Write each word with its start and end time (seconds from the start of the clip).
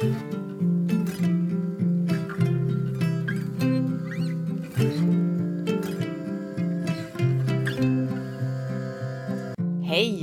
Hej 0.00 0.10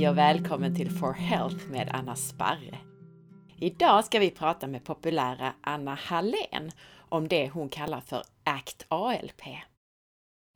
och 0.08 0.18
välkommen 0.18 0.76
till 0.76 0.90
For 0.90 1.12
Health 1.12 1.68
med 1.70 1.90
Anna 1.92 2.16
Sparre. 2.16 2.78
Idag 3.58 4.04
ska 4.04 4.18
vi 4.18 4.30
prata 4.30 4.66
med 4.66 4.84
populära 4.84 5.54
Anna 5.60 5.94
Hallén 5.94 6.70
om 7.08 7.28
det 7.28 7.48
hon 7.48 7.68
kallar 7.68 8.00
för 8.00 8.22
ACT 8.44 8.86
ALP. 8.88 9.42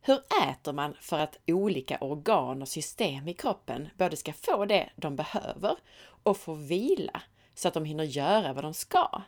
Hur 0.04 0.18
äter 0.48 0.72
man 0.72 0.94
för 1.00 1.18
att 1.18 1.38
olika 1.46 1.98
organ 2.00 2.62
och 2.62 2.68
system 2.68 3.28
i 3.28 3.34
kroppen 3.34 3.88
både 3.98 4.16
ska 4.16 4.32
få 4.32 4.64
det 4.64 4.90
de 4.96 5.16
behöver 5.16 5.76
och 6.22 6.36
få 6.36 6.54
vila 6.54 7.22
så 7.62 7.68
att 7.68 7.74
de 7.74 7.84
hinner 7.84 8.04
göra 8.04 8.52
vad 8.52 8.64
de 8.64 8.74
ska? 8.74 9.22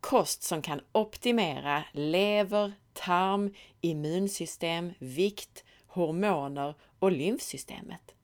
Kost 0.00 0.42
som 0.42 0.62
kan 0.62 0.80
optimera 0.92 1.84
lever, 1.92 2.72
tarm, 2.92 3.54
immunsystem, 3.80 4.92
vikt, 4.98 5.64
hormoner 5.86 6.74
och 6.98 7.12
lymfsystemet. 7.12 8.14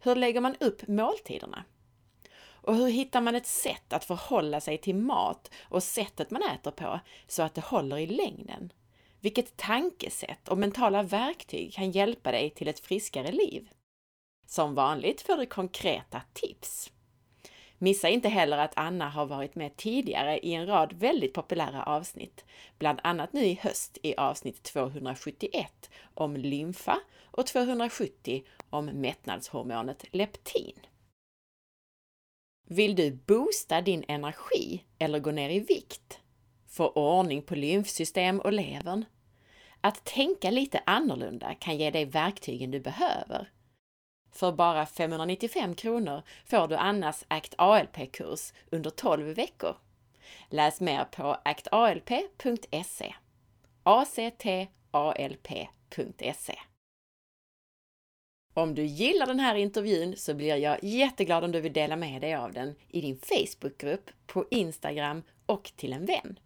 Hur 0.00 0.14
lägger 0.14 0.40
man 0.40 0.56
upp 0.60 0.88
måltiderna? 0.88 1.64
Och 2.38 2.76
hur 2.76 2.88
hittar 2.88 3.20
man 3.20 3.34
ett 3.34 3.46
sätt 3.46 3.92
att 3.92 4.04
förhålla 4.04 4.60
sig 4.60 4.78
till 4.78 4.94
mat 4.94 5.50
och 5.62 5.82
sättet 5.82 6.30
man 6.30 6.42
äter 6.42 6.70
på 6.70 7.00
så 7.26 7.42
att 7.42 7.54
det 7.54 7.64
håller 7.64 7.98
i 7.98 8.06
längden? 8.06 8.72
Vilket 9.20 9.56
tankesätt 9.56 10.48
och 10.48 10.58
mentala 10.58 11.02
verktyg 11.02 11.72
kan 11.72 11.90
hjälpa 11.90 12.32
dig 12.32 12.50
till 12.50 12.68
ett 12.68 12.80
friskare 12.80 13.32
liv? 13.32 13.68
Som 14.46 14.74
vanligt 14.74 15.22
får 15.22 15.36
du 15.36 15.46
konkreta 15.46 16.22
tips. 16.32 16.92
Missa 17.78 18.08
inte 18.08 18.28
heller 18.28 18.58
att 18.58 18.72
Anna 18.76 19.08
har 19.08 19.26
varit 19.26 19.54
med 19.54 19.76
tidigare 19.76 20.38
i 20.38 20.54
en 20.54 20.66
rad 20.66 20.92
väldigt 20.92 21.34
populära 21.34 21.82
avsnitt, 21.82 22.44
bland 22.78 23.00
annat 23.02 23.32
nu 23.32 23.44
i 23.44 23.58
höst 23.62 23.98
i 24.02 24.14
avsnitt 24.16 24.62
271 24.62 25.90
om 26.14 26.36
lymfa 26.36 27.00
och 27.24 27.46
270 27.46 28.42
om 28.70 28.86
mättnadshormonet 28.86 30.04
leptin. 30.12 30.80
Vill 32.68 32.96
du 32.96 33.10
boosta 33.10 33.80
din 33.80 34.04
energi 34.08 34.84
eller 34.98 35.18
gå 35.18 35.30
ner 35.30 35.50
i 35.50 35.60
vikt? 35.60 36.20
Få 36.68 36.88
ordning 36.88 37.42
på 37.42 37.54
lymfsystem 37.54 38.40
och 38.40 38.52
levern? 38.52 39.04
Att 39.80 40.04
tänka 40.04 40.50
lite 40.50 40.82
annorlunda 40.86 41.54
kan 41.54 41.76
ge 41.76 41.90
dig 41.90 42.04
verktygen 42.04 42.70
du 42.70 42.80
behöver. 42.80 43.50
För 44.36 44.52
bara 44.52 44.86
595 44.86 45.74
kronor 45.74 46.22
får 46.44 46.68
du 46.68 46.76
Annas 46.76 47.24
ACT 47.28 47.54
ALP-kurs 47.58 48.52
under 48.70 48.90
12 48.90 49.26
veckor. 49.34 49.76
Läs 50.50 50.80
mer 50.80 51.04
på 51.04 51.36
actalp.se 51.44 53.14
actalp.se 54.92 56.58
Om 58.54 58.74
du 58.74 58.84
gillar 58.84 59.26
den 59.26 59.40
här 59.40 59.54
intervjun 59.54 60.16
så 60.16 60.34
blir 60.34 60.56
jag 60.56 60.84
jätteglad 60.84 61.44
om 61.44 61.52
du 61.52 61.60
vill 61.60 61.72
dela 61.72 61.96
med 61.96 62.20
dig 62.20 62.34
av 62.34 62.52
den 62.52 62.74
i 62.88 63.00
din 63.00 63.18
Facebookgrupp, 63.18 64.10
på 64.26 64.44
Instagram 64.50 65.22
och 65.46 65.72
till 65.76 65.92
en 65.92 66.06
vän. 66.06 66.38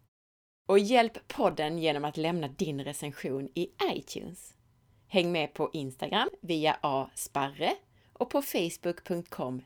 Och 0.68 0.78
hjälp 0.78 1.28
podden 1.28 1.78
genom 1.78 2.04
att 2.04 2.16
lämna 2.16 2.48
din 2.48 2.84
recension 2.84 3.48
i 3.54 3.70
iTunes. 3.92 4.54
Häng 5.12 5.32
med 5.32 5.54
på 5.54 5.70
Instagram 5.72 6.30
via 6.40 6.76
asparre 6.80 7.72
och 8.12 8.30
på 8.30 8.42
facebook.com 8.42 9.62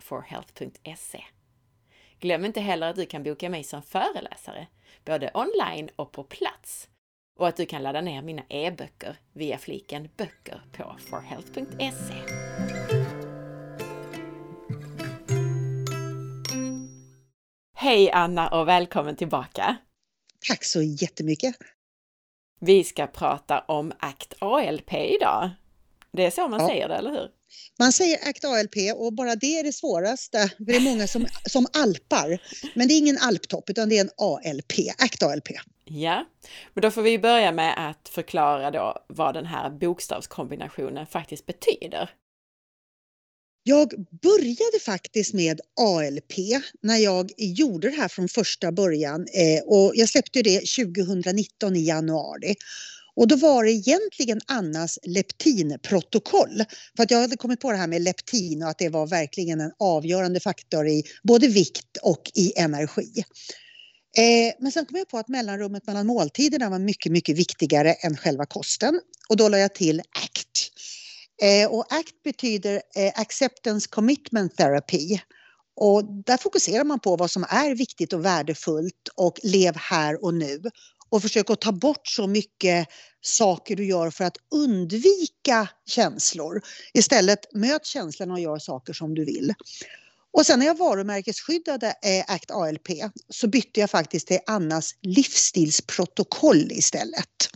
forhealth.se. 0.00 1.24
Glöm 2.20 2.44
inte 2.44 2.60
heller 2.60 2.90
att 2.90 2.96
du 2.96 3.06
kan 3.06 3.22
boka 3.22 3.50
mig 3.50 3.64
som 3.64 3.82
föreläsare, 3.82 4.66
både 5.04 5.30
online 5.34 5.88
och 5.96 6.12
på 6.12 6.24
plats 6.24 6.88
och 7.38 7.48
att 7.48 7.56
du 7.56 7.66
kan 7.66 7.82
ladda 7.82 8.00
ner 8.00 8.22
mina 8.22 8.42
e-böcker 8.48 9.16
via 9.32 9.58
fliken 9.58 10.08
böcker 10.16 10.62
på 10.72 10.96
forhealth.se. 10.98 12.14
Hej 17.76 18.10
Anna 18.10 18.48
och 18.48 18.68
välkommen 18.68 19.16
tillbaka! 19.16 19.76
Tack 20.48 20.64
så 20.64 20.82
jättemycket! 20.82 21.56
Vi 22.66 22.84
ska 22.84 23.06
prata 23.06 23.60
om 23.60 23.92
ACT 23.98 24.34
ALP 24.38 24.92
idag. 24.92 25.50
Det 26.12 26.26
är 26.26 26.30
så 26.30 26.48
man 26.48 26.60
ja. 26.60 26.68
säger 26.68 26.88
det, 26.88 26.94
eller 26.94 27.10
hur? 27.10 27.28
Man 27.78 27.92
säger 27.92 28.28
ACT 28.28 28.44
ALP 28.44 28.74
och 28.96 29.12
bara 29.12 29.34
det 29.34 29.58
är 29.58 29.64
det 29.64 29.72
svåraste. 29.72 30.50
Det 30.58 30.76
är 30.76 30.80
många 30.80 31.06
som, 31.06 31.26
som 31.46 31.66
alpar. 31.72 32.38
Men 32.74 32.88
det 32.88 32.94
är 32.94 32.98
ingen 32.98 33.18
alptopp 33.18 33.70
utan 33.70 33.88
det 33.88 33.98
är 33.98 34.00
en 34.00 34.10
ALP, 34.16 34.72
ACT 34.98 35.22
ALP. 35.22 35.48
Ja, 35.84 36.24
men 36.74 36.82
då 36.82 36.90
får 36.90 37.02
vi 37.02 37.18
börja 37.18 37.52
med 37.52 37.90
att 37.90 38.08
förklara 38.08 38.70
då 38.70 38.98
vad 39.06 39.34
den 39.34 39.46
här 39.46 39.70
bokstavskombinationen 39.70 41.06
faktiskt 41.06 41.46
betyder. 41.46 42.10
Jag 43.66 43.92
började 44.22 44.78
faktiskt 44.84 45.34
med 45.34 45.60
ALP 45.80 46.32
när 46.82 46.96
jag 46.96 47.30
gjorde 47.36 47.90
det 47.90 47.96
här 47.96 48.08
från 48.08 48.28
första 48.28 48.72
början 48.72 49.26
eh, 49.32 49.62
och 49.66 49.92
jag 49.94 50.08
släppte 50.08 50.42
det 50.42 50.60
2019 50.60 51.76
i 51.76 51.86
januari. 51.86 52.54
Och 53.16 53.28
då 53.28 53.36
var 53.36 53.64
det 53.64 53.70
egentligen 53.70 54.40
Annas 54.46 54.98
leptinprotokoll. 55.02 56.64
För 56.96 57.02
att 57.02 57.10
jag 57.10 57.20
hade 57.20 57.36
kommit 57.36 57.60
på 57.60 57.70
det 57.70 57.76
här 57.76 57.86
med 57.86 58.02
leptin 58.02 58.62
och 58.62 58.68
att 58.68 58.78
det 58.78 58.88
var 58.88 59.06
verkligen 59.06 59.60
en 59.60 59.72
avgörande 59.78 60.40
faktor 60.40 60.88
i 60.88 61.02
både 61.22 61.48
vikt 61.48 61.96
och 62.02 62.30
i 62.34 62.52
energi. 62.56 63.24
Eh, 64.18 64.54
men 64.60 64.72
sen 64.72 64.86
kom 64.86 64.98
jag 64.98 65.08
på 65.08 65.18
att 65.18 65.28
mellanrummet 65.28 65.86
mellan 65.86 66.06
måltiderna 66.06 66.70
var 66.70 66.78
mycket, 66.78 67.12
mycket 67.12 67.38
viktigare 67.38 67.92
än 67.92 68.16
själva 68.16 68.46
kosten. 68.46 69.00
Och 69.28 69.36
då 69.36 69.48
la 69.48 69.58
jag 69.58 69.74
till 69.74 70.00
ACT. 70.00 70.73
Eh, 71.42 71.68
och 71.72 71.92
ACT 71.92 72.22
betyder 72.24 72.82
eh, 72.96 73.12
Acceptance 73.14 73.88
Commitment 73.88 74.56
Therapy. 74.56 75.18
Och 75.76 76.04
där 76.04 76.36
fokuserar 76.36 76.84
man 76.84 77.00
på 77.00 77.16
vad 77.16 77.30
som 77.30 77.44
är 77.48 77.74
viktigt 77.74 78.12
och 78.12 78.24
värdefullt 78.24 79.08
och 79.14 79.40
lev 79.42 79.76
här 79.76 80.24
och 80.24 80.34
nu. 80.34 80.62
Och 81.08 81.22
försök 81.22 81.50
att 81.50 81.60
ta 81.60 81.72
bort 81.72 82.08
så 82.08 82.26
mycket 82.26 82.88
saker 83.20 83.76
du 83.76 83.86
gör 83.86 84.10
för 84.10 84.24
att 84.24 84.36
undvika 84.54 85.68
känslor. 85.86 86.62
Istället 86.94 87.54
möt 87.54 87.86
känslorna 87.86 88.34
och 88.34 88.40
gör 88.40 88.58
saker 88.58 88.92
som 88.92 89.14
du 89.14 89.24
vill. 89.24 89.54
Och 90.32 90.46
sen 90.46 90.58
när 90.58 90.66
jag 90.66 90.78
varumärkesskyddade 90.78 91.86
eh, 91.86 92.34
ACT 92.34 92.50
ALP 92.50 92.88
så 93.28 93.48
bytte 93.48 93.80
jag 93.80 93.90
faktiskt 93.90 94.26
till 94.26 94.38
Annas 94.46 94.94
livsstilsprotokoll 95.02 96.72
istället. 96.72 97.50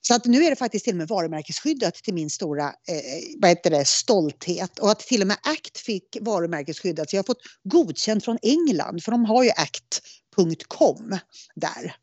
Så 0.00 0.14
att 0.14 0.24
nu 0.24 0.44
är 0.44 0.50
det 0.50 0.56
faktiskt 0.56 0.84
till 0.84 0.94
och 0.94 0.98
med 0.98 1.08
varumärkesskyddat 1.08 1.94
till 1.94 2.14
min 2.14 2.30
stora 2.30 2.64
eh, 2.64 3.36
vad 3.38 3.48
heter 3.48 3.70
det, 3.70 3.84
stolthet. 3.84 4.78
Och 4.78 4.90
att 4.90 5.00
till 5.00 5.20
och 5.20 5.26
med 5.26 5.36
ACT 5.42 5.78
fick 5.78 6.16
varumärkesskyddat. 6.20 7.10
Så 7.10 7.16
jag 7.16 7.18
har 7.18 7.26
fått 7.26 7.42
godkänt 7.64 8.24
från 8.24 8.38
England 8.42 9.02
för 9.02 9.12
de 9.12 9.24
har 9.24 9.44
ju 9.44 9.50
act.com 9.50 11.18
där. 11.54 11.96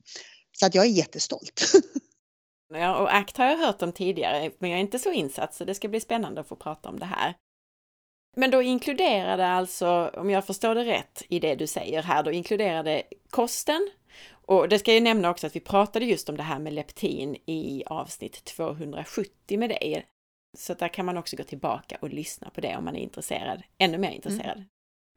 Så 0.60 0.66
att 0.66 0.76
jag 0.76 0.86
är 0.86 0.90
jättestolt. 0.90 1.72
Ja, 2.70 2.98
och 2.98 3.16
ACT 3.16 3.38
har 3.38 3.46
jag 3.46 3.58
hört 3.58 3.82
om 3.82 3.92
tidigare, 3.92 4.52
men 4.60 4.70
jag 4.70 4.78
är 4.78 4.82
inte 4.82 5.00
så 5.00 5.12
insatt 5.12 5.56
så 5.56 5.66
det 5.66 5.76
ska 5.76 5.88
bli 5.88 6.00
spännande 6.00 6.42
att 6.42 6.48
få 6.48 6.56
prata 6.56 6.90
om 6.90 7.00
det 7.00 7.06
här. 7.06 7.34
Men 8.36 8.52
då 8.52 8.62
inkluderar 8.62 9.38
det 9.38 9.48
alltså, 9.48 10.12
om 10.14 10.30
jag 10.30 10.46
förstår 10.46 10.76
det 10.76 10.86
rätt 10.86 11.24
i 11.30 11.40
det 11.40 11.56
du 11.56 11.68
säger 11.68 12.02
här, 12.02 12.24
då 12.24 12.32
inkluderar 12.32 12.84
det 12.84 13.04
kosten. 13.30 13.90
Och 14.48 14.70
det 14.70 14.80
ska 14.80 14.94
jag 14.94 15.04
nämna 15.04 15.30
också 15.30 15.48
att 15.48 15.56
vi 15.56 15.60
pratade 15.60 16.06
just 16.06 16.30
om 16.30 16.38
det 16.38 16.44
här 16.44 16.60
med 16.60 16.74
leptin 16.74 17.36
i 17.46 17.84
avsnitt 17.86 18.44
270 18.44 19.60
med 19.60 19.70
dig. 19.70 20.06
Så 20.58 20.74
där 20.74 20.88
kan 20.88 21.06
man 21.06 21.18
också 21.18 21.36
gå 21.36 21.44
tillbaka 21.44 21.98
och 22.02 22.10
lyssna 22.10 22.50
på 22.50 22.62
det 22.62 22.76
om 22.76 22.86
man 22.86 22.96
är 22.96 23.00
intresserad, 23.00 23.64
ännu 23.78 23.98
mer 23.98 24.12
intresserad. 24.12 24.58
Mm. 24.58 24.70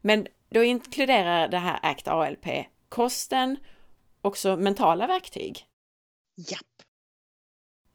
Men 0.03 0.27
då 0.51 0.65
inkluderar 0.65 1.49
det 1.49 1.59
här 1.59 1.79
ACT 1.83 2.09
ALP 2.09 2.47
kosten, 2.89 3.57
också 4.23 4.57
mentala 4.57 5.07
verktyg. 5.07 5.65
Japp. 6.37 6.83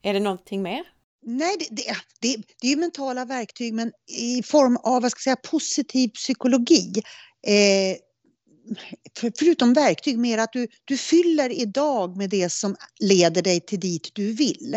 Är 0.02 0.14
det 0.14 0.20
någonting 0.20 0.62
mer? 0.62 0.84
Nej, 1.22 1.56
det, 1.58 1.68
det, 1.70 1.96
det, 2.20 2.42
det 2.60 2.66
är 2.66 2.70
ju 2.70 2.76
mentala 2.76 3.24
verktyg 3.24 3.74
men 3.74 3.92
i 4.18 4.42
form 4.42 4.76
av 4.76 5.02
vad 5.02 5.10
ska 5.10 5.18
jag 5.18 5.38
säga, 5.38 5.50
positiv 5.50 6.08
psykologi. 6.08 6.92
Eh, 7.46 7.96
för, 9.18 9.32
förutom 9.38 9.72
verktyg, 9.72 10.18
mer 10.18 10.38
att 10.38 10.52
du, 10.52 10.68
du 10.84 10.96
fyller 10.96 11.50
idag 11.50 12.16
med 12.16 12.30
det 12.30 12.52
som 12.52 12.76
leder 13.00 13.42
dig 13.42 13.60
till 13.60 13.80
dit 13.80 14.10
du 14.12 14.32
vill. 14.32 14.74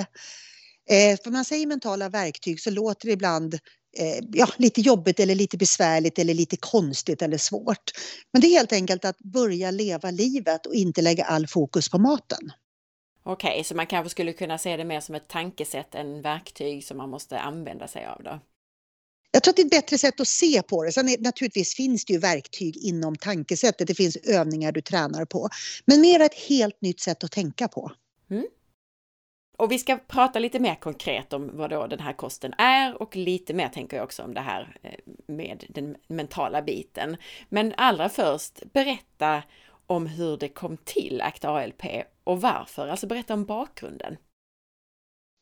Eh, 0.89 1.19
för 1.23 1.31
man 1.31 1.45
säger 1.45 1.67
mentala 1.67 2.09
verktyg 2.09 2.61
så 2.61 2.71
låter 2.71 3.07
det 3.07 3.13
ibland 3.13 3.53
eh, 3.97 4.25
ja, 4.33 4.47
lite 4.57 4.81
jobbigt 4.81 5.19
eller 5.19 5.35
lite 5.35 5.57
besvärligt 5.57 6.19
eller 6.19 6.33
lite 6.33 6.57
konstigt 6.57 7.21
eller 7.21 7.37
svårt. 7.37 7.91
Men 8.33 8.41
det 8.41 8.47
är 8.47 8.57
helt 8.57 8.73
enkelt 8.73 9.05
att 9.05 9.19
börja 9.19 9.71
leva 9.71 10.11
livet 10.11 10.65
och 10.65 10.75
inte 10.75 11.01
lägga 11.01 11.25
all 11.25 11.47
fokus 11.47 11.89
på 11.89 11.97
maten. 11.97 12.51
Okej, 13.23 13.51
okay, 13.51 13.63
så 13.63 13.75
man 13.75 13.87
kanske 13.87 14.09
skulle 14.09 14.33
kunna 14.33 14.57
se 14.57 14.77
det 14.77 14.85
mer 14.85 14.99
som 14.99 15.15
ett 15.15 15.27
tankesätt 15.27 15.95
än 15.95 16.21
verktyg 16.21 16.83
som 16.83 16.97
man 16.97 17.09
måste 17.09 17.39
använda 17.39 17.87
sig 17.87 18.05
av 18.05 18.23
då? 18.23 18.39
Jag 19.31 19.43
tror 19.43 19.51
att 19.51 19.55
det 19.55 19.61
är 19.61 19.65
ett 19.65 19.71
bättre 19.71 19.97
sätt 19.97 20.19
att 20.19 20.27
se 20.27 20.61
på 20.61 20.83
det. 20.83 20.91
Sen 20.91 21.09
är, 21.09 21.17
naturligtvis 21.19 21.75
finns 21.75 22.05
det 22.05 22.13
ju 22.13 22.19
verktyg 22.19 22.77
inom 22.77 23.15
tankesättet. 23.15 23.87
Det 23.87 23.95
finns 23.95 24.15
övningar 24.15 24.71
du 24.71 24.81
tränar 24.81 25.25
på. 25.25 25.49
Men 25.85 26.01
mer 26.01 26.19
ett 26.19 26.33
helt 26.49 26.81
nytt 26.81 26.99
sätt 26.99 27.23
att 27.23 27.31
tänka 27.31 27.67
på. 27.67 27.91
Mm. 28.31 28.45
Och 29.57 29.71
vi 29.71 29.79
ska 29.79 29.97
prata 29.97 30.39
lite 30.39 30.59
mer 30.59 30.75
konkret 30.75 31.33
om 31.33 31.49
vad 31.53 31.69
då 31.69 31.87
den 31.87 31.99
här 31.99 32.13
kosten 32.13 32.53
är 32.57 33.01
och 33.01 33.15
lite 33.15 33.53
mer 33.53 33.69
tänker 33.69 33.97
jag 33.97 34.03
också 34.03 34.23
om 34.23 34.33
det 34.33 34.41
här 34.41 34.77
eh, 34.83 34.99
med 35.27 35.65
den 35.69 35.95
mentala 36.07 36.61
biten. 36.61 37.17
Men 37.49 37.73
allra 37.77 38.09
först, 38.09 38.73
berätta 38.73 39.43
om 39.87 40.07
hur 40.07 40.37
det 40.37 40.49
kom 40.49 40.77
till 40.77 41.21
ACT 41.21 41.45
ALP 41.45 41.83
och 42.23 42.41
varför, 42.41 42.87
alltså 42.87 43.07
berätta 43.07 43.33
om 43.33 43.45
bakgrunden. 43.45 44.17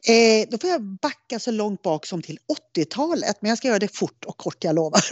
Eh, 0.10 0.48
då 0.50 0.58
får 0.58 0.70
jag 0.70 0.82
backa 0.82 1.40
så 1.40 1.52
långt 1.52 1.82
bak 1.82 2.06
som 2.06 2.22
till 2.22 2.40
80-talet, 2.76 3.38
men 3.42 3.50
jag 3.50 3.58
ska 3.58 3.68
göra 3.68 3.80
det 3.80 3.96
fort 3.96 4.26
och 4.26 4.38
kort, 4.38 4.64
jag 4.64 4.76
lovar. 4.76 5.04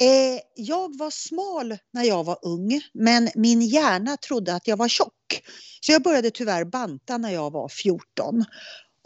eh, 0.00 0.40
jag 0.54 0.98
var 0.98 1.10
smal 1.10 1.76
när 1.92 2.04
jag 2.04 2.24
var 2.24 2.38
ung, 2.42 2.80
men 2.94 3.28
min 3.34 3.62
hjärna 3.62 4.16
trodde 4.16 4.54
att 4.54 4.66
jag 4.66 4.76
var 4.76 4.88
tjock. 4.88 5.42
Så 5.80 5.92
jag 5.92 6.02
började 6.02 6.30
tyvärr 6.30 6.64
banta 6.64 7.18
när 7.18 7.30
jag 7.30 7.52
var 7.52 7.68
14. 7.68 8.44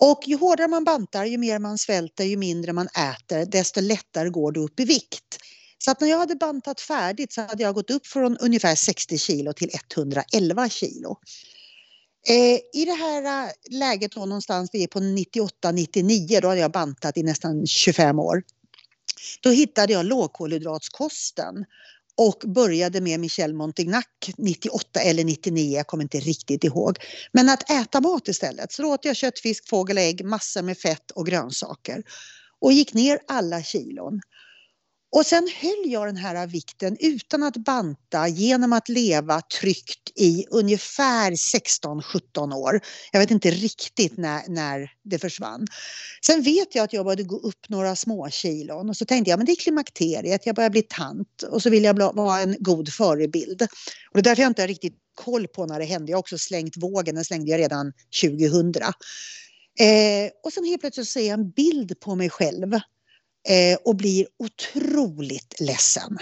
Och 0.03 0.23
ju 0.27 0.37
hårdare 0.37 0.69
man 0.69 0.85
bantar, 0.85 1.25
ju 1.25 1.39
mer 1.39 1.59
man 1.59 1.79
svälter, 1.79 2.25
ju 2.25 2.37
mindre 2.37 2.73
man 2.73 2.87
äter, 2.87 3.45
desto 3.45 3.81
lättare 3.81 4.29
går 4.29 4.53
det 4.53 4.61
upp 4.61 4.81
i 4.81 4.85
vikt. 4.85 5.39
Så 5.79 5.91
att 5.91 6.01
när 6.01 6.09
jag 6.09 6.19
hade 6.19 6.37
bantat 6.37 6.81
färdigt 6.81 7.33
så 7.33 7.41
hade 7.41 7.63
jag 7.63 7.75
gått 7.75 7.91
upp 7.91 8.07
från 8.07 8.37
ungefär 8.37 8.75
60 8.75 9.19
kilo 9.19 9.53
till 9.53 9.71
111 9.75 10.69
kilo. 10.69 11.19
Eh, 12.29 12.81
I 12.81 12.85
det 12.85 12.93
här 12.93 13.47
eh, 13.47 13.51
läget 13.71 14.13
då 14.13 14.21
någonstans, 14.21 14.71
vi 14.73 14.83
är 14.83 14.87
på 14.87 14.99
98-99, 15.01 16.41
då 16.41 16.49
hade 16.49 16.61
jag 16.61 16.73
bantat 16.73 17.17
i 17.17 17.23
nästan 17.23 17.67
25 17.67 18.19
år. 18.19 18.43
Då 19.41 19.51
hittade 19.51 19.93
jag 19.93 20.07
lågkolhydratskosten 20.07 21.65
och 22.17 22.43
började 22.47 23.01
med 23.01 23.21
Michel 23.21 23.55
Montignac 23.55 24.05
98 24.39 25.01
eller 25.01 25.25
99, 25.25 25.77
jag 25.77 25.87
kommer 25.87 26.03
inte 26.03 26.21
riktigt 26.21 26.65
ihåg. 26.65 26.99
Men 27.33 27.49
att 27.49 27.71
äta 27.71 28.01
mat 28.01 28.29
istället. 28.29 28.73
Så 28.73 28.83
då 28.83 28.89
åt 28.89 29.05
jag 29.05 29.17
kött, 29.17 29.41
fisk, 29.41 29.69
fågel, 29.69 29.99
ägg, 29.99 30.25
massor 30.25 30.63
med 30.63 30.79
fett 30.79 31.11
och 31.11 31.27
grönsaker. 31.27 32.03
Och 32.61 32.73
gick 32.73 32.95
ner 32.95 33.19
alla 33.29 33.63
kilon. 33.63 34.21
Och 35.13 35.27
sen 35.27 35.49
höll 35.61 35.93
jag 35.93 36.09
den 36.09 36.17
här 36.17 36.47
vikten 36.47 36.97
utan 37.01 37.43
att 37.43 37.57
banta 37.57 38.29
genom 38.29 38.73
att 38.73 38.89
leva 38.89 39.41
tryggt 39.41 40.11
i 40.15 40.47
ungefär 40.51 41.31
16-17 41.31 42.55
år. 42.55 42.81
Jag 43.13 43.21
vet 43.21 43.31
inte 43.31 43.51
riktigt 43.51 44.17
när, 44.17 44.43
när 44.49 44.91
det 45.03 45.19
försvann. 45.19 45.67
Sen 46.27 46.43
vet 46.43 46.75
jag 46.75 46.85
att 46.85 46.93
jag 46.93 47.05
började 47.05 47.23
gå 47.23 47.37
upp 47.37 47.69
några 47.69 47.97
små 47.97 48.29
kilon 48.31 48.89
och 48.89 48.97
så 48.97 49.05
tänkte 49.05 49.31
jag 49.31 49.39
men 49.39 49.47
det 49.47 49.53
är 49.53 49.57
klimakteriet, 49.57 50.47
jag 50.47 50.57
börjar 50.57 50.71
bli 50.71 50.83
tant 50.83 51.43
och 51.51 51.63
så 51.63 51.71
vill 51.71 51.85
jag 51.85 52.15
vara 52.15 52.41
en 52.41 52.57
god 52.59 52.93
förebild. 52.93 53.63
Och 53.63 54.15
det 54.15 54.19
är 54.19 54.23
därför 54.23 54.43
jag 54.43 54.51
inte 54.51 54.63
har 54.63 54.69
riktigt 54.69 54.97
koll 55.15 55.49
på 55.49 55.67
när 55.67 55.79
det 55.79 55.85
hände. 55.85 56.11
Jag 56.13 56.17
har 56.17 56.21
också 56.21 56.39
slängt 56.39 56.77
vågen, 56.77 57.15
den 57.15 57.25
slängde 57.25 57.51
jag 57.51 57.59
redan 57.59 57.93
2000. 58.23 58.75
Eh, 59.81 60.31
och 60.45 60.53
sen 60.53 60.65
helt 60.65 60.81
plötsligt 60.81 61.09
ser 61.09 61.21
jag 61.21 61.35
en 61.35 61.51
bild 61.51 62.01
på 62.01 62.15
mig 62.15 62.31
själv 62.31 62.81
eh, 63.49 63.79
och 63.85 63.97
blir 63.97 64.27
otroligt 64.39 65.61
ledsen. 65.61 66.19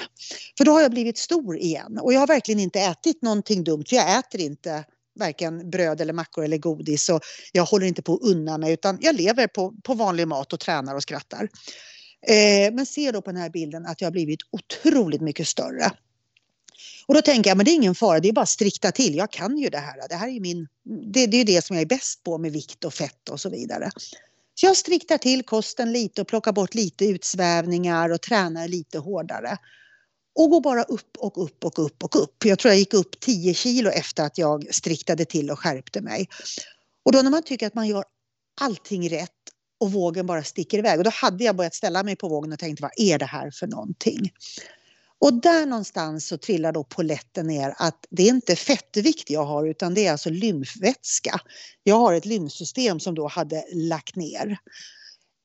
För 0.59 0.65
då 0.65 0.73
har 0.73 0.81
jag 0.81 0.91
blivit 0.91 1.19
stor 1.19 1.59
igen 1.59 1.99
och 1.99 2.12
jag 2.12 2.20
har 2.20 2.26
verkligen 2.26 2.61
inte 2.61 2.81
ätit 2.81 3.23
någonting 3.23 3.65
dumt. 3.65 3.85
För 3.88 3.97
jag 3.97 4.19
äter 4.19 4.41
inte 4.41 4.85
varken 5.19 5.70
bröd 5.70 6.00
eller 6.00 6.12
mackor 6.12 6.44
eller 6.44 6.59
godis 6.59 7.09
och 7.09 7.20
jag 7.53 7.65
håller 7.65 7.87
inte 7.87 8.03
på 8.03 8.15
att 8.15 8.23
unna 8.23 8.59
mig 8.59 8.73
utan 8.73 8.99
jag 9.00 9.15
lever 9.15 9.47
på, 9.47 9.75
på 9.82 9.94
vanlig 9.94 10.29
mat 10.29 10.53
och 10.53 10.61
tränar 10.61 10.94
och 10.94 11.03
skrattar. 11.03 11.49
Eh, 12.26 12.75
men 12.75 12.87
ser 12.87 13.12
då 13.12 13.23
på 13.23 13.31
den 13.31 13.41
här 13.41 13.50
bilden 13.50 13.87
att 13.87 14.00
jag 14.00 14.06
har 14.06 14.12
blivit 14.12 14.41
otroligt 14.50 15.20
mycket 15.20 15.49
större. 15.49 15.91
Och 17.06 17.15
då 17.15 17.23
tänker 17.23 17.50
jag, 17.50 17.56
men 17.56 17.65
det 17.65 17.70
är 17.70 17.75
ingen 17.75 17.94
fara, 17.94 18.20
det 18.20 18.29
är 18.29 18.32
bara 18.32 18.43
att 18.43 18.49
strikta 18.49 18.93
till. 18.93 19.17
Jag 19.17 19.31
kan 19.31 19.59
ju 19.59 19.69
det 19.69 19.79
här. 19.79 20.09
Det 20.09 20.15
här 20.15 20.29
är 20.29 20.41
min, 20.41 20.69
det, 21.12 21.26
det 21.26 21.37
är 21.37 21.44
det 21.44 21.65
som 21.65 21.76
jag 21.76 21.82
är 21.82 21.87
bäst 21.87 22.23
på 22.23 22.38
med 22.38 22.53
vikt 22.53 22.85
och 22.85 22.94
fett 22.94 23.29
och 23.29 23.41
så 23.41 23.50
vidare. 23.50 23.91
Så 24.60 24.66
jag 24.66 24.76
striktar 24.76 25.19
till 25.19 25.43
kosten 25.43 25.93
lite 25.93 26.20
och 26.20 26.28
plockar 26.28 26.52
bort 26.52 26.75
lite 26.75 27.05
utsvävningar 27.05 28.10
och 28.10 28.22
tränar 28.22 28.69
lite 28.69 28.99
hårdare. 28.99 29.56
Och 30.34 30.50
går 30.50 30.60
bara 30.60 30.82
upp 30.82 31.16
och 31.19 31.44
upp 31.44 31.64
och 31.64 31.78
upp 31.78 32.05
och 32.05 32.22
upp. 32.22 32.44
Jag 32.44 32.58
tror 32.58 32.72
jag 32.72 32.78
gick 32.78 32.94
upp 32.94 33.20
10 33.20 33.55
kilo 33.55 33.90
efter 33.90 34.25
att 34.25 34.38
jag 34.38 34.75
striktade 34.75 35.25
till 35.25 35.50
och 35.50 35.58
skärpte 35.58 36.00
mig. 36.00 36.28
Och 37.05 37.12
då 37.12 37.22
när 37.22 37.31
man 37.31 37.43
tycker 37.43 37.66
att 37.66 37.75
man 37.75 37.88
gör 37.88 38.05
allting 38.60 39.10
rätt 39.10 39.31
och 39.81 39.93
vågen 39.93 40.26
bara 40.26 40.44
sticker 40.44 40.78
iväg. 40.78 40.99
Och 40.99 41.05
då 41.05 41.10
hade 41.10 41.44
jag 41.44 41.56
börjat 41.56 41.75
ställa 41.75 42.02
mig 42.02 42.16
på 42.16 42.28
vågen 42.28 42.52
och 42.52 42.58
tänkt 42.58 42.81
vad 42.81 42.90
är 42.96 43.19
det 43.19 43.26
här 43.26 43.50
för 43.50 43.66
någonting? 43.66 44.32
Och 45.20 45.41
där 45.41 45.67
någonstans 45.67 46.29
så 46.29 46.38
trillar 46.38 46.73
då 46.73 46.85
poletten 46.85 47.47
ner 47.47 47.75
att 47.79 48.06
det 48.11 48.23
är 48.23 48.29
inte 48.29 48.56
fettvikt 48.56 49.31
jag 49.31 49.44
har 49.44 49.67
utan 49.67 49.94
det 49.94 50.06
är 50.06 50.12
alltså 50.12 50.31
lymfvätska. 50.31 51.41
Jag 51.82 51.97
har 51.99 52.15
ett 52.15 52.26
lymfsystem 52.26 53.00
som 53.00 53.15
då 53.15 53.29
hade 53.29 53.65
lagt 53.73 54.17
ner. 54.17 54.59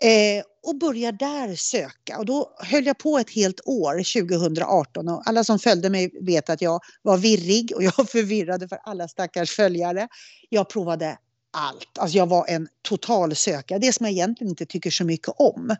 Eh, 0.03 0.43
och 0.63 0.77
börjar 0.77 1.11
där 1.11 1.55
söka 1.55 2.17
och 2.17 2.25
då 2.25 2.55
höll 2.59 2.85
jag 2.85 2.97
på 2.97 3.17
ett 3.17 3.29
helt 3.29 3.61
år 3.65 4.21
2018 4.27 5.09
och 5.09 5.27
alla 5.27 5.43
som 5.43 5.59
följde 5.59 5.89
mig 5.89 6.11
vet 6.21 6.49
att 6.49 6.61
jag 6.61 6.79
var 7.01 7.17
virrig 7.17 7.71
och 7.75 7.83
jag 7.83 7.93
förvirrade 8.09 8.67
för 8.67 8.79
alla 8.83 9.07
stackars 9.07 9.51
följare. 9.51 10.07
Jag 10.49 10.69
provade 10.69 11.17
allt, 11.51 11.97
alltså 11.97 12.17
jag 12.17 12.27
var 12.27 12.47
en 12.47 12.67
total 12.81 13.35
sökare, 13.35 13.79
det 13.79 13.93
som 13.93 14.05
jag 14.05 14.13
egentligen 14.13 14.49
inte 14.49 14.65
tycker 14.65 14.91
så 14.91 15.05
mycket 15.05 15.33
om. 15.37 15.75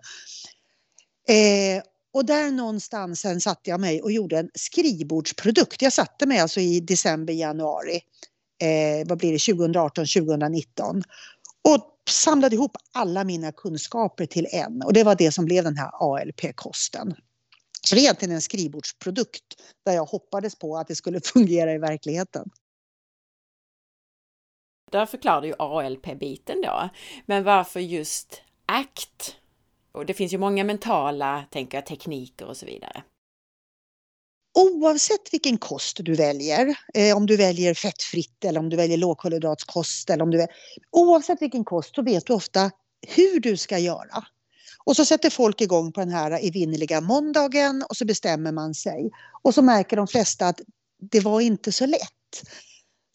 Eh, 1.27 1.83
och 2.13 2.25
där 2.25 2.51
någonstans 2.51 3.19
sen 3.19 3.41
satte 3.41 3.69
jag 3.69 3.79
mig 3.79 4.01
och 4.01 4.11
gjorde 4.11 4.39
en 4.39 4.49
skrivbordsprodukt. 4.53 5.81
Jag 5.81 5.93
satte 5.93 6.25
mig 6.25 6.39
alltså 6.39 6.59
i 6.59 6.79
december, 6.79 7.33
januari, 7.33 8.01
eh, 8.61 9.07
vad 9.07 9.17
blir 9.17 9.31
det, 9.31 9.53
2018, 9.53 10.05
2019 10.05 11.03
och 11.69 11.93
samlade 12.09 12.55
ihop 12.55 12.77
alla 12.93 13.23
mina 13.23 13.51
kunskaper 13.51 14.25
till 14.25 14.47
en 14.51 14.81
och 14.81 14.93
det 14.93 15.03
var 15.03 15.15
det 15.15 15.31
som 15.31 15.45
blev 15.45 15.63
den 15.63 15.77
här 15.77 15.91
ALP-kosten. 15.93 17.15
Så 17.87 17.95
det 17.95 18.01
är 18.01 18.03
egentligen 18.03 18.35
en 18.35 18.41
skrivbordsprodukt 18.41 19.43
där 19.85 19.93
jag 19.93 20.05
hoppades 20.05 20.55
på 20.55 20.77
att 20.77 20.87
det 20.87 20.95
skulle 20.95 21.21
fungera 21.33 21.73
i 21.73 21.77
verkligheten. 21.77 22.49
Där 24.91 25.05
förklarade 25.05 25.47
ju 25.47 25.53
ALP-biten 25.59 26.61
då. 26.61 26.89
Men 27.25 27.43
varför 27.43 27.79
just 27.79 28.41
ACT 28.65 29.35
och 29.93 30.05
det 30.05 30.13
finns 30.13 30.33
ju 30.33 30.37
många 30.37 30.63
mentala, 30.63 31.45
tänker 31.51 31.77
jag, 31.77 31.85
tekniker 31.85 32.45
och 32.45 32.57
så 32.57 32.65
vidare. 32.65 33.03
Oavsett 34.59 35.33
vilken 35.33 35.57
kost 35.57 35.97
du 36.01 36.15
väljer, 36.15 36.75
eh, 36.93 37.17
om 37.17 37.25
du 37.25 37.37
väljer 37.37 37.73
fettfritt 37.73 38.45
eller 38.45 38.59
om 38.59 38.69
du 38.69 38.77
väljer 38.77 38.97
lågkolhydratskost 38.97 40.09
eller 40.09 40.23
om 40.23 40.31
du 40.31 40.37
väljer, 40.37 40.55
oavsett 40.91 41.41
vilken 41.41 41.63
kost 41.63 41.95
så 41.95 42.01
vet 42.01 42.25
du 42.25 42.33
ofta 42.33 42.71
hur 43.07 43.39
du 43.39 43.57
ska 43.57 43.77
göra. 43.77 44.25
Och 44.85 44.95
så 44.95 45.05
sätter 45.05 45.29
folk 45.29 45.61
igång 45.61 45.91
på 45.91 45.99
den 45.99 46.09
här 46.09 46.47
evinnerliga 46.47 47.01
måndagen 47.01 47.83
och 47.89 47.97
så 47.97 48.05
bestämmer 48.05 48.51
man 48.51 48.73
sig. 48.73 49.11
Och 49.41 49.53
så 49.53 49.61
märker 49.61 49.97
de 49.97 50.07
flesta 50.07 50.47
att 50.47 50.61
det 51.11 51.19
var 51.19 51.41
inte 51.41 51.71
så 51.71 51.85
lätt. 51.85 52.43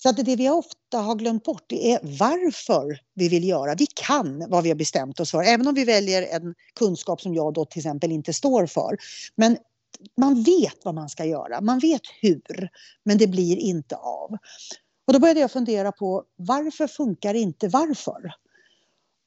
Så 0.02 0.08
att 0.08 0.16
det 0.16 0.36
vi 0.36 0.50
ofta 0.50 0.98
har 0.98 1.14
glömt 1.14 1.44
bort 1.44 1.64
det 1.66 1.92
är 1.92 2.00
varför 2.02 3.00
vi 3.14 3.28
vill 3.28 3.44
göra. 3.44 3.74
Vi 3.74 3.86
kan 3.86 4.44
vad 4.48 4.62
vi 4.62 4.68
har 4.68 4.76
bestämt 4.76 5.20
oss 5.20 5.30
för, 5.30 5.42
även 5.42 5.68
om 5.68 5.74
vi 5.74 5.84
väljer 5.84 6.22
en 6.22 6.54
kunskap 6.74 7.20
som 7.20 7.34
jag 7.34 7.54
då 7.54 7.64
till 7.64 7.80
exempel 7.80 8.12
inte 8.12 8.32
står 8.32 8.66
för. 8.66 8.96
Men 9.36 9.58
man 10.16 10.42
vet 10.42 10.84
vad 10.84 10.94
man 10.94 11.08
ska 11.08 11.24
göra, 11.24 11.60
man 11.60 11.78
vet 11.78 12.02
hur, 12.20 12.70
men 13.04 13.18
det 13.18 13.26
blir 13.26 13.56
inte 13.56 13.96
av. 13.96 14.30
Och 15.06 15.12
då 15.12 15.18
började 15.18 15.40
jag 15.40 15.50
fundera 15.50 15.92
på 15.92 16.24
varför 16.36 16.86
funkar 16.86 17.34
inte 17.34 17.68
varför? 17.68 18.32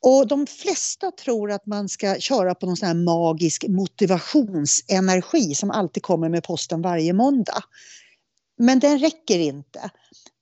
Och 0.04 0.28
de 0.28 0.48
flesta 0.48 1.12
tror 1.12 1.52
att 1.52 1.66
man 1.66 1.90
ska 1.90 2.16
köra 2.20 2.56
på 2.56 2.66
någon 2.66 2.78
sån 2.78 2.88
här 2.88 2.96
magisk 2.96 3.66
motivationsenergi 3.68 5.56
som 5.56 5.72
alltid 5.72 6.04
kommer 6.04 6.30
med 6.30 6.44
posten 6.44 6.82
varje 6.82 7.14
måndag. 7.14 7.64
Men 8.58 8.80
den 8.80 9.00
räcker 9.00 9.40
inte. 9.40 9.90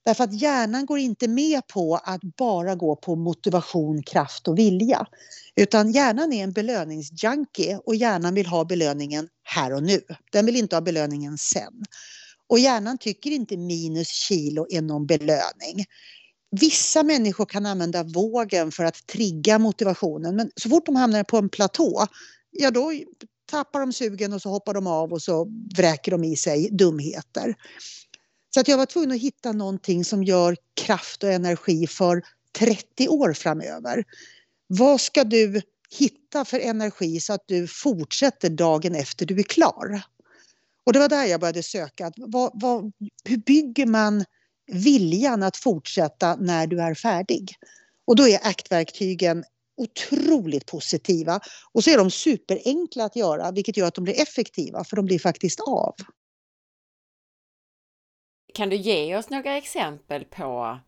Därför 0.09 0.23
att 0.23 0.41
hjärnan 0.41 0.85
går 0.85 0.99
inte 0.99 1.27
med 1.27 1.67
på 1.67 1.99
att 2.03 2.21
bara 2.37 2.75
gå 2.75 2.95
på 2.95 3.15
motivation, 3.15 4.03
kraft 4.03 4.47
och 4.47 4.57
vilja. 4.57 5.07
Utan 5.55 5.91
hjärnan 5.91 6.33
är 6.33 6.43
en 6.43 6.51
belöningsjunkie 6.51 7.79
och 7.85 7.95
hjärnan 7.95 8.35
vill 8.35 8.45
ha 8.45 8.65
belöningen 8.65 9.27
här 9.43 9.73
och 9.73 9.83
nu. 9.83 10.01
Den 10.31 10.45
vill 10.45 10.55
inte 10.55 10.75
ha 10.75 10.81
belöningen 10.81 11.37
sen. 11.37 11.83
Och 12.47 12.59
hjärnan 12.59 12.97
tycker 12.97 13.31
inte 13.31 13.57
minus 13.57 14.07
kilo 14.07 14.67
är 14.69 14.81
någon 14.81 15.07
belöning. 15.07 15.85
Vissa 16.51 17.03
människor 17.03 17.45
kan 17.45 17.65
använda 17.65 18.03
vågen 18.03 18.71
för 18.71 18.83
att 18.83 19.07
trigga 19.07 19.59
motivationen 19.59 20.35
men 20.35 20.51
så 20.55 20.69
fort 20.69 20.85
de 20.85 20.95
hamnar 20.95 21.23
på 21.23 21.37
en 21.37 21.49
platå, 21.49 22.07
ja 22.51 22.71
då 22.71 22.91
tappar 23.51 23.79
de 23.79 23.93
sugen 23.93 24.33
och 24.33 24.41
så 24.41 24.49
hoppar 24.49 24.73
de 24.73 24.87
av 24.87 25.13
och 25.13 25.21
så 25.21 25.47
vräker 25.75 26.11
de 26.11 26.23
i 26.23 26.35
sig 26.35 26.69
dumheter. 26.71 27.55
Så 28.53 28.59
att 28.59 28.67
jag 28.67 28.77
var 28.77 28.85
tvungen 28.85 29.11
att 29.11 29.21
hitta 29.21 29.51
någonting 29.51 30.05
som 30.05 30.23
gör 30.23 30.55
kraft 30.73 31.23
och 31.23 31.31
energi 31.31 31.87
för 31.87 32.21
30 32.57 33.07
år 33.07 33.33
framöver. 33.33 34.03
Vad 34.67 35.01
ska 35.01 35.23
du 35.23 35.61
hitta 35.99 36.45
för 36.45 36.59
energi 36.59 37.19
så 37.19 37.33
att 37.33 37.43
du 37.47 37.67
fortsätter 37.67 38.49
dagen 38.49 38.95
efter 38.95 39.25
du 39.25 39.39
är 39.39 39.43
klar? 39.43 40.01
Och 40.85 40.93
det 40.93 40.99
var 40.99 41.09
där 41.09 41.25
jag 41.25 41.39
började 41.39 41.63
söka. 41.63 42.11
Vad, 42.17 42.51
vad, 42.53 42.91
hur 43.23 43.37
bygger 43.37 43.85
man 43.85 44.25
viljan 44.71 45.43
att 45.43 45.57
fortsätta 45.57 46.35
när 46.35 46.67
du 46.67 46.81
är 46.81 46.93
färdig? 46.93 47.55
Och 48.07 48.15
då 48.15 48.27
är 48.27 48.47
ACT-verktygen 48.47 49.43
otroligt 49.77 50.65
positiva. 50.65 51.39
Och 51.71 51.83
så 51.83 51.89
är 51.89 51.97
de 51.97 52.11
superenkla 52.11 53.03
att 53.03 53.15
göra 53.15 53.51
vilket 53.51 53.77
gör 53.77 53.87
att 53.87 53.95
de 53.95 54.03
blir 54.03 54.21
effektiva 54.21 54.83
för 54.83 54.95
de 54.95 55.05
blir 55.05 55.19
faktiskt 55.19 55.59
av. 55.59 55.95
Kan 58.59 58.69
du 58.69 58.75
ge 58.75 59.15
oss 59.17 59.29
några 59.29 59.57
exempel 59.57 60.25
på 60.25 60.79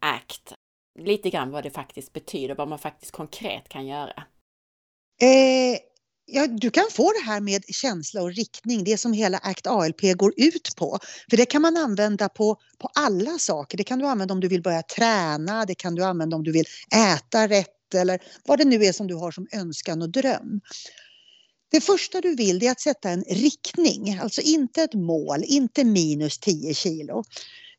ACT? 0.00 0.52
Lite 0.98 1.30
grann 1.30 1.50
vad 1.50 1.62
det 1.62 1.70
faktiskt 1.70 2.12
betyder, 2.12 2.54
vad 2.54 2.68
man 2.68 2.78
faktiskt 2.78 3.12
konkret 3.12 3.68
kan 3.68 3.86
göra. 3.86 4.24
Eh, 5.20 5.78
ja, 6.26 6.46
du 6.46 6.70
kan 6.70 6.84
få 6.90 7.12
det 7.12 7.30
här 7.30 7.40
med 7.40 7.62
känsla 7.68 8.22
och 8.22 8.32
riktning, 8.32 8.84
det 8.84 8.98
som 8.98 9.12
hela 9.12 9.38
ACT 9.38 9.66
ALP 9.66 10.00
går 10.16 10.32
ut 10.36 10.76
på. 10.76 10.98
För 11.30 11.36
det 11.36 11.46
kan 11.46 11.62
man 11.62 11.76
använda 11.76 12.28
på, 12.28 12.56
på 12.78 12.88
alla 12.94 13.38
saker. 13.38 13.78
Det 13.78 13.84
kan 13.84 13.98
du 13.98 14.06
använda 14.06 14.34
om 14.34 14.40
du 14.40 14.48
vill 14.48 14.62
börja 14.62 14.82
träna, 14.82 15.64
det 15.64 15.74
kan 15.74 15.94
du 15.94 16.04
använda 16.04 16.36
om 16.36 16.44
du 16.44 16.52
vill 16.52 16.66
äta 16.94 17.48
rätt 17.48 17.94
eller 17.94 18.18
vad 18.46 18.58
det 18.58 18.64
nu 18.64 18.84
är 18.84 18.92
som 18.92 19.06
du 19.06 19.14
har 19.14 19.30
som 19.30 19.46
önskan 19.52 20.02
och 20.02 20.10
dröm. 20.10 20.60
Det 21.70 21.80
första 21.80 22.20
du 22.20 22.34
vill 22.34 22.62
är 22.62 22.70
att 22.70 22.80
sätta 22.80 23.10
en 23.10 23.24
riktning, 23.28 24.18
alltså 24.18 24.40
inte 24.40 24.82
ett 24.82 24.94
mål, 24.94 25.44
inte 25.46 25.84
minus 25.84 26.38
10 26.38 26.74
kilo. 26.74 27.24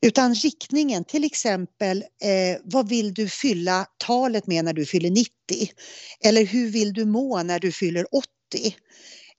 Utan 0.02 0.34
riktningen, 0.34 1.04
till 1.04 1.24
exempel 1.24 1.98
eh, 1.98 2.60
vad 2.64 2.88
vill 2.88 3.14
du 3.14 3.28
fylla 3.28 3.86
talet 3.98 4.46
med 4.46 4.64
när 4.64 4.72
du 4.72 4.86
fyller 4.86 5.10
90? 5.10 5.30
Eller 6.24 6.44
hur 6.44 6.70
vill 6.70 6.92
du 6.92 7.04
må 7.04 7.42
när 7.42 7.58
du 7.58 7.72
fyller 7.72 8.06
80? 8.14 8.26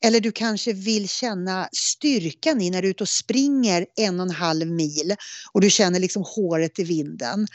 Eller 0.04 0.20
du 0.20 0.32
kanske 0.32 0.74
vill 0.74 1.10
känna 1.10 1.70
styrkan 1.72 2.62
i 2.62 2.70
när 2.70 2.82
du 2.82 2.88
är 2.88 2.92
ute 2.92 3.04
och 3.04 3.10
springer 3.10 3.86
en 3.98 4.20
och 4.20 4.26
en 4.26 4.32
halv 4.32 4.68
mil 4.68 5.16
och 5.54 5.62
du 5.62 5.70
känner 5.70 6.00
liksom 6.00 6.24
håret 6.36 6.80
i 6.80 6.84
vinden. 6.84 7.48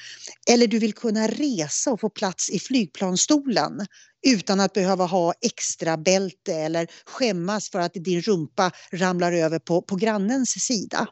Eller 0.51 0.67
du 0.67 0.79
vill 0.79 0.93
kunna 0.93 1.29
resa 1.29 1.93
och 1.93 2.01
få 2.01 2.11
plats 2.11 2.51
i 2.51 2.59
flygplansstolen 2.59 3.87
utan 4.27 4.61
att 4.61 4.73
behöva 4.73 5.05
ha 5.05 5.35
extra 5.41 5.97
bälte 5.97 6.55
eller 6.55 6.87
skämmas 7.07 7.71
för 7.71 7.79
att 7.79 7.95
din 7.95 8.21
rumpa 8.21 8.71
ramlar 8.93 9.33
över 9.33 9.59
på, 9.59 9.83
på 9.83 9.97
grannens 9.97 10.51
sida. 10.51 11.07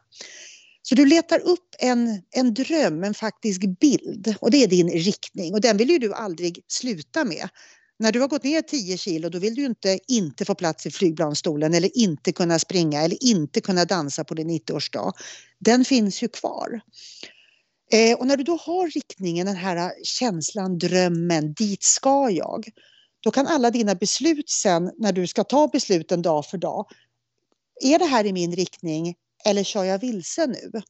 Så 0.82 0.94
du 0.94 1.06
letar 1.06 1.40
upp 1.40 1.74
en, 1.78 2.22
en 2.30 2.54
dröm, 2.54 3.04
en 3.04 3.14
faktisk 3.14 3.78
bild 3.80 4.34
och 4.40 4.50
det 4.50 4.62
är 4.62 4.68
din 4.68 4.90
riktning 4.90 5.54
och 5.54 5.60
den 5.60 5.76
vill 5.76 5.90
ju 5.90 5.98
du 5.98 6.14
aldrig 6.14 6.64
sluta 6.68 7.24
med. 7.24 7.48
När 7.98 8.12
du 8.12 8.20
har 8.20 8.28
gått 8.28 8.44
ner 8.44 8.62
10 8.62 8.98
kilo 8.98 9.28
då 9.28 9.38
vill 9.38 9.54
du 9.54 9.64
inte 9.64 9.98
inte 10.08 10.44
få 10.44 10.54
plats 10.54 10.86
i 10.86 10.90
flygplansstolen 10.90 11.74
eller 11.74 11.98
inte 11.98 12.32
kunna 12.32 12.58
springa 12.58 13.02
eller 13.02 13.24
inte 13.24 13.60
kunna 13.60 13.84
dansa 13.84 14.24
på 14.24 14.34
din 14.34 14.50
90-årsdag. 14.50 15.12
Den 15.58 15.84
finns 15.84 16.22
ju 16.22 16.28
kvar. 16.28 16.80
Eh, 17.92 18.18
och 18.18 18.26
när 18.26 18.36
du 18.36 18.44
då 18.44 18.56
har 18.56 18.88
riktningen, 18.88 19.46
den 19.46 19.56
här 19.56 19.76
eh, 19.76 19.90
känslan, 20.02 20.78
drömmen, 20.78 21.52
dit 21.52 21.82
ska 21.82 22.30
jag. 22.30 22.64
Då 23.24 23.30
kan 23.30 23.46
alla 23.46 23.70
dina 23.70 23.94
beslut 23.94 24.50
sen 24.50 24.90
när 24.98 25.12
du 25.12 25.26
ska 25.26 25.44
ta 25.44 25.68
besluten 25.68 26.22
dag 26.22 26.46
för 26.46 26.58
dag. 26.58 26.86
Är 27.80 27.98
det 27.98 28.04
här 28.04 28.24
i 28.26 28.32
min 28.32 28.56
riktning 28.56 29.14
eller 29.44 29.64
kör 29.64 29.84
jag 29.84 29.98
vilse 29.98 30.46
nu? 30.46 30.82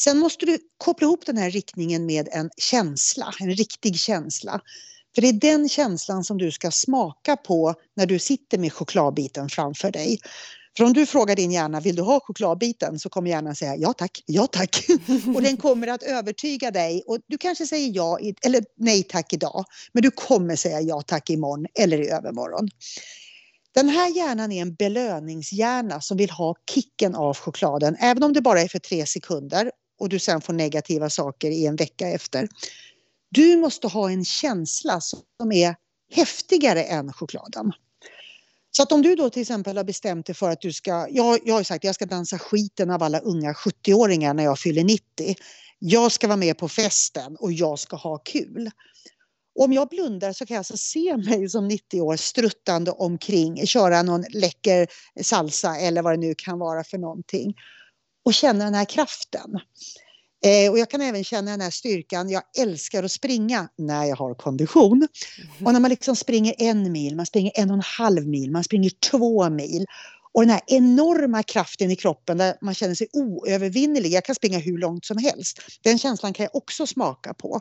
Sen 0.00 0.18
måste 0.18 0.46
du 0.46 0.58
koppla 0.76 1.06
ihop 1.06 1.26
den 1.26 1.36
här 1.36 1.50
riktningen 1.50 2.06
med 2.06 2.28
en 2.32 2.50
känsla, 2.56 3.34
en 3.40 3.50
riktig 3.50 3.98
känsla. 3.98 4.60
För 5.14 5.22
det 5.22 5.28
är 5.28 5.32
den 5.32 5.68
känslan 5.68 6.24
som 6.24 6.38
du 6.38 6.52
ska 6.52 6.70
smaka 6.70 7.36
på 7.36 7.74
när 7.96 8.06
du 8.06 8.18
sitter 8.18 8.58
med 8.58 8.72
chokladbiten 8.72 9.48
framför 9.48 9.90
dig. 9.90 10.18
För 10.78 10.84
om 10.84 10.92
du 10.92 11.06
frågar 11.06 11.36
din 11.36 11.50
hjärna, 11.50 11.80
vill 11.80 11.96
du 11.96 12.02
ha 12.02 12.20
chokladbiten? 12.20 12.98
Så 12.98 13.08
kommer 13.08 13.30
hjärnan 13.30 13.54
säga 13.56 13.76
ja 13.76 13.92
tack, 13.92 14.22
ja 14.26 14.46
tack. 14.46 14.86
och 15.34 15.42
den 15.42 15.56
kommer 15.56 15.86
att 15.86 16.02
övertyga 16.02 16.70
dig 16.70 17.02
och 17.06 17.18
du 17.26 17.38
kanske 17.38 17.66
säger 17.66 17.90
ja 17.94 18.18
eller 18.42 18.64
nej 18.76 19.02
tack 19.02 19.32
idag. 19.32 19.64
Men 19.92 20.02
du 20.02 20.10
kommer 20.10 20.56
säga 20.56 20.80
ja 20.80 21.02
tack 21.02 21.30
imorgon 21.30 21.66
eller 21.78 22.00
i 22.00 22.08
övermorgon. 22.08 22.68
Den 23.74 23.88
här 23.88 24.16
hjärnan 24.16 24.52
är 24.52 24.62
en 24.62 24.74
belöningshjärna 24.74 26.00
som 26.00 26.16
vill 26.16 26.30
ha 26.30 26.54
kicken 26.74 27.14
av 27.14 27.36
chokladen, 27.36 27.96
även 28.00 28.22
om 28.22 28.32
det 28.32 28.40
bara 28.40 28.60
är 28.60 28.68
för 28.68 28.78
tre 28.78 29.06
sekunder 29.06 29.70
och 30.00 30.08
du 30.08 30.18
sen 30.18 30.40
får 30.40 30.52
negativa 30.52 31.10
saker 31.10 31.50
i 31.50 31.66
en 31.66 31.76
vecka 31.76 32.08
efter. 32.08 32.48
Du 33.30 33.56
måste 33.56 33.86
ha 33.86 34.10
en 34.10 34.24
känsla 34.24 35.00
som 35.00 35.52
är 35.52 35.74
häftigare 36.12 36.82
än 36.82 37.12
chokladen. 37.12 37.72
Så 38.78 38.82
att 38.82 38.92
om 38.92 39.02
du 39.02 39.14
då 39.14 39.30
till 39.30 39.42
exempel 39.42 39.76
har 39.76 39.84
bestämt 39.84 40.26
dig 40.26 40.34
för 40.34 40.50
att 40.50 40.60
du 40.60 40.72
ska, 40.72 41.06
jag, 41.10 41.38
jag 41.44 41.54
har 41.54 41.62
sagt 41.62 41.76
att 41.76 41.84
jag 41.84 41.94
ska 41.94 42.06
dansa 42.06 42.38
skiten 42.38 42.90
av 42.90 43.02
alla 43.02 43.18
unga 43.18 43.52
70-åringar 43.52 44.34
när 44.34 44.44
jag 44.44 44.58
fyller 44.58 44.84
90. 44.84 45.34
Jag 45.78 46.12
ska 46.12 46.26
vara 46.26 46.36
med 46.36 46.58
på 46.58 46.68
festen 46.68 47.36
och 47.36 47.52
jag 47.52 47.78
ska 47.78 47.96
ha 47.96 48.18
kul. 48.18 48.70
Om 49.58 49.72
jag 49.72 49.88
blundar 49.88 50.32
så 50.32 50.46
kan 50.46 50.54
jag 50.54 50.60
alltså 50.60 50.76
se 50.76 51.16
mig 51.16 51.48
som 51.48 51.68
90 51.68 52.00
år 52.00 52.16
struttande 52.16 52.90
omkring, 52.90 53.66
köra 53.66 54.02
någon 54.02 54.24
läcker 54.30 54.86
salsa 55.22 55.76
eller 55.76 56.02
vad 56.02 56.12
det 56.12 56.26
nu 56.26 56.34
kan 56.38 56.58
vara 56.58 56.84
för 56.84 56.98
någonting 56.98 57.54
och 58.24 58.34
känna 58.34 58.64
den 58.64 58.74
här 58.74 58.84
kraften. 58.84 59.60
Eh, 60.44 60.70
och 60.70 60.78
jag 60.78 60.90
kan 60.90 61.00
även 61.00 61.24
känna 61.24 61.50
den 61.50 61.60
här 61.60 61.70
styrkan. 61.70 62.30
Jag 62.30 62.42
älskar 62.58 63.02
att 63.02 63.12
springa 63.12 63.68
när 63.78 64.04
jag 64.04 64.16
har 64.16 64.34
kondition. 64.34 64.96
Mm. 64.96 65.66
Och 65.66 65.72
när 65.72 65.80
man 65.80 65.90
liksom 65.90 66.16
springer 66.16 66.54
en 66.58 66.92
mil, 66.92 67.16
man 67.16 67.26
springer 67.26 67.52
en 67.54 67.70
och 67.70 67.76
en 67.76 67.82
halv 67.82 68.26
mil, 68.26 68.50
man 68.50 68.64
springer 68.64 68.90
två 69.10 69.50
mil. 69.50 69.86
Och 70.32 70.42
den 70.42 70.50
här 70.50 70.60
enorma 70.66 71.42
kraften 71.42 71.90
i 71.90 71.96
kroppen 71.96 72.38
där 72.38 72.56
man 72.60 72.74
känner 72.74 72.94
sig 72.94 73.06
oövervinnelig. 73.12 74.12
Jag 74.12 74.24
kan 74.24 74.34
springa 74.34 74.58
hur 74.58 74.78
långt 74.78 75.04
som 75.04 75.18
helst. 75.18 75.58
Den 75.82 75.98
känslan 75.98 76.32
kan 76.32 76.44
jag 76.44 76.56
också 76.56 76.86
smaka 76.86 77.34
på. 77.34 77.60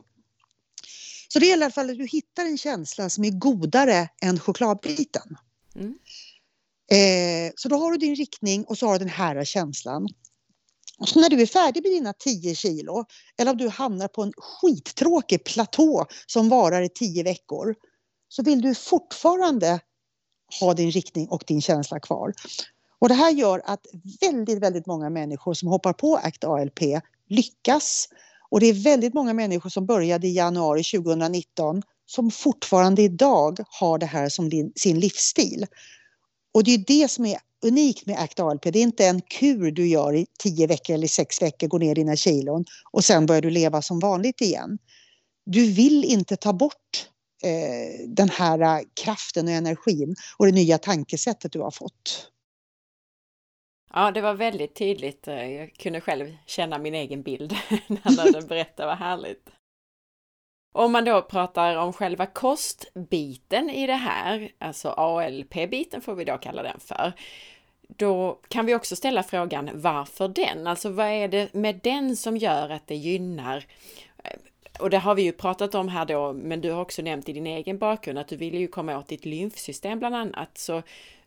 Så 1.27 1.39
det 1.39 1.45
gäller 1.45 1.61
i 1.61 1.65
alla 1.65 1.71
fall 1.71 1.89
att 1.89 1.97
du 1.97 2.05
hittar 2.05 2.45
en 2.45 2.57
känsla 2.57 3.09
som 3.09 3.23
är 3.23 3.31
godare 3.31 4.09
än 4.21 4.39
chokladbiten. 4.39 5.37
Mm. 5.75 5.97
Eh, 6.91 7.51
så 7.55 7.69
då 7.69 7.75
har 7.77 7.91
du 7.91 7.97
din 7.97 8.15
riktning 8.15 8.63
och 8.63 8.77
så 8.77 8.87
har 8.87 8.93
du 8.93 8.99
den 8.99 9.09
här 9.13 9.45
känslan. 9.45 10.07
Så 11.05 11.21
när 11.21 11.29
du 11.29 11.41
är 11.41 11.45
färdig 11.45 11.83
med 11.83 11.91
dina 11.91 12.13
10 12.13 12.55
kilo 12.55 13.05
eller 13.37 13.51
om 13.51 13.57
du 13.57 13.69
hamnar 13.69 14.07
på 14.07 14.23
en 14.23 14.33
skittråkig 14.37 15.43
platå 15.43 16.05
som 16.27 16.49
varar 16.49 16.81
i 16.81 16.89
10 16.89 17.23
veckor 17.23 17.75
så 18.29 18.43
vill 18.43 18.61
du 18.61 18.75
fortfarande 18.75 19.79
ha 20.59 20.73
din 20.73 20.91
riktning 20.91 21.27
och 21.29 21.43
din 21.47 21.61
känsla 21.61 21.99
kvar. 21.99 22.33
Och 22.99 23.09
det 23.09 23.15
här 23.15 23.31
gör 23.31 23.61
att 23.65 23.87
väldigt, 24.21 24.59
väldigt 24.59 24.85
många 24.85 25.09
människor 25.09 25.53
som 25.53 25.67
hoppar 25.67 25.93
på 25.93 26.17
ACT 26.17 26.43
ALP 26.43 26.79
lyckas. 27.27 28.09
Och 28.49 28.59
det 28.59 28.65
är 28.65 28.73
väldigt 28.73 29.13
många 29.13 29.33
människor 29.33 29.69
som 29.69 29.85
började 29.85 30.27
i 30.27 30.35
januari 30.35 30.83
2019 30.83 31.81
som 32.05 32.31
fortfarande 32.31 33.01
idag 33.01 33.59
har 33.69 33.97
det 33.97 34.05
här 34.05 34.29
som 34.29 34.71
sin 34.75 34.99
livsstil. 34.99 35.65
Och 36.53 36.63
det 36.63 36.73
är 36.73 36.77
det 36.77 37.11
som 37.11 37.25
är 37.25 37.37
unikt 37.65 38.05
med 38.05 38.19
ACT 38.19 38.39
ALP. 38.39 38.61
Det 38.61 38.79
är 38.79 38.83
inte 38.83 39.05
en 39.05 39.21
kur 39.21 39.71
du 39.71 39.87
gör 39.87 40.15
i 40.15 40.25
tio 40.39 40.67
veckor 40.67 40.93
eller 40.93 41.07
sex 41.07 41.41
veckor, 41.41 41.67
går 41.67 41.79
ner 41.79 41.95
dina 41.95 42.15
kilon 42.15 42.65
och 42.91 43.03
sen 43.03 43.25
börjar 43.25 43.41
du 43.41 43.49
leva 43.49 43.81
som 43.81 43.99
vanligt 43.99 44.41
igen. 44.41 44.77
Du 45.45 45.71
vill 45.71 46.05
inte 46.05 46.35
ta 46.35 46.53
bort 46.53 47.09
eh, 47.43 48.07
den 48.07 48.29
här 48.29 48.59
eh, 48.59 48.81
kraften 49.03 49.47
och 49.47 49.53
energin 49.53 50.15
och 50.37 50.45
det 50.45 50.51
nya 50.51 50.77
tankesättet 50.77 51.51
du 51.51 51.59
har 51.59 51.71
fått. 51.71 52.31
Ja, 53.93 54.11
det 54.11 54.21
var 54.21 54.33
väldigt 54.33 54.75
tydligt. 54.75 55.27
Eh, 55.27 55.51
jag 55.51 55.73
kunde 55.73 56.01
själv 56.01 56.35
känna 56.45 56.77
min 56.77 56.93
egen 56.93 57.21
bild 57.21 57.55
när 57.87 58.41
du 58.41 58.47
berättade, 58.47 58.87
vad 58.87 58.97
härligt. 58.97 59.49
Om 60.71 60.91
man 60.91 61.05
då 61.05 61.21
pratar 61.21 61.75
om 61.75 61.93
själva 61.93 62.25
kostbiten 62.25 63.69
i 63.69 63.87
det 63.87 63.93
här, 63.93 64.51
alltså 64.59 64.89
ALP-biten 64.89 66.01
får 66.01 66.15
vi 66.15 66.25
då 66.25 66.37
kalla 66.37 66.63
den 66.63 66.79
för, 66.79 67.13
då 67.87 68.39
kan 68.47 68.65
vi 68.65 68.75
också 68.75 68.95
ställa 68.95 69.23
frågan 69.23 69.69
varför 69.73 70.27
den? 70.27 70.67
Alltså 70.67 70.89
vad 70.89 71.07
är 71.07 71.27
det 71.27 71.53
med 71.53 71.79
den 71.83 72.15
som 72.15 72.37
gör 72.37 72.69
att 72.69 72.87
det 72.87 72.95
gynnar 72.95 73.65
eh, 74.23 74.39
och 74.79 74.89
det 74.89 74.97
har 74.97 75.15
vi 75.15 75.21
ju 75.21 75.31
pratat 75.31 75.75
om 75.75 75.87
här 75.87 76.05
då, 76.05 76.33
men 76.33 76.61
du 76.61 76.71
har 76.71 76.81
också 76.81 77.01
nämnt 77.01 77.29
i 77.29 77.33
din 77.33 77.47
egen 77.47 77.77
bakgrund 77.77 78.19
att 78.19 78.27
du 78.27 78.35
vill 78.35 78.55
ju 78.55 78.67
komma 78.67 78.97
åt 78.97 79.07
ditt 79.07 79.25
lymfsystem 79.25 79.99
bland 79.99 80.15
annat. 80.15 80.57
Så 80.57 80.81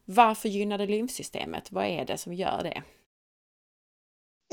varför 0.04 0.48
gynnar 0.48 0.78
det 0.78 0.86
lymfsystemet? 0.86 1.72
Vad 1.72 1.84
är 1.84 2.04
det 2.04 2.18
som 2.18 2.34
gör 2.34 2.60
det? 2.62 2.82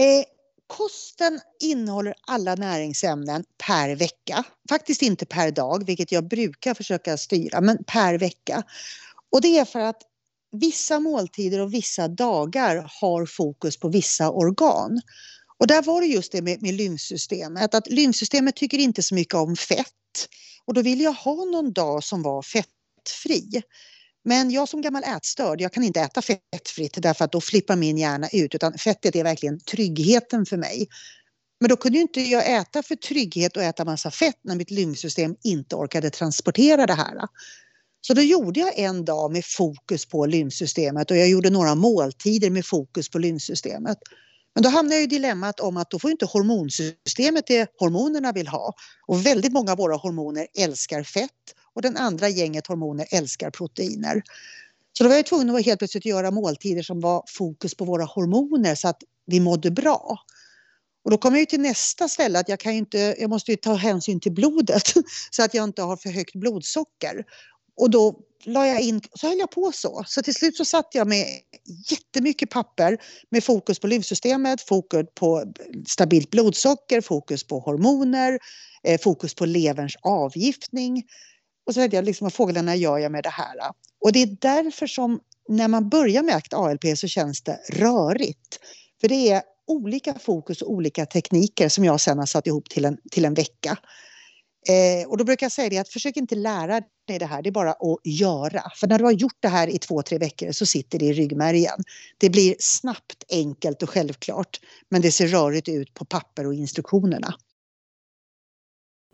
Eh, 0.04 0.37
Kosten 0.68 1.40
innehåller 1.60 2.14
alla 2.28 2.56
näringsämnen 2.56 3.44
per 3.68 3.96
vecka. 3.96 4.44
Faktiskt 4.70 5.02
inte 5.02 5.26
per 5.26 5.52
dag, 5.52 5.86
vilket 5.86 6.12
jag 6.12 6.28
brukar 6.28 6.74
försöka 6.74 7.18
styra, 7.18 7.62
men 7.62 7.84
per 7.84 8.18
vecka. 8.18 8.64
Och 9.32 9.42
det 9.42 9.58
är 9.58 9.66
för 9.66 9.80
att 9.80 10.02
vissa 10.52 11.00
måltider 11.00 11.60
och 11.60 11.74
vissa 11.74 12.08
dagar 12.08 12.92
har 13.02 13.26
fokus 13.26 13.78
på 13.78 13.90
vissa 13.90 14.32
organ. 14.32 15.02
Och 15.58 15.68
där 15.68 15.82
var 15.82 16.02
det 16.02 16.08
just 16.08 16.32
det 16.32 16.42
med, 16.42 16.62
med 16.62 16.74
lymfsystemet, 16.74 17.76
att 17.76 17.88
lymfsystemet 17.88 18.56
tycker 18.56 18.78
inte 18.78 19.04
så 19.04 19.16
mycket 19.16 19.36
om 19.36 19.56
fett. 19.56 20.28
Och 20.66 20.74
då 20.74 20.82
ville 20.82 21.04
jag 21.04 21.14
ha 21.14 21.46
någon 21.46 21.74
dag 21.74 22.04
som 22.04 22.24
var 22.24 22.42
fettfri. 22.42 23.62
Men 24.28 24.52
jag 24.52 24.70
som 24.70 24.82
gammal 24.82 25.04
ätstörd, 25.04 25.62
jag 25.62 25.74
kan 25.74 25.84
inte 25.84 26.02
äta 26.02 26.22
fettfritt 26.22 27.02
därför 27.02 27.26
att 27.26 27.32
då 27.32 27.42
flippar 27.42 27.76
min 27.76 27.98
hjärna 27.98 28.28
ut 28.34 28.56
utan 28.56 28.74
fettet 28.74 29.16
är 29.16 29.24
verkligen 29.24 29.60
tryggheten 29.60 30.46
för 30.46 30.58
mig. 30.58 30.88
Men 31.60 31.70
då 31.70 31.76
kunde 31.76 31.98
ju 31.98 32.02
inte 32.02 32.22
jag 32.22 32.52
äta 32.60 32.84
för 32.84 32.96
trygghet 32.96 33.58
och 33.58 33.64
äta 33.64 33.86
massa 33.86 34.12
fett 34.12 34.40
när 34.44 34.56
mitt 34.56 34.72
lymfsystem 34.72 35.36
inte 35.44 35.76
orkade 35.76 36.10
transportera 36.10 36.86
det 36.86 36.94
här. 36.94 37.14
Så 38.02 38.14
då 38.14 38.22
gjorde 38.22 38.60
jag 38.60 38.80
en 38.80 39.06
dag 39.06 39.32
med 39.32 39.46
fokus 39.46 40.06
på 40.06 40.26
lymfsystemet 40.26 41.12
och 41.12 41.18
jag 41.18 41.30
gjorde 41.30 41.50
några 41.50 41.76
måltider 41.76 42.50
med 42.50 42.66
fokus 42.66 43.10
på 43.10 43.20
lymfsystemet. 43.20 43.98
Men 44.56 44.64
då 44.64 44.70
hamnar 44.70 44.96
jag 44.96 45.04
i 45.04 45.08
dilemmat 45.08 45.60
om 45.60 45.78
att 45.78 45.90
då 45.90 46.00
får 46.00 46.12
inte 46.12 46.26
hormonsystemet 46.26 47.48
det 47.48 47.70
hormonerna 47.80 48.32
vill 48.32 48.48
ha. 48.48 48.74
Och 49.08 49.26
väldigt 49.26 49.52
många 49.52 49.72
av 49.72 49.78
våra 49.78 49.96
hormoner 49.96 50.48
älskar 50.58 51.04
fett 51.04 51.32
och 51.78 51.84
den 51.84 51.98
andra 51.98 52.30
gänget 52.30 52.68
hormoner 52.68 53.08
älskar 53.12 53.52
proteiner. 53.52 54.22
Så 54.94 55.04
då 55.04 55.10
var 55.10 55.16
jag 55.16 55.26
tvungen 55.26 55.56
att 55.56 55.66
helt 55.66 55.80
plötsligt 55.80 56.06
göra 56.06 56.32
måltider 56.32 56.82
som 56.82 57.02
var 57.02 57.24
fokus 57.28 57.76
på 57.76 57.86
våra 57.86 58.06
hormoner 58.06 58.76
så 58.76 58.88
att 58.88 58.98
vi 59.26 59.40
mådde 59.40 59.72
bra. 59.72 60.20
Och 61.04 61.12
då 61.12 61.18
kommer 61.18 61.38
jag 61.38 61.50
till 61.50 61.62
nästa 61.62 62.08
ställe 62.08 62.40
att 62.40 62.50
jag, 62.50 62.60
kan 62.60 62.72
inte, 62.74 63.16
jag 63.20 63.30
måste 63.30 63.56
ta 63.56 63.74
hänsyn 63.74 64.20
till 64.20 64.32
blodet 64.32 64.84
så 65.32 65.44
att 65.44 65.54
jag 65.54 65.64
inte 65.64 65.82
har 65.82 65.98
för 65.98 66.10
högt 66.10 66.36
blodsocker. 66.36 67.26
Och 67.76 67.90
då 67.90 68.20
la 68.44 68.68
jag 68.68 68.82
in, 68.82 69.02
så 69.14 69.28
höll 69.28 69.38
jag 69.38 69.52
på 69.52 69.72
så. 69.72 70.04
Så 70.08 70.22
till 70.22 70.36
slut 70.36 70.58
så 70.58 70.66
satt 70.66 70.90
jag 70.92 71.08
med 71.08 71.26
jättemycket 71.92 72.50
papper 72.50 72.98
med 73.30 73.44
fokus 73.44 73.80
på 73.80 73.88
lymfsystemet, 73.88 74.62
fokus 74.62 75.06
på 75.16 75.54
stabilt 75.88 76.30
blodsocker, 76.30 77.02
fokus 77.02 77.44
på 77.44 77.60
hormoner, 77.60 78.40
eh, 78.84 79.00
fokus 79.02 79.34
på 79.34 79.46
leverns 79.46 79.96
avgiftning. 80.02 81.04
Och 81.68 81.74
så 81.74 81.80
tänkte 81.80 81.96
jag, 81.96 82.06
liksom, 82.06 82.26
vad 82.26 82.34
fåglarna 82.34 82.76
gör 82.76 82.98
jag 82.98 83.12
med 83.12 83.24
det 83.24 83.30
här? 83.30 83.56
Och 84.02 84.12
det 84.12 84.22
är 84.22 84.38
därför 84.42 84.88
som 84.88 85.20
när 85.48 85.68
man 85.68 85.90
börjar 85.90 86.24
med 86.24 86.36
ACT 86.36 86.54
ALP 86.54 86.98
så 86.98 87.08
känns 87.08 87.42
det 87.42 87.60
rörigt. 87.70 88.60
För 89.02 89.08
det 89.08 89.32
är 89.32 89.42
olika 89.68 90.14
fokus 90.14 90.62
och 90.62 90.72
olika 90.72 91.06
tekniker 91.06 91.70
som 91.70 91.86
jag 91.86 92.02
sen 92.02 92.20
har 92.20 92.26
satt 92.26 92.48
ihop 92.48 92.70
till 92.70 92.86
en, 92.86 92.98
till 93.12 93.26
en 93.26 93.34
vecka. 93.34 93.78
Eh, 94.70 95.10
och 95.10 95.18
då 95.18 95.24
brukar 95.24 95.46
jag 95.46 95.52
säga 95.52 95.70
det 95.70 95.78
att 95.78 95.90
försök 95.90 96.18
inte 96.18 96.36
lära 96.36 96.82
dig 97.08 97.20
det 97.20 97.26
här, 97.26 97.42
det 97.42 97.50
är 97.50 97.52
bara 97.52 97.72
att 97.72 98.00
göra. 98.04 98.64
För 98.76 98.88
när 98.88 98.98
du 98.98 99.04
har 99.04 99.12
gjort 99.12 99.38
det 99.40 99.48
här 99.48 99.68
i 99.68 99.78
två, 99.78 100.02
tre 100.02 100.18
veckor 100.18 100.52
så 100.52 100.66
sitter 100.66 101.00
det 101.00 101.06
i 101.06 101.14
ryggmärgen. 101.14 101.84
Det 102.18 102.30
blir 102.30 102.56
snabbt, 102.60 103.24
enkelt 103.30 103.84
och 103.84 103.90
självklart. 103.90 104.60
Men 104.90 105.02
det 105.02 105.12
ser 105.12 105.28
rörigt 105.28 105.70
ut 105.70 105.94
på 105.94 106.06
papper 106.06 106.48
och 106.48 106.54
instruktionerna. 106.54 107.34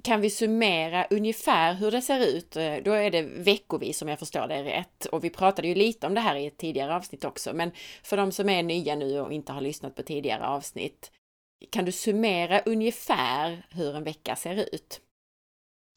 Kan 0.03 0.21
vi 0.21 0.29
summera 0.29 1.07
ungefär 1.09 1.73
hur 1.73 1.91
det 1.91 2.01
ser 2.01 2.19
ut? 2.19 2.55
Eh, 2.55 2.75
då 2.85 2.91
är 2.91 3.11
det 3.11 3.21
veckovis 3.21 4.01
om 4.01 4.07
jag 4.07 4.19
förstår 4.19 4.47
det 4.47 4.63
rätt. 4.63 5.05
Och 5.05 5.23
vi 5.23 5.29
pratade 5.29 5.67
ju 5.67 5.75
lite 5.75 6.07
om 6.07 6.13
det 6.13 6.21
här 6.21 6.35
i 6.35 6.45
ett 6.45 6.57
tidigare 6.57 6.95
avsnitt 6.95 7.23
också. 7.23 7.53
Men 7.53 7.71
för 8.03 8.17
de 8.17 8.31
som 8.31 8.49
är 8.49 8.63
nya 8.63 8.95
nu 8.95 9.19
och 9.19 9.33
inte 9.33 9.51
har 9.51 9.61
lyssnat 9.61 9.95
på 9.95 10.03
tidigare 10.03 10.47
avsnitt. 10.47 11.11
Kan 11.71 11.85
du 11.85 11.91
summera 11.91 12.59
ungefär 12.59 13.65
hur 13.69 13.95
en 13.95 14.03
vecka 14.03 14.35
ser 14.35 14.75
ut? 14.75 15.01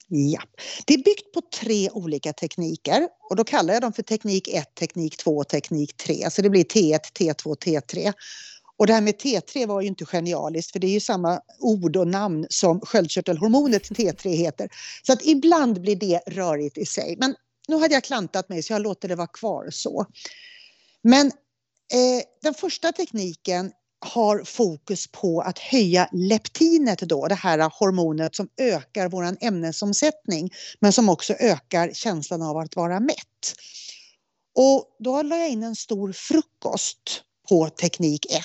Ja, 0.08 0.40
det 0.86 0.94
är 0.94 0.98
byggt 0.98 1.32
på 1.34 1.40
tre 1.60 1.90
olika 1.90 2.32
tekniker 2.32 3.08
och 3.30 3.36
då 3.36 3.44
kallar 3.44 3.74
jag 3.74 3.82
dem 3.82 3.92
för 3.92 4.02
teknik 4.02 4.48
1, 4.48 4.74
teknik 4.74 5.16
2 5.16 5.36
och 5.36 5.48
teknik 5.48 5.96
3. 5.96 6.30
Så 6.30 6.42
det 6.42 6.50
blir 6.50 6.64
T1, 6.64 7.00
T2, 7.18 7.56
T3. 7.56 8.12
Och 8.78 8.86
det 8.86 8.92
här 8.92 9.00
med 9.00 9.14
T3 9.14 9.66
var 9.66 9.80
ju 9.80 9.86
inte 9.86 10.04
genialiskt 10.04 10.72
för 10.72 10.78
det 10.78 10.86
är 10.86 10.92
ju 10.92 11.00
samma 11.00 11.40
ord 11.60 11.96
och 11.96 12.08
namn 12.08 12.46
som 12.50 12.80
sköldkörtelhormonet 12.80 13.90
T3 13.90 14.28
heter. 14.30 14.68
Så 15.02 15.12
att 15.12 15.24
ibland 15.24 15.80
blir 15.80 15.96
det 15.96 16.20
rörigt 16.26 16.78
i 16.78 16.86
sig. 16.86 17.16
Men 17.18 17.34
nu 17.68 17.76
hade 17.76 17.94
jag 17.94 18.04
klantat 18.04 18.48
mig 18.48 18.62
så 18.62 18.72
jag 18.72 18.82
låter 18.82 19.08
det 19.08 19.14
vara 19.14 19.26
kvar 19.26 19.70
så. 19.70 20.06
Men 21.02 21.26
eh, 21.26 22.22
den 22.42 22.54
första 22.54 22.92
tekniken 22.92 23.72
har 24.00 24.44
fokus 24.44 25.06
på 25.06 25.40
att 25.40 25.58
höja 25.58 26.08
leptinet 26.12 26.98
då, 26.98 27.26
det 27.26 27.34
här 27.34 27.70
hormonet 27.80 28.34
som 28.34 28.48
ökar 28.56 29.08
vår 29.08 29.36
ämnesomsättning 29.40 30.50
men 30.80 30.92
som 30.92 31.08
också 31.08 31.32
ökar 31.32 31.90
känslan 31.92 32.42
av 32.42 32.56
att 32.56 32.76
vara 32.76 33.00
mätt. 33.00 33.54
Och 34.54 34.96
då 34.98 35.22
la 35.22 35.36
jag 35.36 35.48
in 35.48 35.62
en 35.62 35.76
stor 35.76 36.12
frukost 36.12 37.22
på 37.48 37.68
teknik 37.68 38.26
1. 38.32 38.42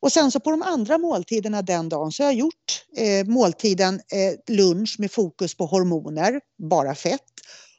Och 0.00 0.12
sen 0.12 0.30
så 0.30 0.40
på 0.40 0.50
de 0.50 0.62
andra 0.62 0.98
måltiderna 0.98 1.62
den 1.62 1.88
dagen 1.88 2.12
så 2.12 2.22
har 2.22 2.30
jag 2.30 2.38
gjort 2.38 2.84
eh, 2.96 3.26
måltiden 3.26 3.94
eh, 3.94 4.54
lunch 4.56 4.96
med 4.98 5.12
fokus 5.12 5.54
på 5.54 5.66
hormoner, 5.66 6.40
bara 6.70 6.94
fett. 6.94 7.20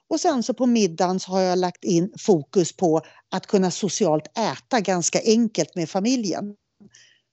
Och 0.09 0.19
sen 0.19 0.43
så 0.43 0.53
på 0.53 0.65
middagen 0.65 1.19
så 1.19 1.31
har 1.31 1.41
jag 1.41 1.59
lagt 1.59 1.83
in 1.83 2.13
fokus 2.19 2.73
på 2.73 3.01
att 3.31 3.47
kunna 3.47 3.71
socialt 3.71 4.37
äta 4.37 4.79
ganska 4.79 5.21
enkelt 5.25 5.75
med 5.75 5.89
familjen. 5.89 6.55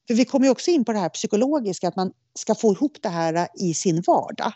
För 0.07 0.15
vi 0.15 0.25
kommer 0.25 0.47
ju 0.47 0.51
också 0.51 0.71
in 0.71 0.85
på 0.85 0.93
det 0.93 0.99
här 0.99 1.09
psykologiska, 1.09 1.89
att 1.89 1.97
man 1.97 2.13
ska 2.39 2.55
få 2.55 2.73
ihop 2.73 2.97
det 3.03 3.09
här 3.09 3.49
i 3.55 3.75
sin 3.75 4.03
vardag. 4.07 4.53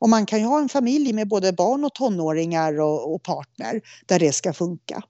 Och 0.00 0.08
man 0.08 0.26
kan 0.26 0.38
ju 0.38 0.44
ha 0.44 0.58
en 0.58 0.68
familj 0.68 1.12
med 1.12 1.28
både 1.28 1.52
barn 1.52 1.84
och 1.84 1.94
tonåringar 1.94 2.80
och, 2.80 3.14
och 3.14 3.22
partner 3.22 3.80
där 4.06 4.18
det 4.18 4.32
ska 4.32 4.52
funka. 4.52 5.02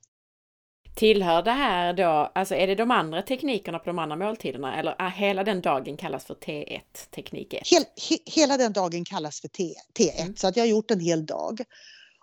Tillhör 0.97 1.43
det 1.43 1.51
här 1.51 1.93
då, 1.93 2.33
alltså 2.35 2.55
är 2.55 2.67
det 2.67 2.75
de 2.75 2.91
andra 2.91 3.23
teknikerna 3.23 3.79
på 3.79 3.85
de 3.85 3.99
andra 3.99 4.17
måltiderna 4.17 4.79
eller 4.79 4.95
är 4.99 5.11
hela 5.11 5.45
den 5.45 5.61
dagen 5.61 5.97
kallas 5.97 6.25
för 6.25 6.35
T1, 6.35 6.81
teknik 7.15 7.55
1? 7.55 7.69
Hel, 7.69 7.83
he, 8.11 8.19
hela 8.25 8.57
den 8.57 8.73
dagen 8.73 9.05
kallas 9.05 9.41
för 9.41 9.49
T, 9.49 9.75
T1, 9.99 10.21
mm. 10.21 10.37
så 10.37 10.47
att 10.47 10.57
jag 10.57 10.65
har 10.65 10.69
gjort 10.69 10.91
en 10.91 11.01
hel 11.01 11.27
dag. 11.27 11.61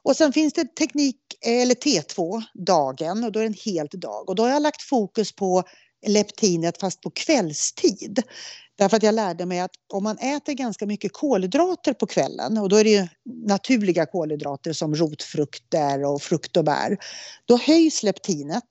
Och 0.03 0.15
sen 0.15 0.33
finns 0.33 0.53
det 0.53 0.75
teknik, 0.75 1.17
eller 1.45 1.75
T2, 1.75 2.43
dagen, 2.53 3.23
och 3.23 3.31
då 3.31 3.39
är 3.39 3.43
det 3.43 3.49
en 3.49 3.73
hel 3.73 3.87
dag. 3.91 4.29
Och 4.29 4.35
då 4.35 4.43
har 4.43 4.49
jag 4.49 4.61
lagt 4.61 4.81
fokus 4.81 5.31
på 5.31 5.63
leptinet 6.07 6.79
fast 6.79 7.01
på 7.01 7.09
kvällstid. 7.09 8.23
Därför 8.77 8.97
att 8.97 9.03
jag 9.03 9.15
lärde 9.15 9.45
mig 9.45 9.59
att 9.59 9.71
om 9.93 10.03
man 10.03 10.17
äter 10.17 10.53
ganska 10.53 10.85
mycket 10.85 11.13
kolhydrater 11.13 11.93
på 11.93 12.07
kvällen 12.07 12.57
och 12.57 12.69
då 12.69 12.75
är 12.75 12.83
det 12.83 12.89
ju 12.89 13.07
naturliga 13.47 14.05
kolhydrater 14.05 14.73
som 14.73 14.95
rotfrukter 14.95 16.05
och 16.05 16.21
frukt 16.21 16.57
och 16.57 16.63
bär. 16.63 16.97
Då 17.45 17.57
höjs 17.57 18.03
leptinet. 18.03 18.63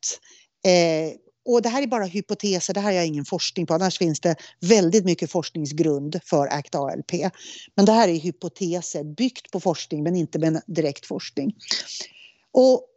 Eh, 0.67 1.17
och 1.45 1.63
det 1.63 1.69
här 1.69 1.83
är 1.83 1.87
bara 1.87 2.05
hypoteser, 2.05 2.75
det 2.75 2.81
här 2.81 2.87
har 2.87 2.97
jag 2.97 3.07
ingen 3.07 3.25
forskning 3.25 3.67
på. 3.67 3.75
Annars 3.75 3.99
finns 3.99 4.21
det 4.21 4.37
väldigt 4.61 5.05
mycket 5.05 5.31
forskningsgrund 5.31 6.21
för 6.25 6.47
ACT-ALP. 6.47 7.31
Men 7.75 7.87
det 7.87 7.93
här 7.93 8.09
är 8.09 8.19
hypoteser 8.19 9.05
byggt 9.05 9.51
på 9.51 9.61
forskning 9.61 10.03
men 10.03 10.17
inte 10.17 10.39
med 10.39 10.63
direkt 10.67 11.07
forskning. 11.07 11.55
Och 12.53 12.89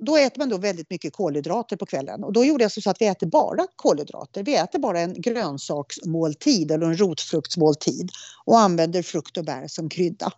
då 0.00 0.16
äter 0.16 0.38
man 0.38 0.48
då 0.48 0.58
väldigt 0.58 0.90
mycket 0.90 1.12
kolhydrater 1.12 1.76
på 1.76 1.86
kvällen 1.86 2.24
och 2.24 2.32
då 2.32 2.44
gjorde 2.44 2.64
jag 2.64 2.72
så 2.72 2.90
att 2.90 3.00
vi 3.00 3.06
äter 3.06 3.26
bara 3.26 3.66
kolhydrater. 3.76 4.42
Vi 4.42 4.56
äter 4.56 4.78
bara 4.78 5.00
en 5.00 5.20
grönsaksmåltid 5.20 6.70
eller 6.70 6.86
en 6.86 6.96
rotfruktsmåltid 6.96 8.10
och 8.44 8.58
använder 8.58 9.02
frukt 9.02 9.36
och 9.36 9.44
bär 9.44 9.68
som 9.68 9.88
krydda. 9.88 10.32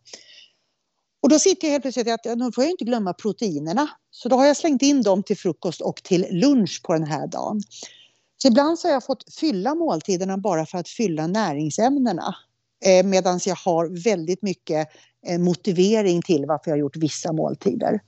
Och 1.22 1.28
då 1.28 1.38
sitter 1.38 1.66
jag 1.68 1.72
helt 1.72 1.82
plötsligt 1.82 2.08
att 2.08 2.38
nu 2.38 2.52
får 2.52 2.64
jag 2.64 2.70
inte 2.70 2.84
glömma 2.84 3.12
proteinerna. 3.12 3.88
Så 4.10 4.28
då 4.28 4.36
har 4.36 4.46
jag 4.46 4.56
slängt 4.56 4.82
in 4.82 5.02
dem 5.02 5.22
till 5.22 5.36
frukost 5.36 5.80
och 5.80 6.02
till 6.02 6.26
lunch 6.30 6.80
på 6.84 6.92
den 6.92 7.04
här 7.04 7.26
dagen. 7.26 7.62
Så 8.36 8.48
ibland 8.48 8.78
så 8.78 8.88
har 8.88 8.92
jag 8.92 9.04
fått 9.04 9.34
fylla 9.34 9.74
måltiderna 9.74 10.38
bara 10.38 10.66
för 10.66 10.78
att 10.78 10.88
fylla 10.88 11.26
näringsämnena. 11.26 12.34
Eh, 12.84 13.06
Medan 13.06 13.40
jag 13.46 13.56
har 13.56 14.04
väldigt 14.04 14.42
mycket 14.42 14.88
eh, 15.26 15.38
motivering 15.38 16.22
till 16.22 16.46
varför 16.46 16.70
jag 16.70 16.76
har 16.76 16.80
gjort 16.80 16.96
vissa 16.96 17.32
måltider. 17.32 18.00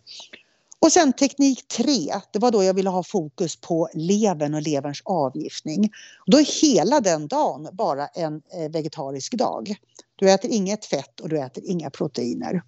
Och 0.82 0.92
sen 0.92 1.12
teknik 1.12 1.68
3, 1.68 1.84
det 2.32 2.38
var 2.38 2.50
då 2.50 2.64
jag 2.64 2.74
ville 2.74 2.90
ha 2.90 3.02
fokus 3.02 3.56
på 3.56 3.88
levern 3.94 4.54
och 4.54 4.62
leverns 4.62 5.02
avgiftning. 5.04 5.90
Då 6.26 6.38
är 6.38 6.62
hela 6.62 7.00
den 7.00 7.28
dagen 7.28 7.68
bara 7.72 8.06
en 8.06 8.34
eh, 8.34 8.70
vegetarisk 8.70 9.34
dag. 9.34 9.74
Du 10.16 10.30
äter 10.30 10.50
inget 10.50 10.84
fett 10.84 11.20
och 11.20 11.28
du 11.28 11.40
äter 11.40 11.64
inga 11.66 11.90
proteiner. 11.90 12.62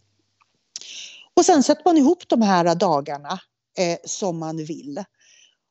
Och 1.35 1.44
sen 1.44 1.62
sätter 1.62 1.83
man 1.85 1.96
ihop 1.96 2.29
de 2.29 2.42
här 2.42 2.74
dagarna 2.74 3.40
eh, 3.79 3.98
som 4.05 4.38
man 4.38 4.57
vill. 4.57 5.05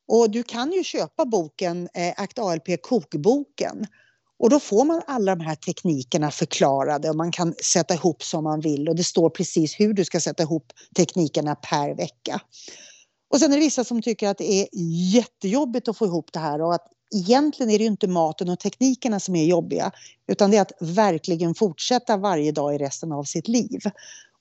Och 0.07 0.29
du 0.29 0.43
kan 0.43 0.71
ju 0.71 0.83
köpa 0.83 1.25
boken 1.25 1.89
eh, 1.93 2.13
ACT 2.17 2.39
ALP 2.39 2.81
kokboken 2.81 3.87
och 4.43 4.49
då 4.49 4.59
får 4.59 4.85
man 4.85 5.01
alla 5.07 5.35
de 5.35 5.43
här 5.43 5.55
teknikerna 5.55 6.31
förklarade 6.31 7.09
och 7.09 7.15
man 7.15 7.31
kan 7.31 7.53
sätta 7.73 7.93
ihop 7.93 8.23
som 8.23 8.43
man 8.43 8.59
vill 8.59 8.89
och 8.89 8.95
det 8.95 9.03
står 9.03 9.29
precis 9.29 9.79
hur 9.79 9.93
du 9.93 10.05
ska 10.05 10.19
sätta 10.19 10.43
ihop 10.43 10.73
teknikerna 10.95 11.55
per 11.55 11.95
vecka. 11.95 12.41
Och 13.29 13.39
sen 13.39 13.51
är 13.51 13.55
det 13.55 13.63
vissa 13.63 13.83
som 13.83 14.01
tycker 14.01 14.27
att 14.27 14.37
det 14.37 14.53
är 14.53 14.67
jättejobbigt 15.13 15.87
att 15.87 15.97
få 15.97 16.05
ihop 16.05 16.33
det 16.33 16.39
här 16.39 16.61
och 16.61 16.73
att 16.73 16.87
egentligen 17.15 17.69
är 17.69 17.77
det 17.77 17.83
ju 17.83 17.89
inte 17.89 18.07
maten 18.07 18.49
och 18.49 18.59
teknikerna 18.59 19.19
som 19.19 19.35
är 19.35 19.45
jobbiga 19.45 19.91
utan 20.27 20.51
det 20.51 20.57
är 20.57 20.61
att 20.61 20.73
verkligen 20.79 21.55
fortsätta 21.55 22.17
varje 22.17 22.51
dag 22.51 22.75
i 22.75 22.77
resten 22.77 23.11
av 23.11 23.23
sitt 23.23 23.47
liv. 23.47 23.79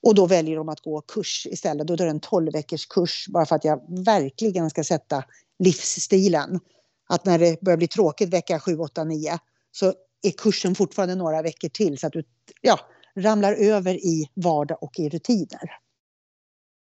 Och 0.03 0.15
då 0.15 0.27
väljer 0.27 0.57
de 0.57 0.69
att 0.69 0.81
gå 0.81 1.01
kurs 1.01 1.47
istället. 1.51 1.87
Då 1.87 1.93
är 1.93 1.99
det 1.99 2.09
en 2.09 2.21
12 2.21 2.53
veckors 2.53 2.87
kurs 2.87 3.27
bara 3.29 3.47
för 3.47 3.57
att 3.57 3.65
jag 3.65 4.05
verkligen 4.05 4.71
ska 4.71 4.85
sätta 4.85 5.25
livsstilen. 5.59 6.61
Att 7.09 7.25
när 7.25 7.39
det 7.39 7.61
börjar 7.61 7.77
bli 7.77 7.89
tråkigt 7.89 8.29
vecka 8.29 8.61
7, 8.61 8.79
8, 8.79 9.05
9 9.05 9.39
så 9.73 9.95
är 10.23 10.31
kursen 10.31 10.75
fortfarande 10.75 11.15
några 11.15 11.43
veckor 11.43 11.69
till 11.69 11.99
så 11.99 12.07
att 12.07 12.13
du 12.13 12.25
ja, 12.61 12.81
ramlar 13.17 13.53
över 13.53 13.95
i 13.95 14.31
vardag 14.35 14.83
och 14.83 14.99
i 14.99 15.09
rutiner. 15.09 15.71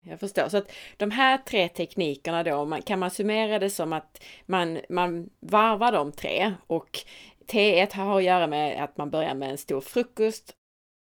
jag 0.06 0.20
förstår. 0.20 0.50
Så 0.50 0.58
att 0.58 0.72
de 0.98 1.12
här 1.12 1.38
tre 1.38 1.70
teknikerna 1.70 2.44
då, 2.44 2.78
kan 2.86 3.00
man 3.00 3.12
summera 3.12 3.60
det 3.60 3.70
som 3.70 3.94
att 3.94 4.24
man, 4.46 4.80
man 4.90 5.30
varvar 5.40 5.92
de 5.92 6.12
tre 6.12 6.54
och 6.68 7.00
T1 7.52 7.94
har 7.94 8.18
att 8.18 8.24
göra 8.24 8.48
med 8.48 8.84
att 8.84 8.98
man 8.98 9.10
börjar 9.10 9.36
med 9.36 9.50
en 9.50 9.58
stor 9.58 9.82
frukost. 9.82 10.54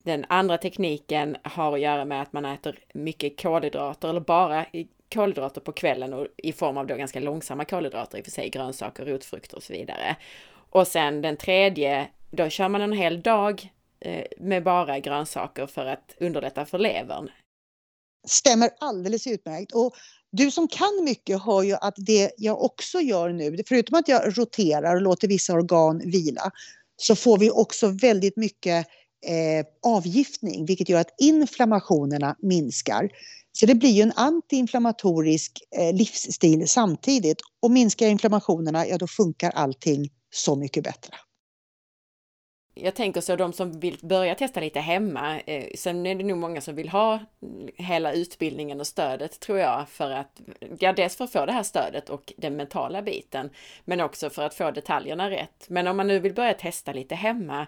Den 0.04 0.26
andra 0.30 0.58
tekniken 0.58 1.38
har 1.44 1.74
att 1.74 1.82
göra 1.82 2.06
med 2.06 2.22
att 2.22 2.34
man 2.34 2.46
äter 2.46 2.80
mycket 2.94 3.42
kolhydrater 3.42 4.10
eller 4.10 4.20
bara 4.20 4.66
kolhydrater 5.14 5.62
på 5.62 5.72
kvällen 5.72 6.14
och 6.14 6.28
i 6.38 6.54
form 6.54 6.78
av 6.78 6.88
då 6.88 6.96
ganska 6.96 7.20
långsamma 7.20 7.66
kolhydrater, 7.66 8.18
i 8.18 8.22
och 8.22 8.26
för 8.26 8.32
sig 8.32 8.50
grönsaker, 8.50 9.06
rotfrukter 9.06 9.58
och 9.58 9.64
så 9.64 9.74
vidare. 9.74 10.16
Och 10.70 10.88
sen 10.88 11.22
den 11.22 11.38
tredje, 11.38 12.08
då 12.32 12.50
kör 12.50 12.70
man 12.70 12.82
en 12.82 12.94
hel 12.94 13.22
dag 13.22 13.72
eh, 14.00 14.26
med 14.40 14.64
bara 14.64 15.00
grönsaker 15.00 15.68
för 15.68 15.86
att 15.86 16.16
underlätta 16.20 16.66
för 16.66 16.78
levern. 16.78 17.30
Stämmer 18.28 18.70
alldeles 18.80 19.28
utmärkt. 19.28 19.72
Och 19.72 19.96
du 20.32 20.52
som 20.52 20.68
kan 20.68 21.04
mycket 21.04 21.44
hör 21.44 21.64
ju 21.64 21.74
att 21.82 21.96
det 21.98 22.32
jag 22.38 22.64
också 22.64 23.00
gör 23.00 23.30
nu, 23.30 23.58
förutom 23.68 24.00
att 24.00 24.08
jag 24.08 24.38
roterar 24.38 24.96
och 24.96 25.02
låter 25.02 25.28
vissa 25.28 25.54
organ 25.54 26.00
vila, 26.00 26.52
så 26.98 27.16
får 27.16 27.38
vi 27.38 27.52
också 27.52 27.88
väldigt 27.88 28.38
mycket 28.38 28.88
eh, 29.26 29.66
avgiftning, 29.92 30.66
vilket 30.66 30.90
gör 30.90 31.00
att 31.00 31.16
inflammationerna 31.18 32.36
minskar. 32.40 33.10
Så 33.52 33.66
det 33.66 33.76
blir 33.76 33.90
ju 33.90 34.02
en 34.02 34.14
antiinflammatorisk 34.16 35.60
eh, 35.78 35.96
livsstil 35.96 36.68
samtidigt. 36.68 37.38
Och 37.62 37.72
minskar 37.72 38.08
inflammationerna, 38.08 38.88
ja 38.88 38.98
då 38.98 39.08
funkar 39.08 39.52
allting 39.52 40.10
så 40.38 40.56
mycket 40.56 40.84
bättre. 40.84 41.14
Jag 42.80 42.96
tänker 42.96 43.22
så 43.22 43.36
de 43.36 43.54
som 43.54 43.80
vill 43.80 43.98
börja 44.02 44.36
testa 44.36 44.60
lite 44.60 44.80
hemma. 44.80 45.40
Eh, 45.40 45.66
sen 45.76 46.06
är 46.06 46.16
det 46.16 46.24
nog 46.24 46.38
många 46.38 46.62
som 46.62 46.76
vill 46.76 46.90
ha 46.90 47.20
mm, 47.42 47.70
hela 47.76 48.14
utbildningen 48.14 48.80
och 48.80 48.88
stödet 48.88 49.40
tror 49.40 49.60
jag 49.60 49.90
för 49.90 50.12
att, 50.12 50.42
ja 50.80 50.94
dels 50.94 51.16
för 51.16 51.24
att 51.24 51.32
få 51.32 51.46
det 51.46 51.52
här 51.52 51.64
stödet 51.64 52.10
och 52.10 52.34
den 52.38 52.56
mentala 52.56 53.02
biten, 53.02 53.50
men 53.86 54.02
också 54.02 54.30
för 54.30 54.42
att 54.44 54.54
få 54.54 54.72
detaljerna 54.72 55.30
rätt. 55.30 55.66
Men 55.70 55.88
om 55.88 55.98
man 55.98 56.08
nu 56.08 56.20
vill 56.20 56.34
börja 56.34 56.54
testa 56.54 56.94
lite 56.94 57.16
hemma, 57.16 57.68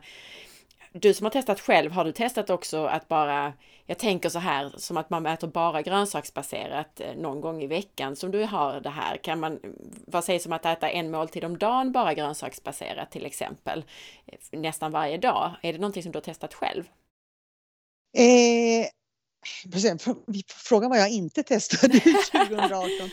du 0.92 1.14
som 1.14 1.26
har 1.26 1.32
testat 1.32 1.60
själv, 1.60 1.92
har 1.92 2.06
du 2.06 2.12
testat 2.12 2.50
också 2.50 2.86
att 2.86 3.08
bara, 3.08 3.54
jag 3.86 3.98
tänker 4.00 4.30
så 4.30 4.40
här 4.40 4.74
som 4.78 4.98
att 4.98 5.10
man 5.10 5.26
äter 5.26 5.48
bara 5.48 5.82
grönsaksbaserat 5.82 7.00
eh, 7.00 7.16
någon 7.16 7.42
gång 7.42 7.64
i 7.64 7.68
veckan 7.68 8.16
som 8.16 8.32
du 8.32 8.44
har 8.44 8.80
det 8.80 8.90
här. 8.90 9.18
Kan 9.18 9.40
man, 9.40 9.60
vad 10.08 10.24
sägs 10.24 10.46
om 10.46 10.54
att 10.54 10.66
äta 10.66 10.90
en 10.90 11.12
måltid 11.12 11.44
om 11.44 11.58
dagen 11.58 11.92
bara 11.92 12.14
grönsaksbaserat 12.14 13.12
till 13.12 13.26
exempel? 13.26 13.84
Eh, 14.26 14.60
nästan 14.60 14.92
varje 14.92 15.18
dag. 15.18 15.56
Är 15.62 15.74
det 15.74 15.80
någonting 15.80 16.04
som 16.04 16.12
du 16.12 16.18
har 16.18 16.24
testat 16.24 16.54
själv? 16.54 16.84
Eh, 18.18 18.88
frågan 20.48 20.90
var 20.90 20.98
jag 20.98 21.10
inte 21.12 21.44
testade 21.44 22.00
2018. 22.00 22.90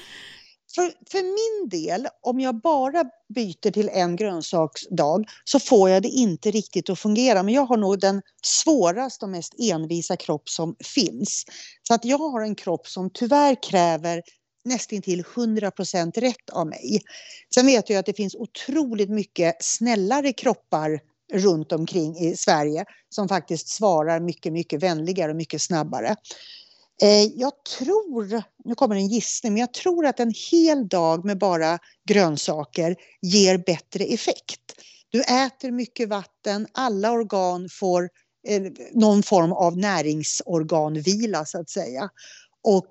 för, 0.75 0.93
för 1.11 1.23
min 1.23 1.69
del, 1.69 2.09
om 2.23 2.41
jag 2.41 2.61
bara 2.61 3.05
byter 3.35 3.71
till 3.71 3.89
en 3.89 4.17
grönsaksdag 4.17 5.25
så 5.45 5.59
får 5.59 5.91
jag 5.91 6.03
det 6.03 6.09
inte 6.09 6.51
riktigt 6.51 6.91
att 6.91 6.99
fungera. 6.99 7.43
Men 7.43 7.55
jag 7.55 7.67
har 7.67 7.77
nog 7.77 8.01
den 8.01 8.23
svåraste 8.43 9.25
och 9.25 9.31
mest 9.31 9.55
envisa 9.59 10.17
kropp 10.17 10.49
som 10.49 10.77
finns. 10.85 11.45
Så 11.83 11.95
att 11.95 12.05
jag 12.05 12.19
har 12.19 12.41
en 12.41 12.55
kropp 12.55 12.87
som 12.89 13.11
tyvärr 13.11 13.63
kräver 13.63 14.23
nästintill 14.65 15.23
100% 15.23 16.21
rätt 16.21 16.51
av 16.53 16.67
mig. 16.67 17.03
Sen 17.55 17.67
vet 17.67 17.91
jag 17.91 17.99
att 17.99 18.07
det 18.07 18.17
finns 18.17 18.35
otroligt 18.35 19.11
mycket 19.11 19.57
snällare 19.61 20.33
kroppar 20.33 21.01
runt 21.33 21.73
omkring 21.73 22.17
i 22.17 22.37
Sverige 22.37 22.85
som 23.09 23.29
faktiskt 23.29 23.69
svarar 23.69 24.21
mycket, 24.21 24.53
mycket 24.53 24.83
vänligare 24.83 25.31
och 25.31 25.37
mycket 25.37 25.63
snabbare. 25.63 26.17
Eh, 27.03 27.25
jag 27.35 27.53
tror, 27.79 28.43
nu 28.65 28.75
kommer 28.75 28.97
en 28.97 29.09
gissning, 29.09 29.53
men 29.53 29.61
jag 29.61 29.75
tror 29.75 30.07
att 30.07 30.21
en 30.21 30.33
hel 30.51 30.89
dag 30.89 31.25
med 31.25 31.39
bara 31.39 31.79
grönsaker 32.09 32.97
ger 33.23 33.59
bättre 33.59 34.05
effekt. 34.05 34.61
Du 35.09 35.21
äter 35.21 35.71
mycket 35.71 36.09
vatten, 36.09 36.67
alla 36.73 37.13
organ 37.13 37.69
får 37.71 38.09
eh, 38.49 38.63
någon 38.93 39.23
form 39.23 39.53
av 39.53 39.77
näringsorganvila 39.77 41.45
så 41.45 41.61
att 41.61 41.71
säga. 41.71 42.11
Och 42.63 42.91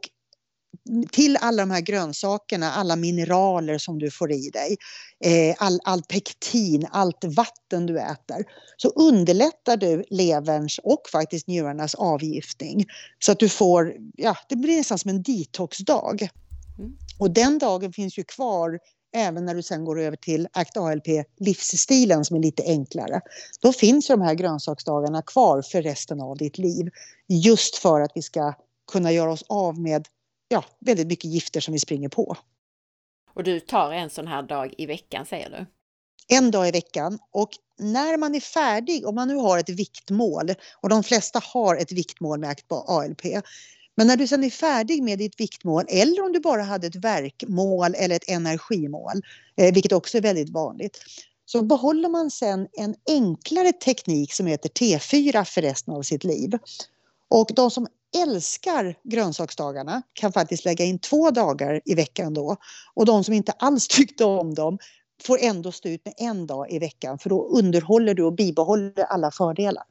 till 1.11 1.37
alla 1.41 1.61
de 1.61 1.71
här 1.71 1.81
grönsakerna, 1.81 2.71
alla 2.71 2.95
mineraler 2.95 3.77
som 3.77 3.99
du 3.99 4.11
får 4.11 4.31
i 4.31 4.49
dig, 4.49 4.77
eh, 5.25 5.55
all, 5.59 5.79
all 5.83 6.01
pektin, 6.01 6.87
allt 6.91 7.23
vatten 7.23 7.85
du 7.85 7.99
äter, 7.99 8.45
så 8.77 8.89
underlättar 8.89 9.77
du 9.77 10.03
leverns 10.09 10.79
och 10.83 11.01
faktiskt 11.11 11.47
njurarnas 11.47 11.95
avgiftning. 11.95 12.85
Så 13.19 13.31
att 13.31 13.39
du 13.39 13.49
får, 13.49 13.93
ja, 14.13 14.37
det 14.49 14.55
blir 14.55 14.77
nästan 14.77 14.99
som 14.99 15.09
en 15.09 15.23
detoxdag. 15.23 16.29
Mm. 16.79 16.97
Och 17.19 17.31
den 17.31 17.59
dagen 17.59 17.93
finns 17.93 18.17
ju 18.17 18.23
kvar 18.23 18.79
även 19.15 19.45
när 19.45 19.55
du 19.55 19.63
sen 19.63 19.85
går 19.85 19.99
över 19.99 20.17
till 20.17 20.47
ACT 20.53 20.77
ALP 20.77 21.07
livsstilen 21.39 22.25
som 22.25 22.35
är 22.35 22.41
lite 22.41 22.63
enklare. 22.63 23.21
Då 23.61 23.73
finns 23.73 24.09
ju 24.09 24.13
de 24.13 24.21
här 24.21 24.33
grönsaksdagarna 24.33 25.21
kvar 25.21 25.61
för 25.61 25.81
resten 25.81 26.21
av 26.21 26.37
ditt 26.37 26.57
liv. 26.57 26.89
Just 27.27 27.75
för 27.75 28.01
att 28.01 28.11
vi 28.15 28.21
ska 28.21 28.53
kunna 28.91 29.11
göra 29.11 29.31
oss 29.31 29.43
av 29.49 29.79
med 29.79 30.07
ja, 30.47 30.65
väldigt 30.79 31.07
mycket 31.07 31.31
gifter 31.31 31.59
som 31.59 31.73
vi 31.73 31.79
springer 31.79 32.09
på. 32.09 32.37
Och 33.33 33.43
du 33.43 33.59
tar 33.59 33.91
en 33.91 34.09
sån 34.09 34.27
här 34.27 34.43
dag 34.43 34.73
i 34.77 34.85
veckan 34.85 35.25
säger 35.25 35.49
du? 35.49 35.65
En 36.35 36.51
dag 36.51 36.67
i 36.67 36.71
veckan 36.71 37.19
och 37.31 37.49
när 37.79 38.17
man 38.17 38.35
är 38.35 38.39
färdig, 38.39 39.07
om 39.07 39.15
man 39.15 39.27
nu 39.27 39.35
har 39.35 39.57
ett 39.57 39.69
viktmål 39.69 40.53
och 40.81 40.89
de 40.89 41.03
flesta 41.03 41.41
har 41.43 41.75
ett 41.75 41.91
viktmål 41.91 42.39
med 42.39 42.55
ALP. 42.69 43.21
Men 43.97 44.07
när 44.07 44.17
du 44.17 44.27
sen 44.27 44.43
är 44.43 44.49
färdig 44.49 45.03
med 45.03 45.19
ditt 45.19 45.39
viktmål 45.39 45.85
eller 45.87 46.25
om 46.25 46.31
du 46.31 46.39
bara 46.39 46.63
hade 46.63 46.87
ett 46.87 46.95
verkmål 46.95 47.95
eller 47.95 48.15
ett 48.15 48.29
energimål, 48.29 49.21
eh, 49.57 49.73
vilket 49.73 49.91
också 49.91 50.17
är 50.17 50.21
väldigt 50.21 50.49
vanligt, 50.49 50.99
så 51.45 51.61
behåller 51.61 52.09
man 52.09 52.31
sen 52.31 52.67
en 52.73 52.95
enklare 53.09 53.71
teknik 53.71 54.33
som 54.33 54.45
heter 54.45 54.69
T4 54.69 55.43
för 55.43 55.61
resten 55.61 55.93
av 55.93 56.01
sitt 56.01 56.23
liv. 56.23 56.51
Och 57.27 57.51
de 57.55 57.71
som 57.71 57.87
älskar 58.23 58.95
grönsaksdagarna 59.03 60.01
kan 60.13 60.31
faktiskt 60.31 60.65
lägga 60.65 60.85
in 60.85 60.99
två 60.99 61.31
dagar 61.31 61.81
i 61.85 61.95
veckan 61.95 62.33
då. 62.33 62.57
Och 62.93 63.05
de 63.05 63.23
som 63.23 63.33
inte 63.33 63.51
alls 63.51 63.87
tyckte 63.97 64.25
om 64.25 64.53
dem 64.53 64.77
får 65.23 65.37
ändå 65.41 65.71
stå 65.71 65.89
ut 65.89 66.05
med 66.05 66.13
en 66.17 66.47
dag 66.47 66.71
i 66.71 66.79
veckan 66.79 67.19
för 67.19 67.29
då 67.29 67.47
underhåller 67.47 68.13
du 68.13 68.23
och 68.23 68.33
bibehåller 68.33 69.03
alla 69.03 69.31
fördelar. 69.31 69.83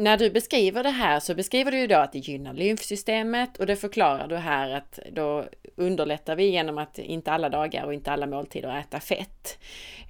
När 0.00 0.16
du 0.16 0.30
beskriver 0.30 0.82
det 0.82 0.90
här 0.90 1.20
så 1.20 1.34
beskriver 1.34 1.72
du 1.72 1.78
ju 1.78 1.86
då 1.86 1.96
att 1.96 2.12
det 2.12 2.18
gynnar 2.18 2.52
lymfsystemet 2.52 3.56
och 3.58 3.66
det 3.66 3.76
förklarar 3.76 4.28
du 4.28 4.36
här 4.36 4.70
att 4.70 4.98
då 5.12 5.44
underlättar 5.76 6.36
vi 6.36 6.50
genom 6.50 6.78
att 6.78 6.98
inte 6.98 7.32
alla 7.32 7.48
dagar 7.48 7.84
och 7.84 7.94
inte 7.94 8.12
alla 8.12 8.26
måltider 8.26 8.78
äta 8.78 9.00
fett. 9.00 9.58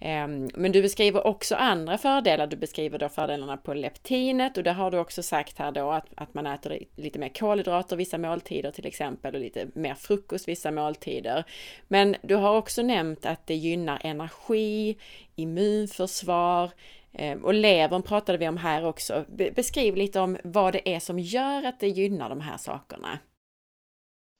Ehm, 0.00 0.50
men 0.54 0.72
du 0.72 0.82
beskriver 0.82 1.26
också 1.26 1.54
andra 1.54 1.98
fördelar. 1.98 2.46
Du 2.46 2.56
beskriver 2.56 2.98
då 2.98 3.08
fördelarna 3.08 3.56
på 3.56 3.74
leptinet 3.74 4.56
och 4.56 4.62
det 4.62 4.72
har 4.72 4.90
du 4.90 4.98
också 4.98 5.22
sagt 5.22 5.58
här 5.58 5.72
då 5.72 5.90
att, 5.90 6.06
att 6.14 6.34
man 6.34 6.46
äter 6.46 6.78
lite 6.96 7.18
mer 7.18 7.28
kolhydrater 7.28 7.96
vissa 7.96 8.18
måltider 8.18 8.70
till 8.70 8.86
exempel 8.86 9.34
och 9.34 9.40
lite 9.40 9.66
mer 9.74 9.94
frukost 9.94 10.48
vissa 10.48 10.70
måltider. 10.70 11.44
Men 11.88 12.16
du 12.22 12.34
har 12.34 12.56
också 12.56 12.82
nämnt 12.82 13.26
att 13.26 13.46
det 13.46 13.54
gynnar 13.54 13.98
energi, 14.04 14.96
immunförsvar, 15.36 16.70
Eh, 17.12 17.38
och 17.38 17.54
levern 17.54 18.02
pratade 18.02 18.38
vi 18.38 18.48
om 18.48 18.56
här 18.56 18.84
också. 18.84 19.24
Beskriv 19.56 19.96
lite 19.96 20.20
om 20.20 20.38
vad 20.44 20.72
det 20.72 20.94
är 20.94 21.00
som 21.00 21.18
gör 21.18 21.62
att 21.62 21.80
det 21.80 21.88
gynnar 21.88 22.28
de 22.28 22.40
här 22.40 22.56
sakerna. 22.56 23.18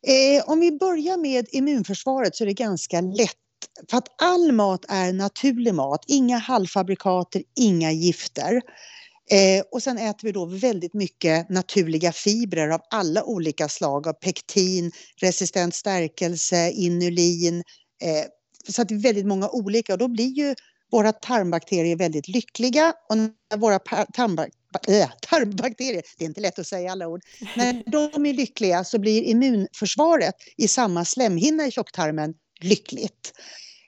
Eh, 0.07 0.51
om 0.51 0.61
vi 0.61 0.73
börjar 0.73 1.17
med 1.17 1.47
immunförsvaret 1.53 2.37
så 2.37 2.45
är 2.45 2.47
det 2.47 2.55
ganska 2.55 3.01
lätt 3.01 3.37
för 3.91 3.97
att 3.97 4.09
all 4.23 4.53
mat 4.53 4.85
är 4.89 5.13
naturlig 5.13 5.75
mat, 5.75 6.05
inga 6.09 6.39
halvfabrikater, 6.39 7.43
inga 7.57 7.93
gifter. 7.93 8.63
Eh, 9.31 9.65
och 9.73 9.83
sen 9.83 9.99
äter 9.99 10.29
vi 10.29 10.33
då 10.33 10.45
väldigt 10.45 10.95
mycket 10.95 11.49
naturliga 11.49 12.13
fibrer 12.13 12.69
av 12.69 12.81
alla 12.91 13.25
olika 13.25 13.69
slag 13.69 14.09
av 14.09 14.13
pektin, 14.13 14.93
resistent 15.17 15.75
stärkelse, 15.75 16.71
inulin. 16.71 17.57
Eh, 18.03 18.25
så 18.69 18.83
att 18.83 18.89
det 18.89 18.95
är 18.95 18.99
väldigt 18.99 19.27
många 19.27 19.49
olika 19.49 19.93
och 19.93 19.99
då 19.99 20.09
blir 20.09 20.29
ju 20.29 20.55
våra 20.91 21.13
tarmbakterier 21.13 21.93
är 21.93 21.97
väldigt 21.97 22.29
lyckliga 22.29 22.95
och 23.09 23.19
när 23.19 23.57
våra 23.57 23.79
tarmbakterier 23.79 24.61
äh, 24.89 25.09
tarmbakterier, 25.21 26.03
det 26.19 26.25
är 26.25 26.29
inte 26.29 26.41
lätt 26.41 26.59
att 26.59 26.67
säga 26.67 26.93
alla 26.93 27.09
ord, 27.09 27.21
när 27.57 27.83
de 27.91 28.27
är 28.27 28.33
lyckliga 28.33 28.85
så 28.85 28.99
blir 28.99 29.23
immunförsvaret 29.23 30.35
i 30.57 30.69
samma 30.69 31.05
slemhinna 31.05 31.67
i 31.67 31.71
tjocktarmen 31.71 32.35
lyckligt. 32.61 33.33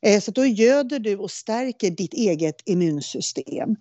Eh, 0.02 0.20
så 0.20 0.30
då 0.30 0.46
göder 0.46 0.98
du 0.98 1.16
och 1.16 1.30
stärker 1.30 1.90
ditt 1.90 2.14
eget 2.14 2.56
immunsystem. 2.64 3.76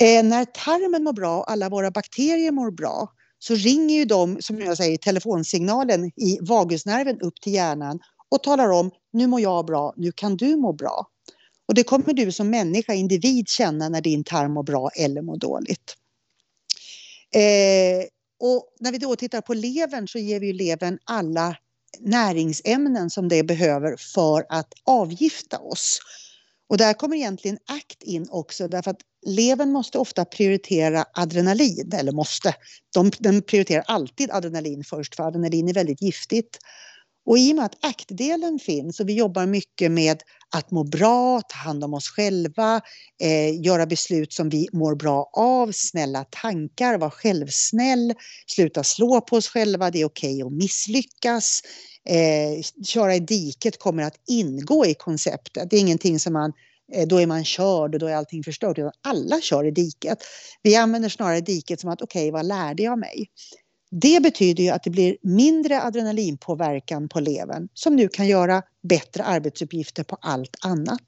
Eh, 0.00 0.24
när 0.24 0.44
tarmen 0.44 1.04
mår 1.04 1.12
bra 1.12 1.38
och 1.38 1.50
alla 1.50 1.68
våra 1.68 1.90
bakterier 1.90 2.52
mår 2.52 2.70
bra 2.70 3.12
så 3.38 3.54
ringer 3.54 3.96
ju 3.96 4.04
de, 4.04 4.42
som 4.42 4.60
jag 4.60 4.76
säger, 4.76 4.96
telefonsignalen 4.96 6.04
i 6.04 6.38
vagusnerven 6.40 7.20
upp 7.20 7.40
till 7.40 7.54
hjärnan 7.54 8.00
och 8.28 8.42
talar 8.42 8.70
om 8.70 8.90
nu 9.12 9.26
mår 9.26 9.40
jag 9.40 9.66
bra, 9.66 9.94
nu 9.96 10.12
kan 10.12 10.36
du 10.36 10.56
må 10.56 10.72
bra. 10.72 11.06
Och 11.68 11.74
det 11.74 11.84
kommer 11.84 12.12
du 12.14 12.32
som 12.32 12.50
människa, 12.50 12.94
individ 12.94 13.48
känna 13.48 13.88
när 13.88 14.00
din 14.00 14.24
tarm 14.24 14.52
mår 14.52 14.62
bra 14.62 14.90
eller 14.96 15.22
mår 15.22 15.36
dåligt. 15.36 15.96
Eh, 17.34 18.06
Och 18.40 18.68
när 18.80 18.92
vi 18.92 18.98
då 18.98 19.16
tittar 19.16 19.40
på 19.40 19.54
levern 19.54 20.08
så 20.08 20.18
ger 20.18 20.40
vi 20.40 20.52
levern 20.52 20.98
alla 21.04 21.56
näringsämnen 22.00 23.10
som 23.10 23.28
det 23.28 23.42
behöver 23.42 23.96
för 24.14 24.46
att 24.48 24.72
avgifta 24.84 25.58
oss. 25.58 26.00
Och 26.68 26.78
där 26.78 26.94
kommer 26.94 27.16
egentligen 27.16 27.58
ACT 27.66 28.02
in 28.02 28.26
också 28.30 28.68
därför 28.68 28.90
att 28.90 29.00
levern 29.26 29.72
måste 29.72 29.98
ofta 29.98 30.24
prioritera 30.24 31.04
adrenalin, 31.14 31.92
eller 31.94 32.12
måste. 32.12 32.54
De, 32.94 33.10
den 33.18 33.42
prioriterar 33.42 33.84
alltid 33.86 34.30
adrenalin 34.30 34.84
först 34.84 35.16
för 35.16 35.22
adrenalin 35.22 35.68
är 35.68 35.74
väldigt 35.74 36.02
giftigt. 36.02 36.58
Och 37.26 37.38
i 37.38 37.52
och 37.52 37.56
med 37.56 37.64
att 37.64 37.84
ACT-delen 37.84 38.58
finns 38.58 39.00
och 39.00 39.08
vi 39.08 39.14
jobbar 39.14 39.46
mycket 39.46 39.90
med 39.90 40.22
att 40.50 40.70
må 40.70 40.84
bra, 40.84 41.40
ta 41.48 41.56
hand 41.56 41.84
om 41.84 41.94
oss 41.94 42.08
själva, 42.08 42.80
eh, 43.22 43.60
göra 43.60 43.86
beslut 43.86 44.32
som 44.32 44.48
vi 44.48 44.68
mår 44.72 44.94
bra 44.94 45.30
av, 45.32 45.72
snälla 45.72 46.24
tankar, 46.24 46.98
vara 46.98 47.10
självsnäll, 47.10 48.14
sluta 48.46 48.84
slå 48.84 49.20
på 49.20 49.36
oss 49.36 49.48
själva, 49.48 49.90
det 49.90 50.00
är 50.00 50.04
okej 50.04 50.34
okay 50.34 50.46
att 50.46 50.52
misslyckas. 50.52 51.62
Eh, 52.08 52.84
köra 52.84 53.14
i 53.14 53.20
diket 53.20 53.78
kommer 53.78 54.02
att 54.02 54.20
ingå 54.28 54.86
i 54.86 54.94
konceptet. 54.94 55.70
Det 55.70 55.76
är 55.76 55.80
ingenting 55.80 56.20
som 56.20 56.32
man 56.32 56.52
eh, 56.92 57.06
då 57.06 57.20
är 57.20 57.26
man 57.26 57.44
körd 57.44 57.94
och 57.94 58.00
då 58.00 58.06
är 58.06 58.14
allting 58.14 58.44
förstört. 58.44 58.78
Alla 59.02 59.40
kör 59.40 59.64
i 59.64 59.70
diket. 59.70 60.18
Vi 60.62 60.76
använder 60.76 61.08
snarare 61.08 61.40
diket 61.40 61.80
som 61.80 61.90
att 61.90 62.02
okej, 62.02 62.22
okay, 62.22 62.30
vad 62.30 62.46
lärde 62.46 62.82
jag 62.82 62.98
mig? 62.98 63.30
Det 63.90 64.22
betyder 64.22 64.64
ju 64.64 64.70
att 64.70 64.82
det 64.82 64.90
blir 64.90 65.16
mindre 65.22 65.82
adrenalinpåverkan 65.82 67.08
på 67.08 67.20
levern 67.20 67.68
som 67.74 67.96
nu 67.96 68.08
kan 68.08 68.26
göra 68.26 68.62
bättre 68.82 69.24
arbetsuppgifter 69.24 70.04
på 70.04 70.16
allt 70.20 70.56
annat. 70.60 71.00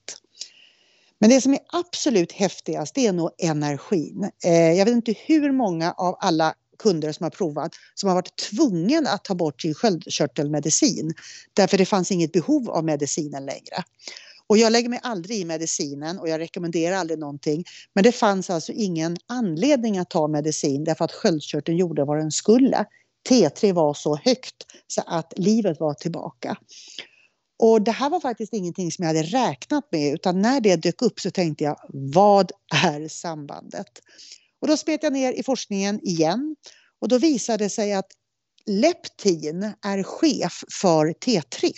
Men 1.20 1.30
det 1.30 1.40
som 1.40 1.52
är 1.52 1.60
absolut 1.72 2.32
häftigast 2.32 2.94
det 2.94 3.06
är 3.06 3.12
nog 3.12 3.30
energin. 3.38 4.30
Eh, 4.44 4.52
jag 4.52 4.84
vet 4.84 4.94
inte 4.94 5.14
hur 5.26 5.52
många 5.52 5.92
av 5.92 6.16
alla 6.20 6.54
kunder 6.78 7.12
som 7.12 7.24
har 7.24 7.30
provat 7.30 7.72
som 7.94 8.08
har 8.08 8.14
varit 8.14 8.36
tvungen 8.36 9.06
att 9.06 9.24
ta 9.24 9.34
bort 9.34 9.62
sin 9.62 9.74
sköldkörtelmedicin 9.74 11.14
därför 11.54 11.78
det 11.78 11.86
fanns 11.86 12.10
inget 12.10 12.32
behov 12.32 12.70
av 12.70 12.84
medicinen 12.84 13.46
längre. 13.46 13.84
Och 14.48 14.58
jag 14.58 14.72
lägger 14.72 14.88
mig 14.88 15.00
aldrig 15.02 15.38
i 15.38 15.44
medicinen 15.44 16.18
och 16.18 16.28
jag 16.28 16.40
rekommenderar 16.40 16.96
aldrig 16.96 17.18
någonting. 17.18 17.64
Men 17.94 18.04
det 18.04 18.12
fanns 18.12 18.50
alltså 18.50 18.72
ingen 18.72 19.16
anledning 19.26 19.98
att 19.98 20.10
ta 20.10 20.28
medicin 20.28 20.84
därför 20.84 21.04
att 21.04 21.12
sköldkörteln 21.12 21.78
gjorde 21.78 22.04
vad 22.04 22.18
den 22.18 22.30
skulle. 22.30 22.84
T3 23.28 23.72
var 23.72 23.94
så 23.94 24.16
högt 24.16 24.66
så 24.86 25.02
att 25.06 25.32
livet 25.36 25.80
var 25.80 25.94
tillbaka. 25.94 26.56
Och 27.58 27.82
det 27.82 27.90
här 27.90 28.10
var 28.10 28.20
faktiskt 28.20 28.52
ingenting 28.52 28.92
som 28.92 29.02
jag 29.02 29.14
hade 29.14 29.22
räknat 29.22 29.88
med 29.92 30.14
utan 30.14 30.42
när 30.42 30.60
det 30.60 30.76
dök 30.76 31.02
upp 31.02 31.20
så 31.20 31.30
tänkte 31.30 31.64
jag 31.64 31.80
vad 31.88 32.52
är 32.84 33.08
sambandet? 33.08 33.88
Och 34.60 34.68
då 34.68 34.76
smet 34.76 35.02
jag 35.02 35.12
ner 35.12 35.32
i 35.32 35.42
forskningen 35.42 36.00
igen 36.02 36.56
och 37.00 37.08
då 37.08 37.18
visade 37.18 37.64
det 37.64 37.70
sig 37.70 37.92
att 37.92 38.08
leptin 38.66 39.72
är 39.82 40.02
chef 40.02 40.64
för 40.80 41.06
T3. 41.06 41.72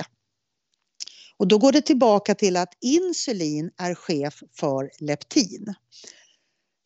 Och 1.41 1.49
då 1.49 1.59
går 1.59 1.73
det 1.73 1.81
tillbaka 1.81 2.35
till 2.35 2.57
att 2.57 2.75
insulin 2.81 3.71
är 3.79 3.95
chef 3.95 4.43
för 4.53 4.91
leptin. 4.99 5.75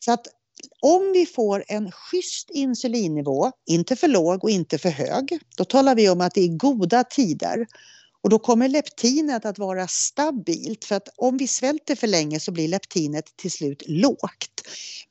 Så 0.05 0.11
att 0.11 0.27
om 0.81 1.11
vi 1.13 1.25
får 1.25 1.63
en 1.67 1.91
schysst 1.91 2.49
insulinnivå, 2.49 3.51
inte 3.65 3.95
för 3.95 4.07
låg 4.07 4.43
och 4.43 4.49
inte 4.49 4.77
för 4.77 4.89
hög, 4.89 5.39
då 5.57 5.65
talar 5.65 5.95
vi 5.95 6.09
om 6.09 6.21
att 6.21 6.33
det 6.33 6.41
är 6.41 6.57
goda 6.57 7.03
tider. 7.03 7.67
Och 8.21 8.29
då 8.29 8.39
kommer 8.39 8.67
leptinet 8.67 9.45
att 9.45 9.59
vara 9.59 9.87
stabilt 9.87 10.85
för 10.85 10.95
att 10.95 11.09
om 11.15 11.37
vi 11.37 11.47
svälter 11.47 11.95
för 11.95 12.07
länge 12.07 12.39
så 12.39 12.51
blir 12.51 12.67
leptinet 12.67 13.25
till 13.35 13.51
slut 13.51 13.83
lågt. 13.87 14.61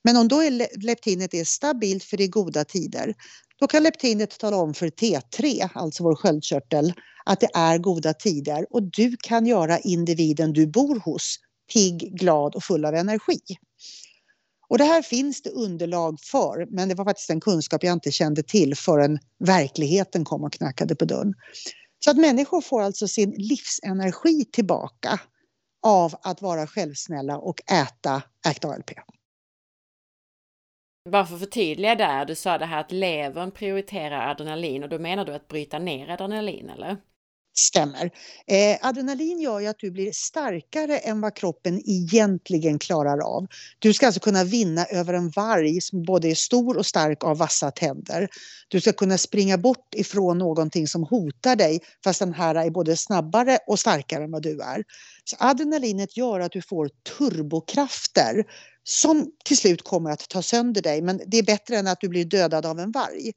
Men 0.03 0.17
om 0.17 0.29
då 0.29 0.43
är 0.43 0.81
leptinet 0.87 1.35
är 1.35 1.45
stabilt 1.45 2.05
för 2.05 2.17
det 2.17 2.25
är 2.25 2.29
goda 2.29 2.65
tider, 2.65 3.15
då 3.61 3.67
kan 3.67 3.83
leptinet 3.83 4.39
tala 4.39 4.57
om 4.57 4.75
för 4.75 4.89
T3, 4.89 5.69
alltså 5.75 6.03
vår 6.03 6.15
sköldkörtel, 6.15 6.95
att 7.25 7.41
det 7.41 7.51
är 7.55 7.79
goda 7.79 8.15
tider 8.15 8.67
och 8.71 8.83
du 8.83 9.17
kan 9.23 9.47
göra 9.47 9.79
individen 9.79 10.53
du 10.53 10.67
bor 10.67 11.01
hos 11.01 11.37
pigg, 11.73 12.19
glad 12.19 12.55
och 12.55 12.65
full 12.65 12.85
av 12.85 12.95
energi. 12.95 13.41
Och 14.69 14.79
det 14.79 14.85
här 14.85 15.03
finns 15.03 15.43
det 15.43 15.51
underlag 15.51 16.19
för, 16.21 16.67
men 16.71 16.89
det 16.89 16.95
var 16.95 17.05
faktiskt 17.05 17.31
en 17.31 17.41
kunskap 17.41 17.85
jag 17.85 17.93
inte 17.93 18.13
kände 18.13 18.43
till 18.43 18.77
förrän 18.77 19.19
verkligheten 19.39 20.25
kom 20.25 20.45
och 20.45 20.53
knackade 20.53 20.97
på 20.97 21.05
dörren. 21.05 21.35
Så 22.05 22.11
att 22.11 22.17
människor 22.17 22.61
får 22.61 22.83
alltså 22.83 23.09
sin 23.09 23.31
livsenergi 23.31 24.45
tillbaka 24.45 25.21
av 25.87 26.15
att 26.23 26.43
vara 26.43 26.67
självsnälla 26.67 27.39
och 27.39 27.73
äta 27.73 28.23
ACT 28.47 28.65
ALP. 28.65 28.91
Bara 31.11 31.27
för 31.27 31.35
att 31.35 31.41
förtydliga 31.41 31.95
där, 31.95 32.25
du 32.25 32.35
sa 32.35 32.59
det 32.59 32.67
här 32.67 32.81
att 32.81 32.93
levern 32.93 33.51
prioriterar 33.51 34.31
adrenalin 34.31 34.83
och 34.83 34.89
då 34.89 34.99
menar 34.99 35.25
du 35.25 35.35
att 35.35 35.49
bryta 35.49 35.79
ner 35.79 36.09
adrenalin 36.09 36.71
eller? 36.71 36.97
Stämmer. 37.55 38.11
Eh, 38.47 38.79
adrenalin 38.83 39.41
gör 39.41 39.61
ju 39.61 39.67
att 39.67 39.79
du 39.79 39.91
blir 39.91 40.13
starkare 40.13 40.99
än 40.99 41.21
vad 41.21 41.37
kroppen 41.37 41.83
egentligen 41.85 42.79
klarar 42.79 43.37
av. 43.37 43.47
Du 43.79 43.93
ska 43.93 44.07
alltså 44.07 44.21
kunna 44.21 44.45
vinna 44.45 44.85
över 44.85 45.15
en 45.15 45.31
varg 45.31 45.81
som 45.81 46.03
både 46.03 46.29
är 46.29 46.35
stor 46.35 46.77
och 46.77 46.87
stark 46.87 47.25
av 47.25 47.39
vassa 47.39 47.71
tänder. 47.71 48.29
Du 48.69 48.81
ska 48.81 48.93
kunna 48.93 49.19
springa 49.19 49.59
bort 49.59 49.95
ifrån 49.95 50.39
någonting 50.39 50.89
som 50.89 51.03
hotar 51.03 51.57
dig 51.57 51.81
fast 52.05 52.19
den 52.19 52.35
här 52.35 52.55
är 52.55 52.71
både 52.71 52.97
snabbare 52.97 53.59
och 53.67 53.81
starkare 53.81 54.25
än 54.25 54.31
vad 54.31 54.43
du 54.43 54.61
är. 54.61 54.85
Så 55.25 55.37
adrenalinet 55.39 56.17
gör 56.17 56.41
att 56.41 56.53
du 56.53 56.63
får 56.63 56.91
turbokrafter 57.19 58.45
som 58.85 59.31
till 59.45 59.57
slut 59.57 59.83
kommer 59.83 60.11
att 60.11 60.29
ta 60.29 60.43
sönder 60.43 60.83
dig 60.83 61.03
men 61.03 61.21
det 61.27 61.39
är 61.39 61.43
bättre 61.43 61.77
än 61.77 61.87
att 61.87 62.01
du 62.01 62.09
blir 62.09 62.25
dödad 62.25 62.67
av 62.67 62.79
en 62.79 62.91
varg. 62.91 63.33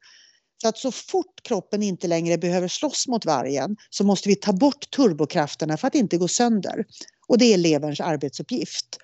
Så 0.62 0.68
att 0.68 0.78
så 0.78 0.92
fort 0.92 1.44
kroppen 1.44 1.84
inte 1.84 2.08
längre 2.08 2.38
behöver 2.38 2.68
slåss 2.68 3.08
mot 3.08 3.26
vargen 3.26 3.76
så 3.90 4.04
måste 4.04 4.30
vi 4.30 4.36
ta 4.36 4.54
bort 4.54 4.92
turbokrafterna 4.96 5.78
för 5.78 5.88
att 5.88 5.96
inte 5.96 6.18
gå 6.18 6.28
sönder. 6.28 6.86
Och 7.28 7.38
det 7.38 7.54
är 7.54 7.58
leverns 7.58 8.00
arbetsuppgift. 8.00 8.98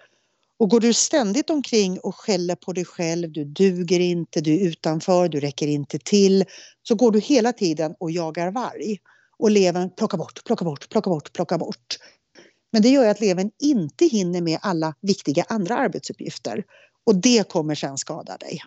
Och 0.57 0.69
går 0.69 0.79
du 0.79 0.93
ständigt 0.93 1.49
omkring 1.49 1.99
och 1.99 2.15
skäller 2.15 2.55
på 2.55 2.73
dig 2.73 2.85
själv, 2.85 3.31
du 3.31 3.45
duger 3.45 3.99
inte, 3.99 4.41
du 4.41 4.53
är 4.53 4.67
utanför, 4.67 5.29
du 5.29 5.39
räcker 5.39 5.67
inte 5.67 5.99
till, 5.99 6.45
så 6.83 6.95
går 6.95 7.11
du 7.11 7.19
hela 7.19 7.53
tiden 7.53 7.95
och 7.99 8.11
jagar 8.11 8.51
varg. 8.51 8.97
Och 9.37 9.51
levern 9.51 9.89
plockar 9.95 10.17
bort, 10.17 10.43
plockar 10.45 10.65
bort, 10.65 10.89
plockar 10.89 11.11
bort, 11.11 11.33
plockar 11.33 11.57
bort. 11.57 11.97
Men 12.71 12.81
det 12.81 12.89
gör 12.89 13.09
att 13.09 13.21
levern 13.21 13.51
inte 13.61 14.05
hinner 14.05 14.41
med 14.41 14.59
alla 14.61 14.93
viktiga 15.01 15.45
andra 15.49 15.77
arbetsuppgifter. 15.77 16.63
Och 17.05 17.15
det 17.15 17.49
kommer 17.49 17.75
sen 17.75 17.97
skada 17.97 18.37
dig. 18.37 18.61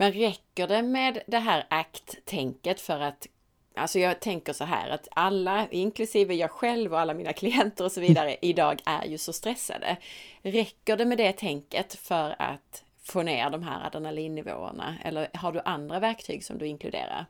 Men 0.00 0.12
räcker 0.12 0.68
det 0.68 0.82
med 0.82 1.22
det 1.26 1.38
här 1.38 1.66
ACT-tänket 1.70 2.80
för 2.80 3.00
att 3.00 3.26
Alltså 3.74 3.98
jag 3.98 4.20
tänker 4.20 4.52
så 4.52 4.64
här 4.64 4.90
att 4.90 5.08
alla, 5.10 5.68
inklusive 5.70 6.34
jag 6.34 6.50
själv 6.50 6.92
och 6.92 7.00
alla 7.00 7.14
mina 7.14 7.32
klienter 7.32 7.84
och 7.84 7.92
så 7.92 8.00
vidare, 8.00 8.36
idag 8.42 8.80
är 8.84 9.04
ju 9.04 9.18
så 9.18 9.32
stressade. 9.32 9.96
Räcker 10.42 10.96
det 10.96 11.04
med 11.04 11.18
det 11.18 11.32
tänket 11.32 11.94
för 11.94 12.42
att 12.42 12.84
få 13.02 13.22
ner 13.22 13.50
de 13.50 13.62
här 13.62 13.86
adrenalinnivåerna 13.86 14.98
eller 15.04 15.28
har 15.34 15.52
du 15.52 15.60
andra 15.60 16.00
verktyg 16.00 16.44
som 16.44 16.58
du 16.58 16.66
inkluderar? 16.66 17.26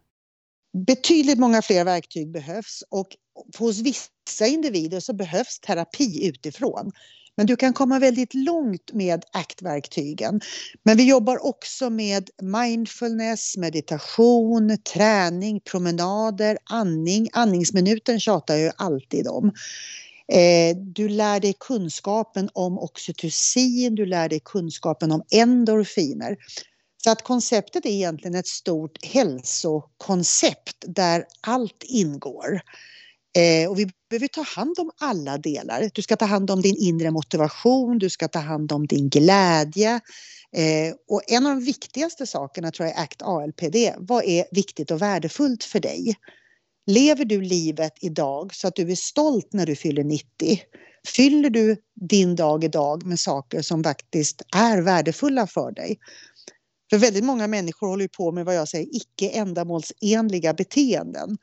Betydligt 0.86 1.38
många 1.38 1.62
fler 1.62 1.84
verktyg 1.84 2.32
behövs 2.32 2.82
och 2.90 3.08
hos 3.58 3.80
vissa 3.80 4.46
individer 4.46 5.00
så 5.00 5.12
behövs 5.12 5.60
terapi 5.60 6.28
utifrån. 6.28 6.92
Men 7.40 7.46
du 7.46 7.56
kan 7.56 7.72
komma 7.72 7.98
väldigt 7.98 8.34
långt 8.34 8.92
med 8.92 9.24
ACT-verktygen. 9.32 10.40
Men 10.82 10.96
vi 10.96 11.08
jobbar 11.08 11.46
också 11.46 11.90
med 11.90 12.30
mindfulness, 12.42 13.56
meditation, 13.56 14.78
träning, 14.94 15.60
promenader, 15.60 16.58
andning. 16.64 17.28
Andningsminuten 17.32 18.20
tjatar 18.20 18.54
jag 18.54 18.62
ju 18.62 18.70
alltid 18.76 19.28
om. 19.28 19.46
Eh, 20.32 20.76
du 20.76 21.08
lär 21.08 21.40
dig 21.40 21.54
kunskapen 21.60 22.50
om 22.52 22.78
oxytocin, 22.78 23.94
du 23.94 24.06
lär 24.06 24.28
dig 24.28 24.40
kunskapen 24.44 25.12
om 25.12 25.22
endorfiner. 25.30 26.36
Så 27.04 27.10
att 27.10 27.22
konceptet 27.22 27.86
är 27.86 27.90
egentligen 27.90 28.34
ett 28.34 28.46
stort 28.46 29.04
hälsokoncept 29.04 30.84
där 30.86 31.24
allt 31.40 31.82
ingår. 31.82 32.60
Eh, 33.38 33.70
och 33.70 33.78
vi 33.78 33.88
behöver 34.10 34.28
ta 34.28 34.42
hand 34.42 34.78
om 34.78 34.90
alla 35.00 35.38
delar. 35.38 35.90
Du 35.94 36.02
ska 36.02 36.16
ta 36.16 36.24
hand 36.24 36.50
om 36.50 36.62
din 36.62 36.76
inre 36.76 37.10
motivation, 37.10 37.98
du 37.98 38.10
ska 38.10 38.28
ta 38.28 38.38
hand 38.38 38.72
om 38.72 38.86
din 38.86 39.08
glädje. 39.08 40.00
Eh, 40.56 40.94
och 41.08 41.22
en 41.26 41.46
av 41.46 41.54
de 41.54 41.64
viktigaste 41.64 42.26
sakerna 42.26 42.70
tror 42.70 42.88
jag 42.88 42.98
är 42.98 43.02
ACT 43.02 43.22
ALPD. 43.22 43.76
Vad 43.98 44.24
är 44.24 44.44
viktigt 44.50 44.90
och 44.90 45.02
värdefullt 45.02 45.64
för 45.64 45.80
dig? 45.80 46.16
Lever 46.86 47.24
du 47.24 47.40
livet 47.40 47.92
idag 48.00 48.54
så 48.54 48.68
att 48.68 48.76
du 48.76 48.90
är 48.90 48.96
stolt 48.96 49.52
när 49.52 49.66
du 49.66 49.76
fyller 49.76 50.04
90? 50.04 50.60
Fyller 51.16 51.50
du 51.50 51.76
din 52.00 52.36
dag 52.36 52.64
idag 52.64 53.06
med 53.06 53.20
saker 53.20 53.62
som 53.62 53.84
faktiskt 53.84 54.42
är 54.56 54.82
värdefulla 54.82 55.46
för 55.46 55.72
dig? 55.72 55.98
För 56.90 56.98
väldigt 56.98 57.24
många 57.24 57.46
människor 57.46 57.88
håller 57.88 58.08
på 58.08 58.32
med 58.32 58.44
vad 58.44 58.54
jag 58.54 58.68
säger 58.68 58.96
icke 58.96 59.28
ändamålsenliga 59.28 60.54
beteenden. 60.54 61.38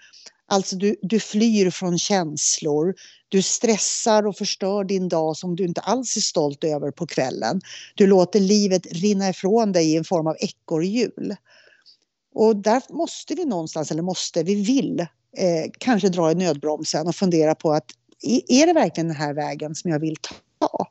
Alltså 0.50 0.76
du, 0.76 0.96
du 1.02 1.20
flyr 1.20 1.70
från 1.70 2.00
känslor, 2.00 2.96
du 3.30 3.42
stressar 3.42 4.28
och 4.28 4.38
förstör 4.38 4.84
din 4.84 5.10
dag 5.10 5.38
som 5.38 5.56
du 5.56 5.64
inte 5.64 5.82
alls 5.82 6.18
är 6.18 6.22
stolt 6.22 6.64
över 6.64 6.92
på 6.92 7.08
kvällen. 7.08 7.62
Du 7.96 8.08
låter 8.08 8.40
livet 8.40 8.86
rinna 8.92 9.30
ifrån 9.30 9.72
dig 9.72 9.92
i 9.92 9.98
en 9.98 10.04
form 10.04 10.28
av 10.28 10.36
ekorrhjul. 10.40 11.36
Och 12.34 12.56
där 12.56 12.82
måste 12.90 13.36
vi 13.36 13.46
någonstans, 13.46 13.92
eller 13.92 14.02
måste, 14.02 14.44
vi 14.44 14.56
vill 14.56 15.00
eh, 15.38 15.72
kanske 15.78 16.10
dra 16.10 16.32
i 16.32 16.36
nödbromsen 16.36 17.08
och 17.08 17.16
fundera 17.16 17.56
på 17.56 17.72
att 17.72 17.86
är 18.48 18.68
det 18.68 18.74
verkligen 18.74 19.08
den 19.08 19.18
här 19.18 19.34
vägen 19.34 19.76
som 19.76 19.92
jag 19.92 20.00
vill 20.00 20.16
ta? 20.60 20.88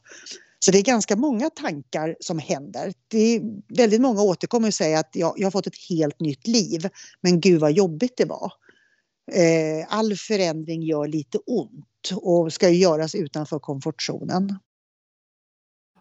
Så 0.59 0.71
det 0.71 0.79
är 0.79 0.83
ganska 0.83 1.17
många 1.17 1.51
tankar 1.51 2.17
som 2.21 2.39
händer. 2.39 2.93
Det 3.09 3.19
är 3.19 3.43
väldigt 3.77 4.01
många 4.01 4.23
återkommer 4.23 4.69
och 4.69 4.75
säger 4.75 4.99
att 4.99 5.11
jag, 5.13 5.35
jag 5.37 5.47
har 5.47 5.51
fått 5.51 5.67
ett 5.67 5.89
helt 5.89 6.21
nytt 6.21 6.47
liv, 6.47 6.89
men 7.21 7.41
gud 7.41 7.61
vad 7.61 7.73
jobbigt 7.73 8.17
det 8.17 8.25
var. 8.25 8.53
Eh, 9.33 9.87
all 9.89 10.15
förändring 10.15 10.83
gör 10.83 11.07
lite 11.07 11.39
ont 11.39 12.13
och 12.17 12.53
ska 12.53 12.69
göras 12.69 13.15
utanför 13.15 13.59
komfortzonen. 13.59 14.59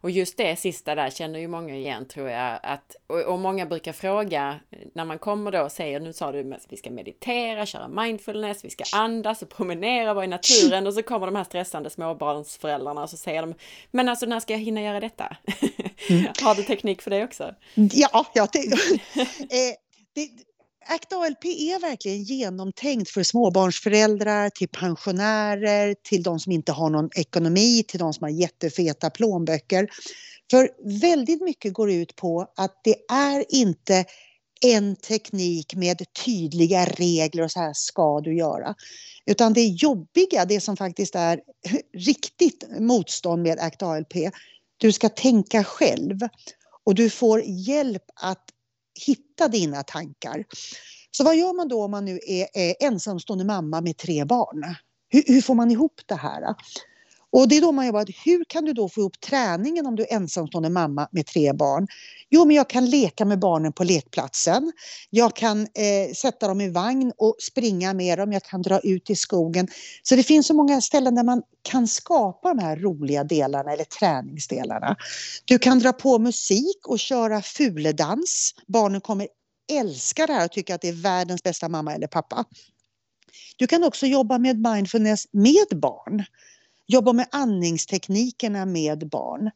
Och 0.06 0.12
just 0.12 0.38
det 0.38 0.56
sista 0.56 0.96
där 0.96 1.10
känner 1.10 1.40
ju 1.40 1.48
många 1.48 1.76
igen 1.76 2.08
tror 2.08 2.30
jag 2.30 2.60
att 2.64 2.96
och, 3.08 3.22
och 3.22 3.40
många 3.40 3.66
brukar 3.66 3.94
fråga 3.94 4.60
när 4.96 5.06
man 5.06 5.20
kommer 5.20 5.52
då 5.52 5.62
och 5.62 5.72
säger 5.72 6.00
nu 6.00 6.14
sa 6.14 6.32
du 6.32 6.54
att 6.54 6.66
vi 6.70 6.78
ska 6.78 6.92
meditera, 6.92 7.66
köra 7.66 7.88
mindfulness, 7.88 8.66
vi 8.66 8.70
ska 8.70 8.84
andas 8.94 9.42
och 9.42 9.50
promenera, 9.50 10.14
vara 10.14 10.26
i 10.26 10.28
naturen 10.28 10.88
och 10.88 10.94
så 10.94 11.04
kommer 11.04 11.26
de 11.26 11.36
här 11.36 11.44
stressande 11.44 11.90
småbarnsföräldrarna 11.90 13.04
och 13.04 13.10
så 13.10 13.18
säger 13.18 13.42
de 13.42 13.54
men 13.92 14.10
alltså 14.10 14.26
när 14.26 14.40
ska 14.40 14.54
jag 14.54 14.60
hinna 14.60 14.82
göra 14.82 15.00
detta? 15.00 15.38
Mm. 16.10 16.26
Har 16.42 16.56
du 16.56 16.64
teknik 16.64 17.02
för 17.02 17.12
det 17.12 17.24
också? 17.24 17.56
Ja, 17.74 18.26
ja 18.34 18.48
det, 18.54 18.60
eh, 19.40 19.76
det, 20.14 20.30
ACT 20.88 21.14
ALP 21.14 21.46
är 21.46 21.80
verkligen 21.80 22.24
genomtänkt 22.24 23.10
för 23.10 23.24
småbarnsföräldrar, 23.24 24.50
till 24.50 24.68
pensionärer, 24.68 25.96
till 26.04 26.24
de 26.24 26.40
som 26.40 26.52
inte 26.52 26.72
har 26.72 26.90
någon 26.90 27.10
ekonomi, 27.16 27.84
till 27.88 28.00
de 28.00 28.14
som 28.14 28.24
har 28.24 28.30
jättefeta 28.30 29.10
plånböcker. 29.10 29.88
För 30.52 30.70
väldigt 31.02 31.42
mycket 31.42 31.74
går 31.74 31.92
ut 31.92 32.16
på 32.16 32.48
att 32.56 32.82
det 32.84 32.96
är 33.12 33.46
inte 33.50 34.06
en 34.62 34.96
teknik 34.96 35.76
med 35.76 36.02
tydliga 36.26 36.86
regler 36.86 37.44
och 37.44 37.52
så 37.52 37.60
här 37.60 37.74
ska 37.74 38.22
du 38.22 38.38
göra. 38.38 38.76
Utan 39.26 39.54
det 39.54 39.64
jobbiga, 39.64 40.46
det 40.46 40.62
som 40.62 40.78
faktiskt 40.78 41.16
är 41.16 41.42
riktigt 41.98 42.66
motstånd 42.80 43.44
med 43.44 43.60
ACT 43.60 43.84
ALP, 43.84 44.14
du 44.78 44.92
ska 44.92 45.10
tänka 45.10 45.64
själv 45.64 46.20
och 46.84 46.96
du 46.96 47.10
får 47.10 47.42
hjälp 47.46 48.04
att 48.16 48.44
hitta 49.08 49.48
dina 49.48 49.84
tankar. 49.84 50.46
Så 51.12 51.24
vad 51.24 51.36
gör 51.36 51.54
man 51.54 51.68
då 51.68 51.84
om 51.84 51.92
man 51.92 52.06
nu 52.06 52.20
är, 52.28 52.48
är 52.54 52.76
ensamstående 52.80 53.46
mamma 53.46 53.82
med 53.82 53.98
tre 53.98 54.26
barn? 54.26 54.76
Hur, 55.10 55.24
hur, 55.28 55.42
får 55.42 55.56
man 55.56 55.72
ihop 55.72 56.02
det 56.06 56.16
här? 56.16 56.56
Och 57.36 57.48
det 57.48 57.58
är 57.58 57.62
då 57.62 57.72
man 57.72 57.86
jobbar, 57.86 58.06
hur 58.26 58.44
kan 58.44 58.66
du 58.66 58.74
då 58.74 58.90
få 58.90 59.00
ihop 59.00 59.20
träningen 59.20 59.86
om 59.86 59.96
du 59.96 60.04
är 60.04 60.14
ensamstående 60.14 60.70
mamma 60.70 61.08
med 61.12 61.26
tre 61.26 61.54
barn? 61.54 61.88
Jo, 62.30 62.46
men 62.46 62.56
jag 62.56 62.70
kan 62.70 62.90
leka 62.90 63.26
med 63.26 63.40
barnen 63.40 63.74
på 63.74 63.84
lekplatsen. 63.84 64.72
Jag 65.10 65.36
kan 65.36 65.62
eh, 65.62 66.14
sätta 66.16 66.48
dem 66.48 66.62
i 66.62 66.70
vagn 66.70 67.12
och 67.18 67.36
springa 67.40 67.94
med 67.94 68.18
dem. 68.18 68.34
Jag 68.34 68.44
kan 68.44 68.62
dra 68.62 68.80
ut 68.80 69.10
i 69.10 69.16
skogen. 69.16 69.68
Så 70.04 70.16
det 70.16 70.24
finns 70.24 70.48
så 70.48 70.54
många 70.54 70.82
ställen 70.82 71.16
där 71.16 71.24
man 71.24 71.42
kan 71.62 71.88
skapa 71.88 72.54
de 72.54 72.60
här 72.60 72.76
roliga 72.78 73.24
delarna 73.24 73.72
eller 73.74 73.84
träningsdelarna. 73.84 74.96
Du 75.46 75.60
kan 75.60 75.80
dra 75.80 75.94
på 75.94 76.20
musik 76.20 76.88
och 76.88 77.00
köra 77.00 77.42
fuledans. 77.42 78.56
Barnen 78.68 79.02
kommer 79.02 79.28
älska 79.72 80.28
det 80.28 80.34
här 80.34 80.46
och 80.46 80.52
tycka 80.52 80.76
att 80.76 80.82
det 80.82 80.90
är 80.90 81.02
världens 81.02 81.44
bästa 81.44 81.70
mamma 81.70 81.94
eller 81.94 82.08
pappa. 82.08 82.46
Du 83.58 83.68
kan 83.68 83.84
också 83.84 84.06
jobba 84.06 84.38
med 84.38 84.60
mindfulness 84.60 85.28
med 85.32 85.80
barn. 85.82 86.24
Jobba 86.88 87.14
med 87.14 87.28
andningsteknikerna 87.32 88.66
med 88.66 89.10
barn. 89.10 89.52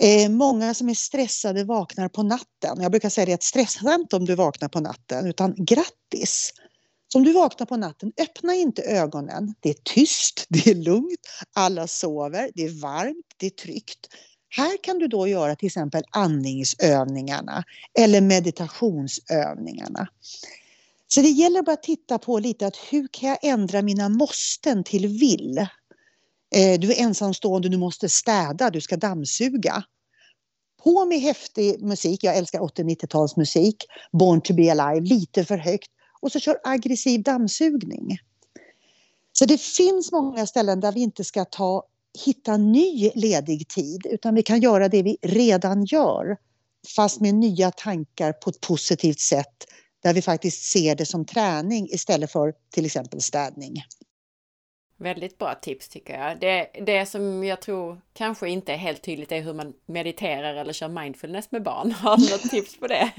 Eh, 0.00 0.30
många 0.30 0.74
som 0.74 0.88
är 0.88 0.94
stressade 0.94 1.64
vaknar 1.64 2.08
på 2.08 2.22
natten. 2.22 2.80
Jag 2.80 2.90
brukar 2.90 3.08
säga 3.08 3.26
det 3.26 3.32
att 3.32 3.42
stressa 3.42 3.94
inte 3.94 4.16
om 4.16 4.24
du 4.24 4.34
vaknar 4.34 4.68
på 4.68 4.80
natten 4.80 5.26
utan 5.26 5.54
grattis! 5.58 6.52
Så 7.08 7.18
om 7.18 7.24
du 7.24 7.32
vaknar 7.32 7.66
på 7.66 7.76
natten, 7.76 8.12
öppna 8.20 8.54
inte 8.54 8.82
ögonen. 8.82 9.54
Det 9.60 9.68
är 9.68 9.76
tyst, 9.82 10.46
det 10.48 10.66
är 10.66 10.74
lugnt, 10.74 11.28
alla 11.52 11.86
sover, 11.86 12.50
det 12.54 12.62
är 12.62 12.80
varmt, 12.80 13.26
det 13.36 13.46
är 13.46 13.50
tryggt. 13.50 14.08
Här 14.48 14.82
kan 14.82 14.98
du 14.98 15.08
då 15.08 15.28
göra 15.28 15.56
till 15.56 15.66
exempel 15.66 16.02
andningsövningarna 16.10 17.64
eller 17.98 18.20
meditationsövningarna. 18.20 20.08
Så 21.08 21.20
det 21.20 21.28
gäller 21.28 21.62
bara 21.62 21.72
att 21.72 21.82
titta 21.82 22.18
på 22.18 22.38
lite 22.38 22.66
att 22.66 22.76
hur 22.90 23.08
kan 23.10 23.28
jag 23.28 23.38
ändra 23.42 23.82
mina 23.82 24.08
måsten 24.08 24.84
till 24.84 25.06
vill? 25.06 25.66
Eh, 26.54 26.80
du 26.80 26.92
är 26.92 27.00
ensamstående, 27.00 27.68
du 27.68 27.76
måste 27.76 28.08
städa, 28.08 28.70
du 28.70 28.80
ska 28.80 28.96
dammsuga. 28.96 29.84
På 30.82 31.04
med 31.04 31.20
häftig 31.20 31.82
musik, 31.82 32.24
jag 32.24 32.36
älskar 32.36 32.60
80-90-talsmusik, 32.60 33.76
Born 34.12 34.40
to 34.40 34.54
be 34.54 34.72
alive, 34.72 35.06
lite 35.06 35.44
för 35.44 35.56
högt. 35.56 35.90
Och 36.20 36.32
så 36.32 36.40
kör 36.40 36.58
aggressiv 36.64 37.22
dammsugning. 37.22 38.18
Så 39.32 39.44
det 39.44 39.60
finns 39.60 40.12
många 40.12 40.46
ställen 40.46 40.80
där 40.80 40.92
vi 40.92 41.00
inte 41.00 41.24
ska 41.24 41.44
ta 41.44 41.84
hitta 42.24 42.56
ny 42.56 43.10
ledig 43.14 43.68
tid 43.68 44.06
utan 44.10 44.34
vi 44.34 44.42
kan 44.42 44.60
göra 44.60 44.88
det 44.88 45.02
vi 45.02 45.16
redan 45.22 45.84
gör 45.84 46.36
fast 46.96 47.20
med 47.20 47.34
nya 47.34 47.70
tankar 47.70 48.32
på 48.32 48.50
ett 48.50 48.60
positivt 48.60 49.20
sätt 49.20 49.66
där 50.02 50.14
vi 50.14 50.22
faktiskt 50.22 50.62
ser 50.62 50.94
det 50.94 51.06
som 51.06 51.24
träning 51.24 51.88
istället 51.90 52.32
för 52.32 52.54
till 52.72 52.86
exempel 52.86 53.20
städning. 53.20 53.82
Väldigt 54.98 55.38
bra 55.38 55.54
tips 55.54 55.88
tycker 55.88 56.18
jag. 56.18 56.40
Det, 56.40 56.68
det 56.86 57.06
som 57.06 57.44
jag 57.44 57.62
tror 57.62 58.00
kanske 58.12 58.48
inte 58.48 58.72
är 58.72 58.76
helt 58.76 59.02
tydligt 59.02 59.32
är 59.32 59.40
hur 59.40 59.54
man 59.54 59.72
mediterar 59.86 60.54
eller 60.54 60.72
kör 60.72 60.88
mindfulness 60.88 61.50
med 61.50 61.62
barn. 61.62 61.92
Har 62.02 62.16
du 62.16 62.30
något 62.30 62.50
tips 62.50 62.76
på 62.76 62.86
det? 62.86 63.12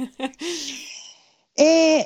eh, 1.59 2.05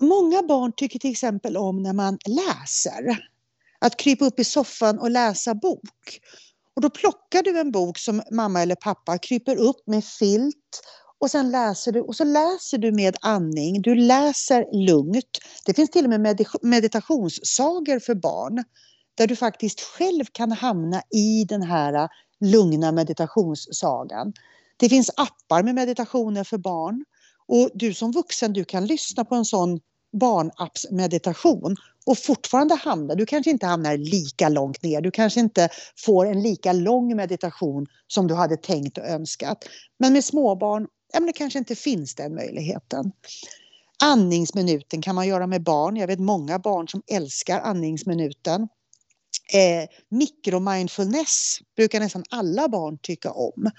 många 0.00 0.42
barn 0.42 0.72
tycker 0.76 0.98
till 0.98 1.10
exempel 1.10 1.56
om 1.56 1.82
när 1.82 1.92
man 1.92 2.18
läser. 2.26 3.26
Att 3.78 3.96
krypa 3.96 4.24
upp 4.24 4.40
i 4.40 4.44
soffan 4.44 4.98
och 4.98 5.10
läsa 5.10 5.54
bok. 5.54 6.20
Och 6.76 6.82
då 6.82 6.90
plockar 6.90 7.42
du 7.42 7.58
en 7.58 7.70
bok 7.70 7.98
som 7.98 8.22
mamma 8.30 8.62
eller 8.62 8.74
pappa 8.74 9.18
kryper 9.18 9.56
upp 9.56 9.86
med 9.86 10.04
filt 10.04 10.82
och 11.18 11.30
sen 11.30 11.50
läser 11.50 11.92
du 11.92 12.00
och 12.00 12.16
så 12.16 12.24
läser 12.24 12.78
du 12.78 12.92
med 12.92 13.16
andning. 13.20 13.82
Du 13.82 13.94
läser 13.94 14.86
lugnt. 14.86 15.38
Det 15.66 15.74
finns 15.74 15.90
till 15.90 16.04
och 16.04 16.10
med 16.10 16.38
meditationssagor 16.62 17.98
för 17.98 18.14
barn 18.14 18.64
där 19.16 19.26
du 19.26 19.36
faktiskt 19.36 19.80
själv 19.80 20.24
kan 20.32 20.52
hamna 20.52 21.02
i 21.10 21.44
den 21.44 21.62
här 21.62 21.92
äh, 21.92 22.08
lugna 22.40 22.92
meditationssagan. 22.92 24.32
Det 24.76 24.88
finns 24.88 25.10
appar 25.16 25.62
med 25.62 25.74
meditationer 25.74 26.44
för 26.44 26.58
barn 26.58 27.04
och 27.48 27.70
du 27.74 27.94
som 27.94 28.12
vuxen 28.12 28.52
du 28.52 28.64
kan 28.64 28.86
lyssna 28.86 29.24
på 29.24 29.34
en 29.34 29.44
sån 29.44 29.80
barnappsmeditation 30.12 31.76
och 32.06 32.18
fortfarande 32.18 32.74
hamna, 32.74 33.14
du 33.14 33.26
kanske 33.26 33.50
inte 33.50 33.66
hamnar 33.66 33.96
lika 33.96 34.48
långt 34.48 34.82
ner, 34.82 35.00
du 35.00 35.10
kanske 35.10 35.40
inte 35.40 35.68
får 35.96 36.26
en 36.26 36.42
lika 36.42 36.72
lång 36.72 37.16
meditation 37.16 37.86
som 38.06 38.26
du 38.26 38.34
hade 38.34 38.56
tänkt 38.56 38.98
och 38.98 39.04
önskat. 39.04 39.64
Men 39.98 40.12
med 40.12 40.24
småbarn, 40.24 40.86
ja 41.12 41.20
men 41.20 41.26
det 41.26 41.32
kanske 41.32 41.58
inte 41.58 41.74
finns 41.74 42.14
den 42.14 42.34
möjligheten. 42.34 43.12
Andningsminuten 44.02 45.02
kan 45.02 45.14
man 45.14 45.28
göra 45.28 45.46
med 45.46 45.62
barn. 45.62 45.96
Jag 45.96 46.06
vet 46.06 46.18
många 46.18 46.58
barn 46.58 46.88
som 46.88 47.02
älskar 47.06 47.60
andningsminuten. 47.60 48.68
Eh, 49.52 49.88
mikromindfulness 50.08 51.58
brukar 51.76 52.00
nästan 52.00 52.24
alla 52.30 52.68
barn 52.68 52.98
tycka 53.02 53.30
om. 53.30 53.70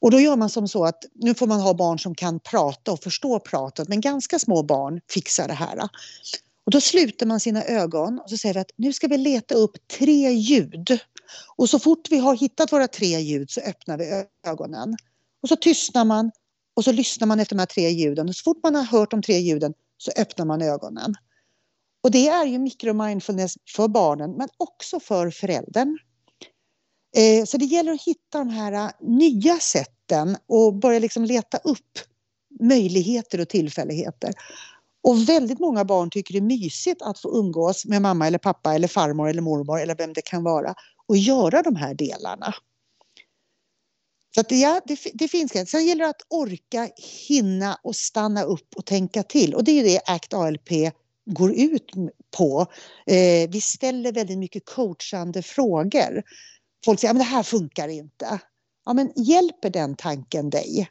Och 0.00 0.10
då 0.10 0.20
gör 0.20 0.36
man 0.36 0.50
som 0.50 0.68
så 0.68 0.84
att 0.84 1.04
nu 1.14 1.34
får 1.34 1.46
man 1.46 1.60
ha 1.60 1.74
barn 1.74 1.98
som 1.98 2.14
kan 2.14 2.40
prata 2.40 2.92
och 2.92 3.02
förstå 3.02 3.40
pratet 3.40 3.88
men 3.88 4.00
ganska 4.00 4.38
små 4.38 4.62
barn 4.62 5.00
fixar 5.10 5.48
det 5.48 5.54
här. 5.54 5.78
Och 6.64 6.72
då 6.72 6.80
sluter 6.80 7.26
man 7.26 7.40
sina 7.40 7.64
ögon 7.64 8.18
och 8.18 8.30
så 8.30 8.36
säger 8.36 8.54
vi 8.54 8.60
att 8.60 8.70
nu 8.76 8.92
ska 8.92 9.08
vi 9.08 9.18
leta 9.18 9.54
upp 9.54 9.88
tre 9.98 10.30
ljud. 10.30 10.98
Och 11.56 11.68
så 11.68 11.78
fort 11.78 12.08
vi 12.10 12.18
har 12.18 12.36
hittat 12.36 12.72
våra 12.72 12.88
tre 12.88 13.20
ljud 13.20 13.50
så 13.50 13.60
öppnar 13.60 13.98
vi 13.98 14.24
ögonen. 14.46 14.96
Och 15.42 15.48
så 15.48 15.56
tystnar 15.56 16.04
man 16.04 16.30
och 16.74 16.84
så 16.84 16.92
lyssnar 16.92 17.26
man 17.26 17.40
efter 17.40 17.54
de 17.54 17.58
här 17.58 17.66
tre 17.66 17.90
ljuden. 17.90 18.28
Och 18.28 18.36
så 18.36 18.42
fort 18.42 18.60
man 18.62 18.74
har 18.74 18.82
hört 18.82 19.10
de 19.10 19.22
tre 19.22 19.38
ljuden 19.38 19.74
så 19.98 20.10
öppnar 20.16 20.44
man 20.44 20.62
ögonen. 20.62 21.14
Och 22.02 22.10
det 22.10 22.28
är 22.28 22.44
ju 22.44 22.58
mikromindfulness 22.58 23.54
för 23.76 23.88
barnen 23.88 24.32
men 24.32 24.48
också 24.56 25.00
för 25.00 25.30
föräldern. 25.30 25.98
Eh, 27.16 27.44
så 27.44 27.58
det 27.58 27.64
gäller 27.64 27.92
att 27.92 28.02
hitta 28.02 28.38
de 28.38 28.48
här 28.48 28.72
eh, 28.72 28.90
nya 29.00 29.58
sätten 29.58 30.36
och 30.46 30.74
börja 30.74 30.98
liksom 30.98 31.24
leta 31.24 31.58
upp 31.58 31.98
möjligheter 32.60 33.40
och 33.40 33.48
tillfälligheter. 33.48 34.32
Och 35.02 35.28
väldigt 35.28 35.58
många 35.58 35.84
barn 35.84 36.10
tycker 36.10 36.32
det 36.32 36.38
är 36.38 36.42
mysigt 36.42 37.02
att 37.02 37.18
få 37.18 37.38
umgås 37.38 37.86
med 37.86 38.02
mamma 38.02 38.26
eller 38.26 38.38
pappa 38.38 38.74
eller 38.74 38.88
farmor 38.88 39.28
eller 39.28 39.42
mormor 39.42 39.80
eller 39.80 39.94
vem 39.94 40.12
det 40.12 40.22
kan 40.22 40.42
vara 40.42 40.74
och 41.06 41.16
göra 41.16 41.62
de 41.62 41.76
här 41.76 41.94
delarna. 41.94 42.54
Så 44.34 44.40
att 44.40 44.50
ja, 44.50 44.80
det, 44.84 45.00
det 45.14 45.28
finns 45.28 45.70
Sen 45.70 45.86
gäller 45.86 46.04
det 46.04 46.10
att 46.10 46.26
orka, 46.28 46.90
hinna 47.28 47.78
och 47.82 47.96
stanna 47.96 48.42
upp 48.42 48.76
och 48.76 48.86
tänka 48.86 49.22
till. 49.22 49.54
Och 49.54 49.64
det 49.64 49.72
är 49.72 49.84
det 49.84 50.00
ACT 50.06 50.34
ALP 50.34 50.70
går 51.26 51.52
ut 51.52 51.90
på. 52.36 52.66
Eh, 53.06 53.50
vi 53.50 53.60
ställer 53.60 54.12
väldigt 54.12 54.38
mycket 54.38 54.64
coachande 54.66 55.42
frågor 55.42 56.22
folk 56.84 57.00
säger 57.00 57.14
att 57.14 57.20
det 57.20 57.24
här 57.24 57.42
funkar 57.42 57.88
inte. 57.88 58.40
Ja, 58.84 58.92
men 58.92 59.12
hjälper 59.16 59.70
den 59.70 59.96
tanken 59.96 60.50
dig? 60.50 60.90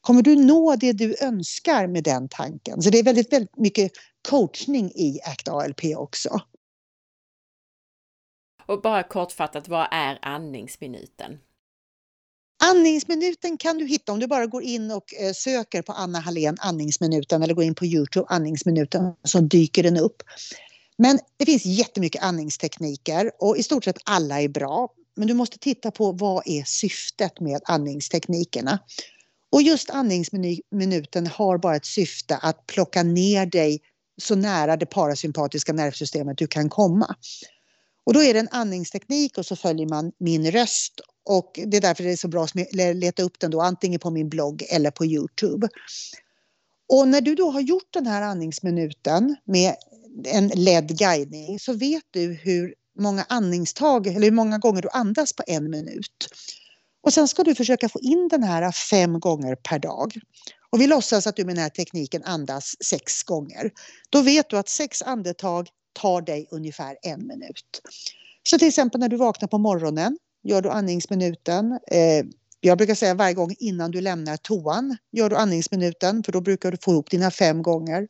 Kommer 0.00 0.22
du 0.22 0.36
nå 0.36 0.76
det 0.76 0.92
du 0.92 1.16
önskar 1.20 1.86
med 1.86 2.04
den 2.04 2.28
tanken? 2.28 2.82
Så 2.82 2.90
det 2.90 2.98
är 2.98 3.02
väldigt, 3.02 3.32
väldigt 3.32 3.56
mycket 3.56 3.92
coachning 4.28 4.90
i 4.94 5.20
ACT 5.24 5.48
ALP 5.48 5.80
också. 5.96 6.40
Och 8.66 8.82
bara 8.82 9.02
kortfattat, 9.02 9.68
vad 9.68 9.88
är 9.90 10.18
andningsminuten? 10.22 11.38
Andningsminuten 12.64 13.56
kan 13.56 13.78
du 13.78 13.86
hitta 13.86 14.12
om 14.12 14.20
du 14.20 14.26
bara 14.26 14.46
går 14.46 14.62
in 14.62 14.90
och 14.90 15.14
eh, 15.14 15.32
söker 15.32 15.82
på 15.82 15.92
Anna 15.92 16.18
Hallén 16.18 16.56
andningsminuten 16.60 17.42
eller 17.42 17.54
går 17.54 17.64
in 17.64 17.74
på 17.74 17.86
Youtube 17.86 18.26
andningsminuten 18.28 19.12
så 19.24 19.40
dyker 19.40 19.82
den 19.82 19.96
upp. 19.96 20.22
Men 20.98 21.18
det 21.36 21.46
finns 21.46 21.64
jättemycket 21.64 22.22
andningstekniker 22.22 23.30
och 23.38 23.56
i 23.56 23.62
stort 23.62 23.84
sett 23.84 23.98
alla 24.04 24.40
är 24.40 24.48
bra. 24.48 24.88
Men 25.16 25.28
du 25.28 25.34
måste 25.34 25.58
titta 25.58 25.90
på 25.90 26.12
vad 26.12 26.42
är 26.46 26.64
syftet 26.64 27.40
med 27.40 27.60
andningsteknikerna. 27.64 28.78
Och 29.52 29.62
just 29.62 29.90
andningsminuten 29.90 31.26
har 31.26 31.58
bara 31.58 31.76
ett 31.76 31.86
syfte 31.86 32.36
att 32.36 32.66
plocka 32.66 33.02
ner 33.02 33.46
dig 33.46 33.80
så 34.22 34.34
nära 34.34 34.76
det 34.76 34.86
parasympatiska 34.86 35.72
nervsystemet 35.72 36.38
du 36.38 36.46
kan 36.46 36.68
komma. 36.68 37.14
Och 38.04 38.14
då 38.14 38.22
är 38.22 38.34
det 38.34 38.40
en 38.40 38.48
andningsteknik 38.50 39.38
och 39.38 39.46
så 39.46 39.56
följer 39.56 39.86
man 39.86 40.12
min 40.18 40.50
röst 40.50 41.00
och 41.26 41.60
det 41.66 41.76
är 41.76 41.80
därför 41.80 42.04
det 42.04 42.12
är 42.12 42.16
så 42.16 42.28
bra 42.28 42.44
att 42.44 42.54
leta 42.72 43.22
upp 43.22 43.40
den 43.40 43.50
då 43.50 43.60
antingen 43.60 44.00
på 44.00 44.10
min 44.10 44.28
blogg 44.28 44.64
eller 44.70 44.90
på 44.90 45.04
Youtube. 45.04 45.68
Och 46.88 47.08
när 47.08 47.20
du 47.20 47.34
då 47.34 47.50
har 47.50 47.60
gjort 47.60 47.92
den 47.92 48.06
här 48.06 48.22
andningsminuten 48.22 49.36
med 49.44 49.74
en 50.24 50.48
ledd 50.48 50.98
guidning 50.98 51.58
så 51.58 51.72
vet 51.72 52.04
du 52.10 52.32
hur 52.32 52.74
många 52.98 53.26
andningstag 53.28 54.06
eller 54.06 54.24
hur 54.24 54.30
många 54.30 54.58
gånger 54.58 54.82
du 54.82 54.88
andas 54.92 55.32
på 55.32 55.42
en 55.46 55.70
minut. 55.70 56.28
Och 57.02 57.12
sen 57.12 57.28
ska 57.28 57.44
du 57.44 57.54
försöka 57.54 57.88
få 57.88 58.00
in 58.00 58.28
den 58.28 58.42
här 58.42 58.72
fem 58.72 59.20
gånger 59.20 59.54
per 59.54 59.78
dag. 59.78 60.14
Och 60.70 60.80
vi 60.80 60.86
låtsas 60.86 61.26
att 61.26 61.36
du 61.36 61.44
med 61.44 61.54
den 61.54 61.62
här 61.62 61.70
tekniken 61.70 62.24
andas 62.24 62.74
sex 62.84 63.22
gånger. 63.22 63.70
Då 64.10 64.22
vet 64.22 64.50
du 64.50 64.58
att 64.58 64.68
sex 64.68 65.02
andetag 65.02 65.68
tar 65.92 66.22
dig 66.22 66.48
ungefär 66.50 66.96
en 67.02 67.26
minut. 67.26 67.80
Så 68.42 68.58
till 68.58 68.68
exempel 68.68 69.00
när 69.00 69.08
du 69.08 69.16
vaknar 69.16 69.48
på 69.48 69.58
morgonen 69.58 70.18
gör 70.46 70.62
du 70.62 70.70
andningsminuten. 70.70 71.72
Eh, 71.72 72.26
jag 72.60 72.78
brukar 72.78 72.94
säga 72.94 73.14
varje 73.14 73.34
gång 73.34 73.54
innan 73.58 73.90
du 73.90 74.00
lämnar 74.00 74.36
toan 74.36 74.96
gör 75.12 75.30
du 75.30 75.36
andningsminuten 75.36 76.22
för 76.22 76.32
då 76.32 76.40
brukar 76.40 76.70
du 76.70 76.76
få 76.82 76.92
ihop 76.92 77.10
dina 77.10 77.30
fem 77.30 77.62
gånger. 77.62 78.08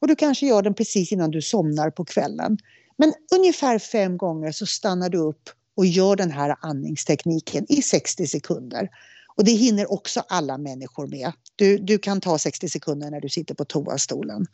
Och 0.00 0.08
du 0.08 0.16
kanske 0.16 0.46
gör 0.46 0.62
den 0.62 0.74
precis 0.74 1.12
innan 1.12 1.30
du 1.30 1.42
somnar 1.42 1.90
på 1.90 2.04
kvällen. 2.04 2.58
Men 2.96 3.12
ungefär 3.34 3.78
fem 3.78 4.16
gånger 4.16 4.52
så 4.52 4.66
stannar 4.66 5.08
du 5.08 5.18
upp 5.18 5.50
och 5.76 5.86
gör 5.86 6.16
den 6.16 6.30
här 6.30 6.56
andningstekniken 6.60 7.72
i 7.72 7.82
60 7.82 8.26
sekunder. 8.26 8.88
Och 9.36 9.44
det 9.44 9.52
hinner 9.52 9.92
också 9.92 10.22
alla 10.28 10.58
människor 10.58 11.06
med. 11.06 11.32
Du, 11.56 11.78
du 11.78 11.98
kan 11.98 12.20
ta 12.20 12.38
60 12.38 12.68
sekunder 12.68 13.10
när 13.10 13.20
du 13.20 13.28
sitter 13.28 13.54
på 13.54 13.64
toastolen. 13.64 14.46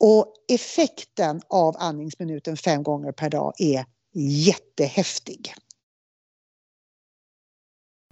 Och 0.00 0.34
effekten 0.52 1.40
av 1.48 1.76
andningsminuten 1.78 2.56
fem 2.56 2.82
gånger 2.82 3.12
per 3.12 3.30
dag 3.30 3.52
är 3.58 3.84
jättehäftig 4.14 5.54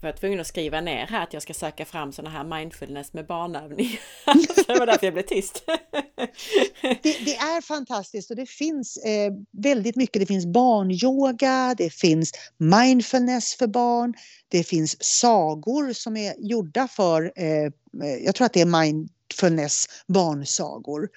var 0.04 0.08
Jag 0.08 0.20
tvungen 0.20 0.40
att 0.40 0.46
skriva 0.46 0.80
ner 0.80 1.06
här 1.06 1.22
att 1.22 1.32
jag 1.32 1.42
ska 1.42 1.54
söka 1.54 1.84
fram 1.84 2.12
sådana 2.12 2.30
här 2.30 2.58
mindfulness 2.58 3.12
med 3.12 3.26
barnövningar. 3.26 4.00
det 4.66 4.78
var 4.78 4.86
därför 4.86 5.06
jag 5.06 5.14
blev 5.14 5.22
tyst. 5.22 5.64
det, 7.02 7.24
det, 7.24 7.36
är 7.36 7.60
fantastiskt 7.60 8.30
och 8.30 8.36
det 8.36 8.48
finns 8.48 8.96
eh, 8.96 9.32
väldigt 9.50 9.96
mycket. 9.96 10.20
Det 10.20 10.26
finns 10.26 10.46
barnyoga, 10.46 11.74
det 11.78 11.90
finns 11.90 12.32
mindfulness 12.56 13.54
för 13.54 13.66
barn, 13.66 14.14
det 14.48 14.64
finns 14.64 15.04
sagor 15.04 15.92
som 15.92 16.16
är 16.16 16.34
gjorda 16.38 16.88
för, 16.88 17.32
eh, 17.36 17.46
eh 17.46 17.70
jag 18.24 18.34
tror 18.34 18.44
att 18.46 18.52
det 18.52 18.60
är 18.60 18.66
mindfulness 19.32 19.86
barnsagor. 20.06 21.08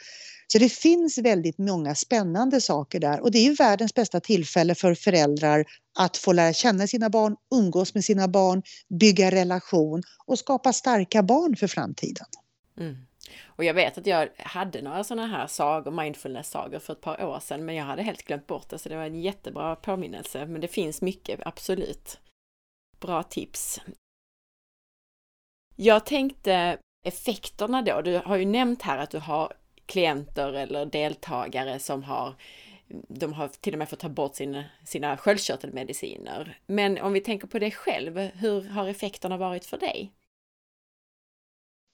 Så 0.48 0.58
det 0.58 0.70
finns 0.70 1.18
väldigt 1.18 1.58
många 1.58 1.96
spännande 1.96 2.62
saker 2.62 3.00
där 3.00 3.20
och 3.20 3.32
det 3.32 3.38
är 3.38 3.44
ju 3.44 3.54
världens 3.54 3.94
bästa 3.94 4.20
tillfälle 4.20 4.76
för 4.76 4.96
föräldrar 4.96 5.66
att 6.00 6.18
få 6.18 6.32
lära 6.32 6.54
känna 6.54 6.88
sina 6.88 7.10
barn, 7.10 7.36
umgås 7.56 7.94
med 7.94 8.04
sina 8.04 8.28
barn, 8.28 8.64
bygga 9.00 9.32
relation 9.32 10.04
och 10.26 10.40
skapa 10.40 10.74
starka 10.74 11.24
barn 11.24 11.56
för 11.56 11.68
framtiden. 11.68 12.26
Mm. 12.80 12.96
Och 13.46 13.64
jag 13.64 13.74
vet 13.74 13.98
att 13.98 14.08
jag 14.08 14.30
hade 14.38 14.82
några 14.82 15.04
sådana 15.04 15.28
här 15.28 15.48
sagor, 15.48 15.92
mindfulness-sagor 15.92 16.80
för 16.80 16.94
ett 16.94 17.02
par 17.02 17.26
år 17.26 17.40
sedan, 17.40 17.66
men 17.66 17.76
jag 17.76 17.86
hade 17.86 18.04
helt 18.04 18.24
glömt 18.24 18.48
bort 18.48 18.70
det, 18.70 18.80
så 18.80 18.90
det 18.90 18.96
var 18.96 19.04
en 19.04 19.22
jättebra 19.22 19.76
påminnelse. 19.76 20.46
Men 20.46 20.62
det 20.62 20.68
finns 20.68 21.02
mycket, 21.02 21.40
absolut. 21.46 22.20
Bra 23.00 23.24
tips. 23.24 23.82
Jag 25.76 26.06
tänkte 26.06 26.78
effekterna 27.08 27.82
då. 27.82 28.02
Du 28.02 28.22
har 28.26 28.38
ju 28.38 28.46
nämnt 28.46 28.82
här 28.82 28.98
att 28.98 29.12
du 29.12 29.20
har 29.20 29.54
klienter 29.86 30.54
eller 30.54 30.86
deltagare 30.86 31.80
som 31.80 32.04
har 32.04 32.36
de 33.08 33.34
har 33.34 33.48
till 33.48 33.74
och 33.74 33.80
med 33.80 33.90
fått 33.90 34.00
ta 34.00 34.10
bort 34.10 34.36
sina, 34.36 34.66
sina 34.86 35.18
sköldkörtelmediciner. 35.18 36.60
Men 36.68 36.98
om 36.98 37.14
vi 37.14 37.22
tänker 37.22 37.48
på 37.48 37.60
dig 37.60 37.72
själv, 37.72 38.18
hur 38.18 38.62
har 38.62 38.88
effekterna 38.88 39.38
varit 39.38 39.66
för 39.66 39.78
dig? 39.78 40.14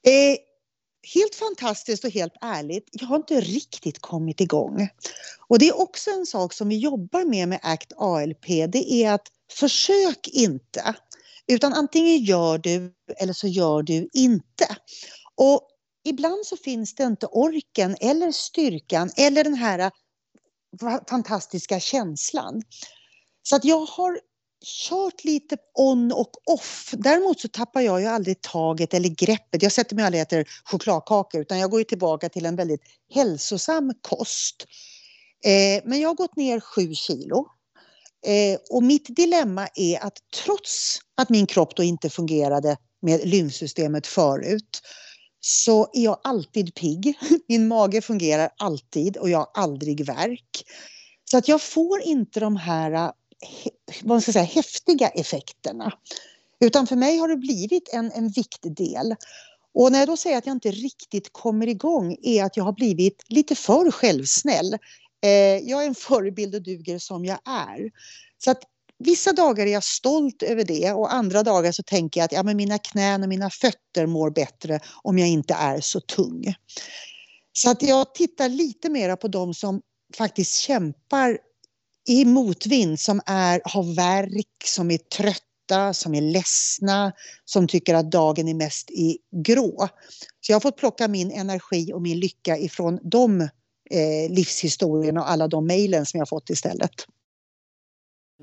Eh, 0.07 0.37
helt 1.15 1.35
fantastiskt 1.35 2.03
och 2.03 2.11
helt 2.11 2.33
ärligt, 2.41 2.89
jag 2.91 3.07
har 3.07 3.15
inte 3.15 3.41
riktigt 3.41 3.99
kommit 3.99 4.41
igång. 4.41 4.89
Och 5.47 5.59
det 5.59 5.67
är 5.67 5.81
också 5.81 6.11
en 6.11 6.25
sak 6.25 6.53
som 6.53 6.69
vi 6.69 6.77
jobbar 6.77 7.25
med 7.25 7.47
med 7.47 7.59
ACT 7.63 7.93
ALP, 7.97 8.45
det 8.47 8.91
är 8.91 9.13
att 9.13 9.27
försök 9.51 10.27
inte. 10.27 10.95
Utan 11.47 11.73
antingen 11.73 12.17
gör 12.17 12.57
du 12.57 12.93
eller 13.17 13.33
så 13.33 13.47
gör 13.47 13.83
du 13.83 14.09
inte. 14.13 14.75
Och 15.35 15.69
ibland 16.05 16.45
så 16.45 16.57
finns 16.57 16.95
det 16.95 17.03
inte 17.03 17.25
orken 17.27 17.95
eller 18.01 18.31
styrkan 18.31 19.11
eller 19.17 19.43
den 19.43 19.53
här 19.53 19.79
eh, 19.79 19.89
fantastiska 21.09 21.79
känslan. 21.79 22.61
Så 23.43 23.55
att 23.55 23.65
jag 23.65 23.85
har 23.85 24.19
kört 24.65 25.23
lite 25.23 25.57
on 25.73 26.11
och 26.11 26.31
off. 26.45 26.93
Däremot 26.97 27.39
så 27.39 27.47
tappar 27.47 27.81
jag 27.81 28.01
ju 28.01 28.07
aldrig 28.07 28.41
taget 28.41 28.93
eller 28.93 29.09
greppet. 29.09 29.63
Jag 29.63 29.71
sätter 29.71 29.95
mig 29.95 30.05
aldrig 30.05 30.21
och 30.21 30.27
äter 30.27 30.45
chokladkakor 30.63 31.41
utan 31.41 31.59
jag 31.59 31.71
går 31.71 31.79
ju 31.79 31.83
tillbaka 31.83 32.29
till 32.29 32.45
en 32.45 32.55
väldigt 32.55 32.81
hälsosam 33.13 33.93
kost. 34.01 34.65
Eh, 35.45 35.83
men 35.85 35.99
jag 35.99 36.09
har 36.09 36.15
gått 36.15 36.35
ner 36.35 36.59
sju 36.59 36.93
kilo. 36.93 37.47
Eh, 38.25 38.59
och 38.69 38.83
mitt 38.83 39.15
dilemma 39.15 39.67
är 39.75 40.03
att 40.03 40.17
trots 40.43 40.99
att 41.17 41.29
min 41.29 41.47
kropp 41.47 41.75
då 41.75 41.83
inte 41.83 42.09
fungerade 42.09 42.77
med 43.01 43.27
lymfsystemet 43.27 44.07
förut 44.07 44.81
så 45.39 45.89
är 45.93 46.03
jag 46.03 46.19
alltid 46.23 46.75
pigg. 46.75 47.13
Min 47.47 47.67
mage 47.67 48.01
fungerar 48.01 48.49
alltid 48.57 49.17
och 49.17 49.29
jag 49.29 49.37
har 49.37 49.49
aldrig 49.53 50.05
värk. 50.05 50.63
Så 51.31 51.37
att 51.37 51.47
jag 51.47 51.61
får 51.61 52.01
inte 52.01 52.39
de 52.39 52.55
här 52.55 52.91
eh, 52.91 53.11
vad 54.03 54.21
ska 54.21 54.29
jag 54.29 54.33
säga, 54.33 54.45
häftiga 54.45 55.07
effekterna. 55.07 55.93
Utan 56.59 56.87
för 56.87 56.95
mig 56.95 57.17
har 57.17 57.27
det 57.27 57.37
blivit 57.37 57.89
en, 57.93 58.11
en 58.11 58.29
viktig 58.29 58.75
del. 58.75 59.15
Och 59.73 59.91
när 59.91 59.99
jag 59.99 60.07
då 60.07 60.17
säger 60.17 60.37
att 60.37 60.45
jag 60.45 60.55
inte 60.55 60.71
riktigt 60.71 61.29
kommer 61.31 61.67
igång 61.67 62.17
är 62.23 62.43
att 62.43 62.57
jag 62.57 62.63
har 62.63 62.73
blivit 62.73 63.23
lite 63.29 63.55
för 63.55 63.91
självsnäll. 63.91 64.77
Eh, 65.23 65.57
jag 65.69 65.83
är 65.83 65.87
en 65.87 65.95
förebild 65.95 66.55
och 66.55 66.61
duger 66.61 66.99
som 66.99 67.25
jag 67.25 67.39
är. 67.45 67.91
Så 68.37 68.51
att 68.51 68.63
Vissa 69.05 69.33
dagar 69.33 69.67
är 69.67 69.71
jag 69.71 69.83
stolt 69.83 70.43
över 70.43 70.63
det 70.63 70.91
och 70.91 71.13
andra 71.13 71.43
dagar 71.43 71.71
så 71.71 71.83
tänker 71.83 72.19
jag 72.19 72.25
att 72.25 72.31
ja, 72.31 72.43
men 72.43 72.57
mina 72.57 72.77
knän 72.77 73.23
och 73.23 73.29
mina 73.29 73.49
fötter 73.49 74.05
mår 74.05 74.29
bättre 74.29 74.79
om 75.03 75.19
jag 75.19 75.27
inte 75.27 75.53
är 75.53 75.81
så 75.81 75.99
tung. 75.99 76.53
Så 77.53 77.69
att 77.69 77.81
jag 77.81 78.15
tittar 78.15 78.49
lite 78.49 78.89
mera 78.89 79.17
på 79.17 79.27
de 79.27 79.53
som 79.53 79.81
faktiskt 80.17 80.55
kämpar 80.55 81.37
i 82.09 82.25
motvind, 82.25 82.99
som 82.99 83.21
är, 83.25 83.61
har 83.63 83.95
värk, 83.95 84.63
som 84.65 84.91
är 84.91 84.97
trötta, 84.97 85.93
som 85.93 86.15
är 86.15 86.21
ledsna, 86.21 87.11
som 87.45 87.67
tycker 87.67 87.95
att 87.95 88.11
dagen 88.11 88.47
är 88.47 88.53
mest 88.53 88.91
i 88.91 89.17
grå. 89.45 89.87
Så 90.41 90.51
jag 90.51 90.55
har 90.55 90.61
fått 90.61 90.77
plocka 90.77 91.07
min 91.07 91.31
energi 91.31 91.93
och 91.93 92.01
min 92.01 92.19
lycka 92.19 92.57
ifrån 92.57 92.99
de 93.03 93.49
Eh, 93.91 94.31
livshistorien 94.31 95.17
och 95.17 95.29
alla 95.29 95.47
de 95.47 95.65
mejlen 95.65 96.05
som 96.05 96.17
jag 96.17 96.29
fått 96.29 96.49
istället. 96.49 96.91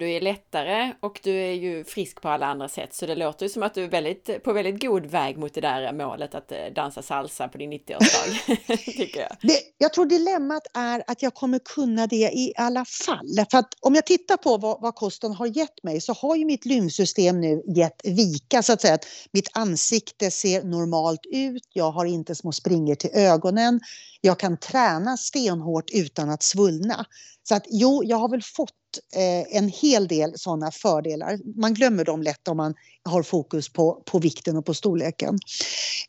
Du 0.00 0.10
är 0.10 0.20
lättare 0.20 0.92
och 1.00 1.20
du 1.22 1.30
är 1.30 1.52
ju 1.52 1.84
frisk 1.84 2.20
på 2.20 2.28
alla 2.28 2.46
andra 2.46 2.68
sätt, 2.68 2.94
så 2.94 3.06
det 3.06 3.14
låter 3.14 3.46
ju 3.46 3.50
som 3.50 3.62
att 3.62 3.74
du 3.74 3.84
är 3.84 3.88
väldigt, 3.88 4.42
på 4.42 4.52
väldigt 4.52 4.80
god 4.80 5.06
väg 5.06 5.38
mot 5.38 5.54
det 5.54 5.60
där 5.60 5.92
målet 5.92 6.34
att 6.34 6.52
eh, 6.52 6.58
dansa 6.74 7.02
salsa 7.02 7.48
på 7.48 7.58
din 7.58 7.72
90-årsdag, 7.72 8.56
tycker 8.96 9.20
jag. 9.20 9.36
Det, 9.42 9.60
jag 9.78 9.92
tror 9.92 10.06
dilemmat 10.06 10.62
är 10.74 11.02
att 11.06 11.22
jag 11.22 11.34
kommer 11.34 11.58
kunna 11.58 12.06
det 12.06 12.16
i 12.16 12.52
alla 12.56 12.84
fall. 12.84 13.46
För 13.50 13.58
att 13.58 13.74
om 13.80 13.94
jag 13.94 14.06
tittar 14.06 14.36
på 14.36 14.56
vad, 14.56 14.80
vad 14.80 14.94
kosten 14.94 15.32
har 15.32 15.46
gett 15.46 15.82
mig 15.82 16.00
så 16.00 16.12
har 16.12 16.36
ju 16.36 16.44
mitt 16.44 16.64
lymfsystem 16.64 17.40
nu 17.40 17.62
gett 17.76 18.00
vika, 18.04 18.62
så 18.62 18.72
att 18.72 18.80
säga. 18.80 18.94
Att 18.94 19.06
mitt 19.32 19.48
ansikte 19.52 20.30
ser 20.30 20.62
normalt 20.62 21.26
ut, 21.32 21.62
jag 21.72 21.90
har 21.90 22.04
inte 22.04 22.34
små 22.34 22.52
springor 22.52 22.94
till 22.94 23.10
ögonen, 23.14 23.80
jag 24.20 24.38
kan 24.38 24.56
träna 24.56 25.16
stenhårt 25.16 25.90
utan 25.90 26.30
att 26.30 26.42
svullna. 26.42 27.06
Så 27.50 27.56
att 27.56 27.66
jo, 27.70 28.04
jag 28.04 28.16
har 28.16 28.28
väl 28.28 28.42
fått 28.42 28.70
eh, 29.16 29.56
en 29.56 29.68
hel 29.68 30.08
del 30.08 30.38
sådana 30.38 30.70
fördelar. 30.70 31.38
Man 31.60 31.74
glömmer 31.74 32.04
dem 32.04 32.22
lätt 32.22 32.48
om 32.48 32.56
man 32.56 32.74
har 33.04 33.22
fokus 33.22 33.68
på, 33.68 34.02
på 34.06 34.18
vikten 34.18 34.56
och 34.56 34.66
på 34.66 34.74
storleken. 34.74 35.38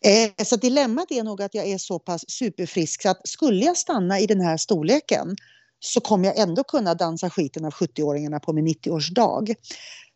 Eh, 0.01 0.45
så 0.45 0.55
dilemmat 0.55 1.11
är 1.11 1.23
nog 1.23 1.41
att 1.41 1.55
jag 1.55 1.67
är 1.67 1.77
så 1.77 1.99
pass 1.99 2.29
superfrisk 2.29 3.01
så 3.01 3.09
att 3.09 3.27
skulle 3.27 3.65
jag 3.65 3.77
stanna 3.77 4.19
i 4.19 4.25
den 4.27 4.41
här 4.41 4.57
storleken 4.57 5.35
så 5.79 5.99
kommer 5.99 6.25
jag 6.25 6.37
ändå 6.37 6.63
kunna 6.63 6.93
dansa 6.93 7.29
skiten 7.29 7.65
av 7.65 7.71
70-åringarna 7.71 8.39
på 8.39 8.53
min 8.53 8.67
90-årsdag. 8.67 9.55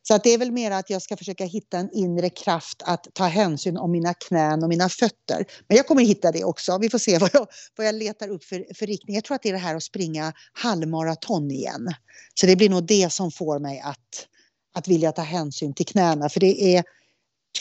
Så 0.08 0.14
att 0.14 0.24
det 0.24 0.30
är 0.30 0.38
väl 0.38 0.52
mer 0.52 0.72
att 0.72 0.90
jag 0.90 1.02
ska 1.02 1.18
försöka 1.18 1.46
hitta 1.46 1.78
en 1.78 1.90
inre 1.94 2.30
kraft 2.30 2.82
att 2.86 3.08
ta 3.14 3.24
hänsyn 3.24 3.78
om 3.78 3.92
mina 3.92 4.14
knän 4.14 4.64
och 4.64 4.70
mina 4.70 4.90
fötter. 4.90 5.46
Men 5.68 5.78
jag 5.78 5.88
kommer 5.88 6.02
hitta 6.02 6.32
det 6.32 6.44
också. 6.44 6.78
Vi 6.78 6.90
får 6.90 6.98
se 6.98 7.18
vad 7.18 7.30
jag, 7.34 7.48
vad 7.76 7.88
jag 7.88 7.96
letar 7.96 8.30
upp 8.30 8.44
för, 8.44 8.74
för 8.76 8.88
riktning. 8.88 9.16
Jag 9.16 9.24
tror 9.24 9.36
att 9.36 9.42
det 9.42 9.50
är 9.50 9.54
det 9.54 9.60
här 9.60 9.76
att 9.76 9.84
springa 9.84 10.34
halvmaraton 10.54 11.52
igen. 11.52 11.88
Så 12.34 12.46
det 12.46 12.56
blir 12.56 12.70
nog 12.70 12.84
det 12.84 13.14
som 13.14 13.32
får 13.32 13.60
mig 13.60 13.80
att, 13.80 14.28
att 14.76 14.88
vilja 14.88 15.12
ta 15.12 15.22
hänsyn 15.22 15.74
till 15.74 15.86
knäna. 15.86 16.30
För 16.30 16.40
det 16.40 16.76
är 16.76 16.84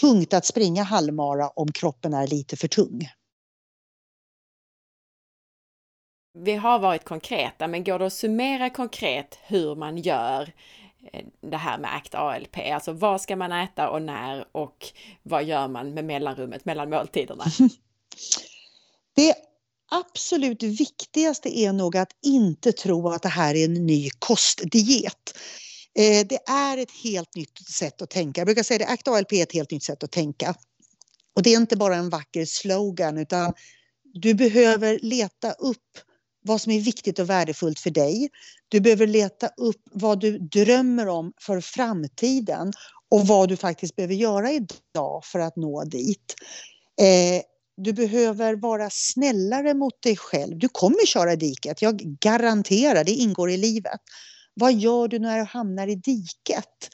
tungt 0.01 0.35
att 0.35 0.47
springa 0.47 0.83
halvmara 0.83 1.49
om 1.49 1.73
kroppen 1.73 2.15
är 2.15 2.27
lite 2.27 2.57
för 2.57 2.69
tung. 2.69 3.09
Vi 6.39 6.55
har 6.55 6.79
varit 6.79 7.05
konkreta, 7.05 7.67
men 7.67 7.85
går 7.85 7.99
det 7.99 8.07
att 8.07 8.13
summera 8.13 8.71
konkret 8.71 9.39
hur 9.47 9.75
man 9.75 9.99
gör 9.99 10.53
Eh, 11.13 11.25
det 11.41 11.57
här 11.57 11.79
med 11.79 11.95
ACT 11.97 12.15
ALP, 12.15 12.57
alltså 12.73 12.93
vad 12.93 13.21
ska 13.21 13.37
man 13.37 13.53
äta 13.53 13.91
och 13.91 14.03
när 14.03 14.45
och 14.53 14.87
vad 15.23 15.45
gör 15.45 15.69
man 15.69 15.95
med 15.95 16.05
mellanrummet 16.05 16.65
mellan 16.65 16.91
måltiderna? 16.91 17.45
Det 19.17 19.35
absolut 19.91 20.63
viktigaste 20.63 21.59
är 21.59 21.73
nog 21.73 21.97
att 21.97 22.11
inte 22.23 22.73
tro 22.73 23.09
att 23.09 23.23
det 23.23 23.29
här 23.29 23.55
är 23.55 23.65
en 23.65 23.87
ny 23.87 24.11
kostdiet. 24.19 25.39
Eh, 25.99 26.27
det 26.27 26.39
är 26.47 26.79
ett 26.79 26.91
helt 27.05 27.35
nytt 27.35 27.69
sätt 27.69 28.03
att 28.03 28.11
tänka. 28.11 28.41
Jag 28.41 28.47
brukar 28.47 28.63
säga 28.63 28.87
att 28.87 28.93
ACT 28.93 29.09
ALP 29.09 29.33
är 29.33 29.43
ett 29.43 29.53
helt 29.53 29.71
nytt 29.71 29.83
sätt 29.83 30.03
att 30.03 30.13
tänka. 30.13 30.55
Och 31.37 31.43
det 31.43 31.55
är 31.55 31.57
inte 31.57 31.77
bara 31.77 31.97
en 31.97 32.11
vacker 32.11 32.45
slogan 32.45 33.19
utan 33.19 33.53
du 34.15 34.35
behöver 34.35 34.99
leta 35.03 35.53
upp 35.53 35.99
vad 36.45 36.61
som 36.61 36.73
är 36.73 36.81
viktigt 36.81 37.19
och 37.19 37.31
värdefullt 37.31 37.79
för 37.79 37.91
dig. 37.91 38.31
Du 38.69 38.81
behöver 38.81 39.07
leta 39.07 39.49
upp 39.57 39.83
vad 39.93 40.21
du 40.21 40.39
drömmer 40.39 41.09
om 41.09 41.33
för 41.41 41.61
framtiden 41.61 42.73
och 43.11 43.27
vad 43.27 43.49
du 43.49 43.57
faktiskt 43.57 43.97
behöver 43.97 44.15
göra 44.15 44.53
idag 44.53 45.25
för 45.25 45.39
att 45.39 45.57
nå 45.57 45.85
dit. 45.85 46.35
Eh, 47.01 47.43
du 47.77 47.93
behöver 47.93 48.55
vara 48.55 48.89
snällare 48.91 49.75
mot 49.75 50.03
dig 50.03 50.17
själv. 50.17 50.59
Du 50.59 50.69
kommer 50.69 51.07
köra 51.07 51.33
i 51.33 51.37
diket, 51.37 51.83
jag 51.83 51.97
garanterar, 52.21 53.05
det 53.05 53.13
ingår 53.13 53.51
i 53.51 53.57
livet. 53.57 54.01
Vad 54.55 54.73
gör 54.73 55.09
du 55.09 55.19
när 55.19 55.39
du 55.39 55.45
hamnar 55.45 55.89
i 55.89 55.95
diket? 55.95 56.91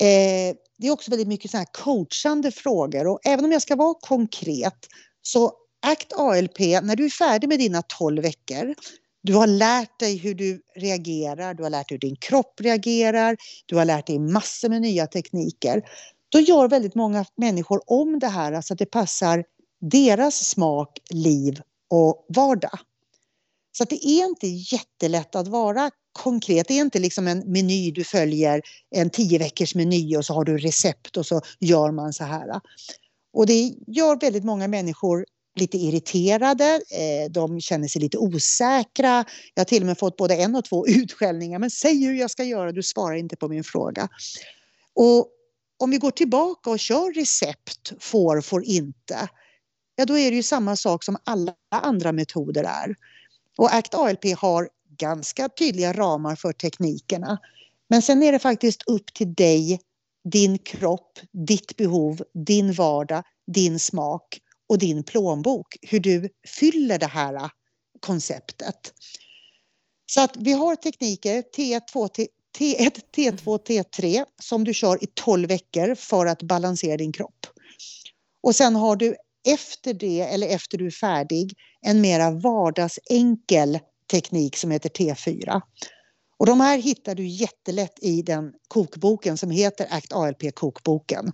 Eh, 0.00 0.56
det 0.78 0.86
är 0.86 0.90
också 0.90 1.10
väldigt 1.10 1.28
mycket 1.28 1.50
så 1.50 1.56
här 1.56 1.66
coachande 1.72 2.50
frågor 2.50 3.06
och 3.06 3.20
även 3.24 3.44
om 3.44 3.52
jag 3.52 3.62
ska 3.62 3.76
vara 3.76 3.94
konkret 4.00 4.86
så 5.22 5.52
ACT 5.86 6.12
ALP, 6.12 6.58
när 6.58 6.96
du 6.96 7.04
är 7.04 7.10
färdig 7.10 7.48
med 7.48 7.58
dina 7.58 7.82
12 7.82 8.22
veckor, 8.22 8.74
du 9.22 9.34
har 9.34 9.46
lärt 9.46 9.98
dig 9.98 10.16
hur 10.16 10.34
du 10.34 10.62
reagerar, 10.76 11.54
du 11.54 11.62
har 11.62 11.70
lärt 11.70 11.88
dig 11.88 11.94
hur 11.94 12.00
din 12.08 12.16
kropp 12.16 12.60
reagerar, 12.60 13.36
du 13.66 13.76
har 13.76 13.84
lärt 13.84 14.06
dig 14.06 14.18
massor 14.18 14.68
med 14.68 14.82
nya 14.82 15.06
tekniker. 15.06 15.82
Då 16.28 16.40
gör 16.40 16.68
väldigt 16.68 16.94
många 16.94 17.24
människor 17.36 17.80
om 17.86 18.18
det 18.18 18.28
här 18.28 18.60
så 18.60 18.72
att 18.72 18.78
det 18.78 18.86
passar 18.86 19.44
deras 19.80 20.48
smak, 20.48 20.98
liv 21.10 21.60
och 21.90 22.26
vardag. 22.28 22.78
Så 23.72 23.82
att 23.82 23.90
det 23.90 24.06
är 24.06 24.24
inte 24.24 24.46
jättelätt 24.46 25.34
att 25.34 25.48
vara 25.48 25.90
konkret. 26.12 26.68
Det 26.68 26.74
är 26.74 26.80
inte 26.80 26.98
liksom 26.98 27.28
en 27.28 27.52
meny 27.52 27.90
du 27.90 28.04
följer, 28.04 28.62
en 28.90 29.10
tio 29.10 29.38
veckors 29.38 29.74
meny 29.74 30.16
och 30.16 30.24
så 30.24 30.34
har 30.34 30.44
du 30.44 30.58
recept 30.58 31.16
och 31.16 31.26
så 31.26 31.40
gör 31.60 31.90
man 31.90 32.12
så 32.12 32.24
här. 32.24 32.60
Och 33.32 33.46
det 33.46 33.74
gör 33.86 34.20
väldigt 34.20 34.44
många 34.44 34.68
människor 34.68 35.24
lite 35.60 35.78
irriterade, 35.78 36.80
eh, 36.90 37.30
de 37.30 37.60
känner 37.60 37.88
sig 37.88 38.02
lite 38.02 38.18
osäkra. 38.18 39.24
Jag 39.54 39.60
har 39.60 39.64
till 39.64 39.82
och 39.82 39.86
med 39.86 39.98
fått 39.98 40.16
både 40.16 40.36
en 40.36 40.54
och 40.54 40.64
två 40.64 40.86
utskällningar. 40.88 41.58
Men 41.58 41.70
säg 41.70 42.04
hur 42.04 42.14
jag 42.14 42.30
ska 42.30 42.44
göra, 42.44 42.72
du 42.72 42.82
svarar 42.82 43.16
inte 43.16 43.36
på 43.36 43.48
min 43.48 43.64
fråga. 43.64 44.08
Och 44.94 45.28
om 45.78 45.90
vi 45.90 45.96
går 45.96 46.10
tillbaka 46.10 46.70
och 46.70 46.78
kör 46.78 47.12
recept, 47.12 47.92
får, 47.98 48.40
får 48.40 48.64
inte. 48.64 49.28
Ja, 49.96 50.04
då 50.04 50.18
är 50.18 50.30
det 50.30 50.36
ju 50.36 50.42
samma 50.42 50.76
sak 50.76 51.04
som 51.04 51.16
alla 51.24 51.54
andra 51.70 52.12
metoder 52.12 52.64
är. 52.64 52.96
Och 53.58 53.74
ACT 53.74 53.94
ALP 53.94 54.24
har 54.36 54.68
ganska 54.98 55.48
tydliga 55.48 55.92
ramar 55.92 56.36
för 56.36 56.52
teknikerna. 56.52 57.38
Men 57.88 58.02
sen 58.02 58.22
är 58.22 58.32
det 58.32 58.38
faktiskt 58.38 58.82
upp 58.86 59.14
till 59.14 59.34
dig, 59.34 59.80
din 60.24 60.58
kropp, 60.58 61.18
ditt 61.32 61.76
behov, 61.76 62.22
din 62.32 62.72
vardag, 62.72 63.22
din 63.46 63.78
smak 63.78 64.40
och 64.68 64.78
din 64.78 65.02
plånbok, 65.02 65.76
hur 65.82 66.00
du 66.00 66.28
fyller 66.48 66.98
det 66.98 67.06
här 67.06 67.50
konceptet. 68.00 68.92
Så 70.06 70.20
att 70.20 70.36
vi 70.36 70.52
har 70.52 70.76
tekniker 70.76 71.42
T1, 71.56 71.80
T1, 72.58 73.00
T2, 73.16 73.58
T3 73.66 74.24
som 74.42 74.64
du 74.64 74.74
kör 74.74 75.04
i 75.04 75.06
12 75.14 75.48
veckor 75.48 75.94
för 75.94 76.26
att 76.26 76.42
balansera 76.42 76.96
din 76.96 77.12
kropp. 77.12 77.46
Och 78.42 78.56
sen 78.56 78.76
har 78.76 78.96
du 78.96 79.16
efter 79.48 79.94
det, 79.94 80.20
eller 80.20 80.48
efter 80.48 80.78
du 80.78 80.86
är 80.86 80.90
färdig, 80.90 81.54
en 81.80 82.00
mera 82.00 82.30
vardagsenkel 82.30 83.78
teknik 84.10 84.56
som 84.56 84.70
heter 84.70 84.88
T4. 84.88 85.60
Och 86.38 86.46
de 86.46 86.60
här 86.60 86.78
hittar 86.78 87.14
du 87.14 87.26
jättelätt 87.26 87.98
i 88.02 88.22
den 88.22 88.52
kokboken 88.68 89.36
som 89.36 89.50
heter 89.50 89.86
ACT 89.90 90.12
ALP 90.12 90.54
kokboken. 90.54 91.26
Eh, 91.26 91.32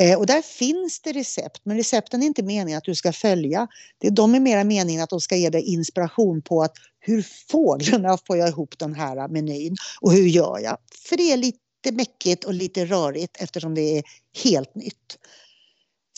Eh, 0.00 0.18
och 0.18 0.26
där 0.26 0.42
finns 0.42 1.00
det 1.00 1.12
recept, 1.12 1.60
men 1.64 1.76
recepten 1.76 2.22
är 2.22 2.26
inte 2.26 2.42
meningen 2.42 2.78
att 2.78 2.84
du 2.84 2.94
ska 2.94 3.12
följa. 3.12 3.68
De 4.10 4.34
är 4.34 4.40
mera 4.40 4.64
meningen 4.64 5.02
att 5.02 5.10
de 5.10 5.20
ska 5.20 5.36
ge 5.36 5.50
dig 5.50 5.62
inspiration 5.62 6.42
på 6.42 6.62
att 6.62 6.72
hur 7.00 7.22
fåglarna 7.50 8.18
får 8.26 8.36
jag 8.36 8.48
ihop 8.48 8.78
den 8.78 8.94
här 8.94 9.28
menyn 9.28 9.76
och 10.00 10.12
hur 10.12 10.26
gör 10.26 10.58
jag? 10.58 10.78
För 11.08 11.16
det 11.16 11.32
är 11.32 11.36
lite 11.36 11.58
mäckigt 11.92 12.44
och 12.44 12.54
lite 12.54 12.84
rörigt 12.84 13.36
eftersom 13.40 13.74
det 13.74 13.98
är 13.98 14.04
helt 14.44 14.74
nytt. 14.74 15.18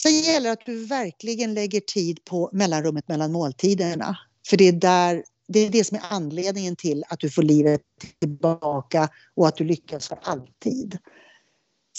Sen 0.01 0.19
gäller 0.19 0.49
det 0.49 0.53
att 0.53 0.65
du 0.65 0.85
verkligen 0.85 1.53
lägger 1.53 1.79
tid 1.79 2.23
på 2.25 2.49
mellanrummet 2.53 3.07
mellan 3.07 3.31
måltiderna. 3.31 4.17
För 4.49 4.57
det 4.57 4.67
är 4.67 4.71
där 4.71 5.23
det 5.47 5.59
är 5.59 5.69
det 5.69 5.83
som 5.83 5.97
är 5.97 6.03
anledningen 6.09 6.75
till 6.75 7.03
att 7.09 7.19
du 7.19 7.29
får 7.29 7.43
livet 7.43 7.81
tillbaka 8.19 9.09
och 9.35 9.47
att 9.47 9.55
du 9.55 9.63
lyckas 9.63 10.07
för 10.07 10.19
alltid. 10.21 10.97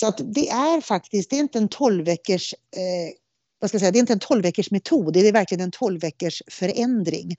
Så 0.00 0.06
att 0.06 0.20
det 0.34 0.48
är 0.48 0.80
faktiskt, 0.80 1.30
det 1.30 1.36
är 1.36 1.40
inte 1.40 1.58
en 1.58 1.68
12 1.68 2.04
veckors 2.04 2.54
eh, 2.54 3.14
vad 3.60 3.70
ska 3.70 3.74
jag 3.74 3.80
säga, 3.80 3.90
det 3.90 3.98
är 3.98 4.00
inte 4.00 4.12
en 4.12 4.18
12 4.18 4.42
veckors 4.42 4.70
metod, 4.70 5.12
det 5.12 5.28
är 5.28 5.32
verkligen 5.32 5.64
en 5.64 5.70
12 5.70 6.00
veckors 6.00 6.42
förändring 6.50 7.36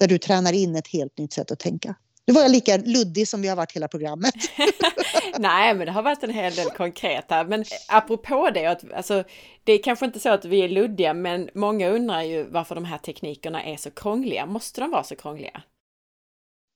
där 0.00 0.08
du 0.08 0.18
tränar 0.18 0.52
in 0.52 0.76
ett 0.76 0.88
helt 0.88 1.18
nytt 1.18 1.32
sätt 1.32 1.50
att 1.50 1.58
tänka. 1.58 1.94
Nu 2.26 2.34
var 2.34 2.42
jag 2.42 2.50
lika 2.50 2.76
luddig 2.76 3.28
som 3.28 3.42
vi 3.42 3.48
har 3.48 3.56
varit 3.56 3.72
hela 3.72 3.88
programmet. 3.88 4.34
Nej, 5.38 5.74
men 5.74 5.86
det 5.86 5.92
har 5.92 6.02
varit 6.02 6.22
en 6.22 6.30
hel 6.30 6.54
del 6.54 6.70
konkreta. 6.70 7.44
Men 7.44 7.64
apropå 7.88 8.50
det, 8.54 8.66
att, 8.66 8.92
alltså, 8.92 9.24
det 9.64 9.72
är 9.72 9.82
kanske 9.82 10.06
inte 10.06 10.20
så 10.20 10.28
att 10.28 10.44
vi 10.44 10.60
är 10.60 10.68
luddiga, 10.68 11.14
men 11.14 11.50
många 11.54 11.88
undrar 11.88 12.22
ju 12.22 12.44
varför 12.50 12.74
de 12.74 12.84
här 12.84 12.98
teknikerna 12.98 13.64
är 13.64 13.76
så 13.76 13.90
krångliga. 13.90 14.46
Måste 14.46 14.80
de 14.80 14.90
vara 14.90 15.04
så 15.04 15.16
krångliga? 15.16 15.62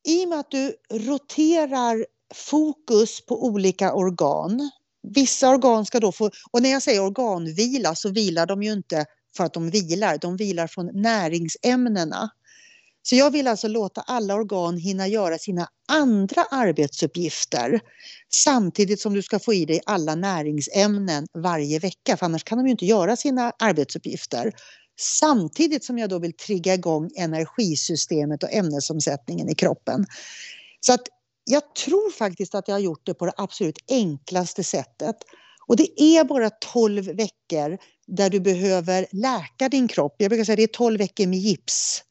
I 0.09 0.24
och 0.24 0.28
med 0.28 0.39
att 0.39 0.51
du 0.51 0.74
roterar 0.91 2.07
fokus 2.35 3.26
på 3.26 3.45
olika 3.45 3.95
organ 3.95 4.70
Vissa 5.11 5.50
organ 5.50 5.86
ska 5.86 6.00
då 6.00 6.12
få, 6.12 6.30
och 6.50 6.62
när 6.62 6.70
jag 6.70 6.82
säger 6.82 7.00
organvila 7.00 7.94
så 7.94 8.11
vilar 8.11 8.46
de 8.46 8.62
ju 8.62 8.72
inte 8.72 9.05
för 9.36 9.44
att 9.44 9.55
de 9.55 9.70
vilar, 9.70 10.18
de 10.18 10.36
vilar 10.36 10.66
från 10.66 10.90
näringsämnena. 11.02 12.30
Så 13.02 13.16
jag 13.16 13.30
vill 13.30 13.48
alltså 13.48 13.68
låta 13.68 14.00
alla 14.00 14.34
organ 14.34 14.76
hinna 14.76 15.09
göra 15.09 15.38
sina 15.38 15.68
andra 15.88 16.44
arbetsuppgifter 16.50 17.80
samtidigt 18.34 19.00
som 19.00 19.14
du 19.14 19.22
ska 19.22 19.38
få 19.38 19.55
i 19.55 19.64
dig 19.64 19.80
alla 19.86 20.14
näringsämnen 20.14 21.26
varje 21.38 21.78
vecka, 21.78 22.16
för 22.16 22.26
annars 22.26 22.44
kan 22.44 22.59
de 22.59 22.66
ju 22.66 22.70
inte 22.70 22.86
göra 22.86 23.16
sina 23.16 23.52
arbetsuppgifter. 23.59 24.52
Samtidigt 25.00 25.84
som 25.84 25.98
jag 25.98 26.11
då 26.11 26.18
vill 26.18 26.36
trigga 26.36 26.74
igång 26.74 27.11
energisystemet 27.16 28.42
och 28.42 28.52
ämnesomsättningen 28.52 29.48
i 29.48 29.55
kroppen. 29.55 30.07
Så 30.80 30.92
att 30.92 31.02
jag 31.45 31.74
tror 31.74 32.11
faktiskt 32.11 32.55
att 32.55 32.68
jag 32.68 32.74
har 32.74 32.80
gjort 32.80 33.07
det 33.07 33.14
på 33.14 33.26
det 33.26 33.32
absolut 33.36 33.78
enklaste 33.88 34.64
sättet. 34.64 35.16
Och 35.66 35.76
det 35.76 36.03
är 36.03 36.24
bara 36.24 36.51
12 36.51 37.05
veckor 37.05 37.78
där 38.07 38.30
du 38.30 38.40
behöver 38.40 39.07
läka 39.12 39.68
din 39.68 39.88
kropp. 39.88 40.14
Jag 40.18 40.30
brukar 40.30 40.45
säga 40.45 40.57
det 40.57 40.62
är 40.62 40.66
12 40.66 40.99
veckor 40.99 41.26
med 41.26 41.38
gips. 41.38 42.03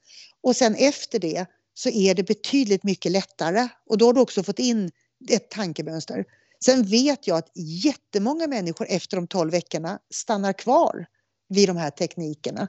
Och 0.41 0.55
sen 0.55 0.75
efter 0.75 1.19
det 1.19 1.45
så 1.73 1.89
är 1.89 2.15
det 2.15 2.23
betydligt 2.23 2.83
mycket 2.83 3.11
lättare 3.11 3.67
och 3.89 3.97
då 3.97 4.05
har 4.05 4.13
du 4.13 4.21
också 4.21 4.43
fått 4.43 4.59
in 4.59 4.91
ett 5.29 5.49
tankemönster. 5.49 6.25
Sen 6.65 6.83
vet 6.83 7.27
jag 7.27 7.37
att 7.37 7.51
jättemånga 7.85 8.47
människor 8.47 8.87
efter 8.89 9.17
de 9.17 9.27
12 9.27 9.51
veckorna 9.51 9.99
stannar 10.13 10.53
kvar 10.53 11.05
vid 11.49 11.69
de 11.69 11.77
här 11.77 11.89
teknikerna. 11.89 12.67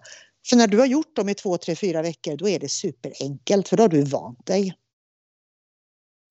För 0.48 0.56
när 0.56 0.66
du 0.66 0.78
har 0.78 0.86
gjort 0.86 1.16
dem 1.16 1.28
i 1.28 1.34
två, 1.34 1.58
tre, 1.58 1.76
fyra 1.76 2.02
veckor 2.02 2.36
då 2.36 2.48
är 2.48 2.58
det 2.58 2.68
superenkelt 2.68 3.68
för 3.68 3.76
då 3.76 3.82
har 3.82 3.88
du 3.88 4.02
vant 4.02 4.46
dig. 4.46 4.74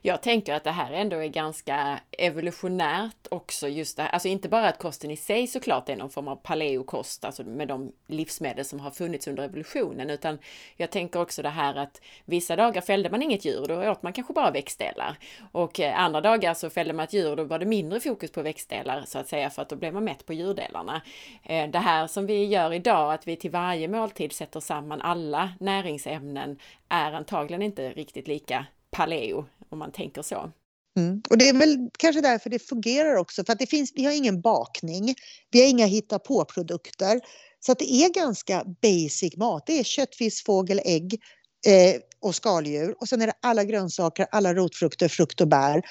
Jag 0.06 0.22
tänker 0.22 0.54
att 0.54 0.64
det 0.64 0.72
här 0.72 0.94
ändå 0.94 1.18
är 1.18 1.28
ganska 1.28 2.00
evolutionärt 2.12 3.28
också 3.32 3.68
just 3.68 3.98
det 3.98 4.04
här. 4.04 4.10
Alltså 4.10 4.28
inte 4.28 4.50
bara 4.50 4.68
att 4.68 4.78
kosten 4.78 5.12
i 5.12 5.18
sig 5.18 5.48
såklart 5.48 5.90
är 5.90 5.96
någon 5.96 6.10
form 6.10 6.28
av 6.28 6.36
paleokost, 6.36 7.26
alltså 7.26 7.44
med 7.44 7.68
de 7.68 7.92
livsmedel 8.08 8.66
som 8.66 8.80
har 8.80 8.92
funnits 8.92 9.28
under 9.28 9.44
evolutionen, 9.44 10.10
utan 10.10 10.40
jag 10.76 10.92
tänker 10.92 11.22
också 11.22 11.42
det 11.42 11.50
här 11.50 11.76
att 11.76 12.02
vissa 12.26 12.56
dagar 12.56 12.82
fällde 12.82 13.10
man 13.10 13.22
inget 13.22 13.46
djur, 13.46 13.66
då 13.68 13.92
åt 13.92 14.04
man 14.04 14.14
kanske 14.14 14.34
bara 14.34 14.52
växtdelar. 14.52 15.18
Och 15.52 15.80
eh, 15.80 16.00
andra 16.00 16.22
dagar 16.22 16.54
så 16.54 16.70
fällde 16.70 16.94
man 16.94 17.04
ett 17.04 17.14
djur, 17.14 17.36
då 17.36 17.44
var 17.44 17.60
det 17.60 17.66
mindre 17.66 18.00
fokus 18.00 18.32
på 18.32 18.42
växtdelar 18.42 19.04
så 19.06 19.20
att 19.20 19.28
säga, 19.28 19.50
för 19.50 19.62
att 19.62 19.70
då 19.70 19.76
blev 19.76 19.94
man 19.94 20.04
mätt 20.04 20.26
på 20.26 20.34
djurdelarna. 20.34 21.02
Eh, 21.44 21.70
det 21.70 21.80
här 21.80 22.08
som 22.08 22.26
vi 22.26 22.46
gör 22.46 22.74
idag, 22.74 23.14
att 23.14 23.28
vi 23.28 23.36
till 23.36 23.52
varje 23.52 23.88
måltid 23.88 24.32
sätter 24.32 24.60
samman 24.60 25.02
alla 25.02 25.54
näringsämnen, 25.60 26.60
är 26.90 27.14
antagligen 27.14 27.62
inte 27.62 27.90
riktigt 27.90 28.28
lika 28.28 28.66
paleo 28.92 29.46
om 29.74 29.80
man 29.80 29.92
tänker 29.92 30.22
så. 30.22 30.52
Mm. 30.98 31.22
Och 31.30 31.38
det 31.38 31.50
är 31.50 31.54
väl 31.54 31.90
kanske 32.00 32.22
därför 32.22 32.50
det 32.50 32.60
fungerar 32.60 33.16
också, 33.16 33.46
för 33.46 33.54
att 33.54 33.60
det 33.60 33.68
finns, 33.68 33.92
vi 33.96 34.06
har 34.06 34.12
ingen 34.12 34.42
bakning, 34.42 35.16
vi 35.52 35.62
har 35.62 35.68
inga 35.68 35.86
hitta 35.86 36.20
på 36.20 36.46
produkter 36.46 37.22
Så 37.60 37.72
att 37.72 37.80
det 37.80 37.92
är 37.92 38.14
ganska 38.14 38.64
basic 38.82 39.38
mat. 39.38 39.64
Det 39.66 39.80
är 39.80 39.84
kött, 39.84 40.16
fisk, 40.16 40.46
fågel, 40.46 40.82
ägg 40.86 41.22
eh, 41.68 42.02
och 42.20 42.36
skaldjur. 42.36 42.96
Och 43.00 43.10
sen 43.10 43.22
är 43.22 43.28
det 43.28 43.34
alla 43.42 43.64
grönsaker, 43.64 44.28
alla 44.32 44.54
rotfrukter, 44.54 45.08
frukt 45.08 45.42
och 45.42 45.48
bär. 45.48 45.82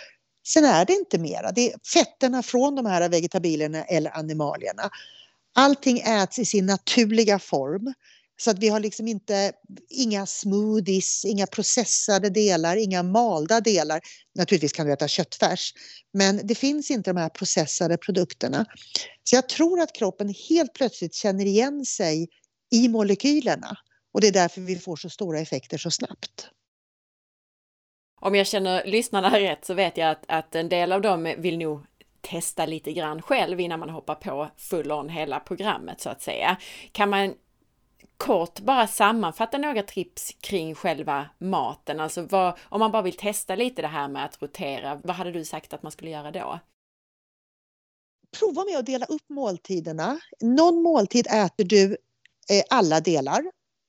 Sen 0.47 0.65
är 0.65 0.85
det 0.85 0.93
inte 0.93 1.19
mera. 1.19 1.53
Det 1.53 1.73
är 1.73 1.79
fetterna 1.95 2.43
från 2.43 2.75
de 2.75 2.87
här 2.87 3.09
vegetabilierna 3.09 3.85
eller 3.85 4.19
animalierna. 4.19 4.91
Allting 5.55 5.99
äts 5.99 6.39
i 6.39 6.45
sin 6.45 6.67
naturliga 6.67 7.39
form. 7.39 7.95
Så 8.45 8.51
att 8.51 8.59
vi 8.59 8.69
har 8.69 8.81
liksom 8.81 9.09
inte, 9.09 9.53
inga 9.89 10.27
smoothies, 10.27 11.25
inga 11.25 11.47
processade 11.47 12.31
delar, 12.31 12.77
inga 12.77 13.03
malda 13.03 13.61
delar. 13.61 14.01
Naturligtvis 14.35 14.73
kan 14.73 14.87
du 14.87 14.93
äta 14.93 15.09
köttfärs, 15.09 15.73
men 16.13 16.47
det 16.47 16.55
finns 16.55 16.91
inte 16.91 17.11
de 17.11 17.17
här 17.21 17.29
processade 17.29 17.97
produkterna. 17.97 18.67
Så 19.25 19.37
jag 19.37 19.49
tror 19.49 19.81
att 19.81 19.93
kroppen 19.93 20.35
helt 20.49 20.75
plötsligt 20.75 21.15
känner 21.15 21.45
igen 21.45 21.85
sig 21.85 22.29
i 22.75 22.89
molekylerna 22.89 23.77
och 24.15 24.21
det 24.21 24.27
är 24.27 24.33
därför 24.33 24.61
vi 24.61 24.79
får 24.79 24.97
så 24.97 25.11
stora 25.11 25.41
effekter 25.41 25.79
så 25.79 25.91
snabbt. 25.91 26.49
Om 28.21 28.35
jag 28.35 28.47
känner 28.47 28.85
lyssnarna 28.85 29.41
rätt 29.41 29.65
så 29.65 29.75
vet 29.75 29.97
jag 29.97 30.11
att, 30.11 30.25
att 30.29 30.55
en 30.55 30.69
del 30.69 30.93
av 30.93 31.01
dem 31.01 31.35
vill 31.39 31.59
nog 31.59 31.87
testa 32.21 32.67
lite 32.67 32.93
grann 32.93 33.23
själv 33.23 33.61
innan 33.61 33.81
man 33.81 33.91
hoppar 33.91 34.15
på 34.15 34.51
full 34.57 34.93
on 34.93 35.09
hela 35.09 35.41
programmet 35.41 36.01
så 36.01 36.11
att 36.11 36.23
säga. 36.23 36.57
Kan 36.93 37.11
man 37.11 37.35
kort 38.23 38.61
bara 38.61 38.87
sammanfatta 38.87 39.59
några 39.59 39.83
tips 39.83 40.37
kring 40.41 40.75
själva 40.75 41.29
maten? 41.39 42.01
Alltså 42.01 42.23
vad, 42.23 42.59
om 42.63 42.81
man 42.81 42.93
bara 42.93 43.03
vill 43.03 43.17
testa 43.17 43.55
lite 43.55 43.83
det 43.83 43.89
här 43.89 44.09
med 44.09 44.25
att 44.25 44.43
rotera, 44.43 45.01
vad 45.05 45.17
hade 45.17 45.33
du 45.33 45.45
sagt 45.45 45.73
att 45.73 45.83
man 45.83 45.93
skulle 45.93 46.11
göra 46.11 46.31
då? 46.31 46.61
Prova 48.39 48.65
med 48.65 48.79
att 48.79 48.87
dela 48.87 49.07
upp 49.07 49.29
måltiderna. 49.29 50.21
Någon 50.41 50.83
måltid 50.83 51.27
äter 51.27 51.65
du 51.65 51.97
eh, 52.51 52.63
alla 52.71 53.01
delar. 53.01 53.43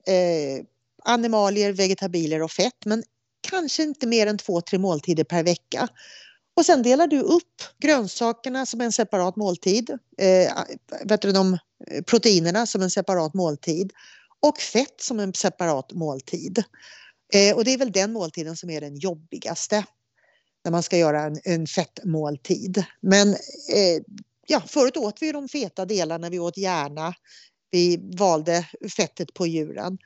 Eh, 0.07 0.65
animalier, 1.03 1.73
vegetabilier 1.73 2.41
och 2.41 2.51
fett, 2.51 2.85
men 2.85 3.03
kanske 3.49 3.83
inte 3.83 4.07
mer 4.07 4.27
än 4.27 4.37
två, 4.37 4.61
tre 4.61 4.79
måltider 4.79 5.23
per 5.23 5.43
vecka. 5.43 5.87
Och 6.55 6.65
sen 6.65 6.83
delar 6.83 7.07
du 7.07 7.19
upp 7.19 7.61
grönsakerna 7.77 8.65
som 8.65 8.81
en 8.81 8.91
separat 8.91 9.35
måltid, 9.35 9.89
eh, 10.17 10.53
vet 11.05 11.21
du, 11.21 11.31
de 11.31 11.53
eh, 11.87 12.03
proteinerna 12.03 12.65
som 12.65 12.81
en 12.81 12.91
separat 12.91 13.33
måltid 13.33 13.93
och 14.43 14.59
fett 14.59 15.01
som 15.01 15.19
en 15.19 15.33
separat 15.33 15.93
måltid. 15.93 16.63
Eh, 17.33 17.55
och 17.55 17.65
det 17.65 17.73
är 17.73 17.77
väl 17.77 17.91
den 17.91 18.13
måltiden 18.13 18.55
som 18.55 18.69
är 18.69 18.81
den 18.81 18.95
jobbigaste 18.95 19.85
när 20.63 20.71
man 20.71 20.83
ska 20.83 20.97
göra 20.97 21.21
en, 21.21 21.39
en 21.43 21.67
fettmåltid. 21.67 22.83
Men 23.01 23.29
eh, 23.73 24.01
ja, 24.47 24.61
förut 24.67 24.97
åt 24.97 25.21
vi 25.21 25.31
de 25.31 25.47
feta 25.47 25.85
delarna, 25.85 26.29
vi 26.29 26.39
åt 26.39 26.57
gärna, 26.57 27.13
vi 27.71 27.99
valde 28.17 28.67
fettet 28.97 29.33
på 29.33 29.47
djuren. 29.47 29.97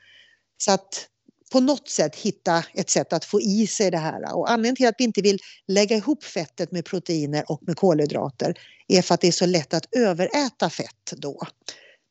Så 0.58 0.72
att 0.72 1.08
på 1.52 1.60
något 1.60 1.90
sätt 1.90 2.16
hitta 2.16 2.64
ett 2.74 2.90
sätt 2.90 3.14
att 3.14 3.26
få 3.26 3.42
i 3.42 3.68
sig 3.68 3.92
det 3.92 3.98
här. 3.98 4.36
Och 4.36 4.52
anledningen 4.52 4.76
till 4.76 4.88
att 4.88 4.96
vi 4.98 5.04
inte 5.04 5.22
vill 5.22 5.40
lägga 5.68 5.96
ihop 5.96 6.24
fettet 6.24 6.72
med 6.72 6.86
proteiner 6.86 7.52
och 7.52 7.64
med 7.68 7.76
kolhydrater 7.76 8.54
är 8.88 9.02
för 9.02 9.14
att 9.14 9.22
det 9.22 9.28
är 9.28 9.32
så 9.32 9.46
lätt 9.46 9.74
att 9.74 9.96
överäta 9.96 10.70
fett 10.70 11.14
då. 11.18 11.48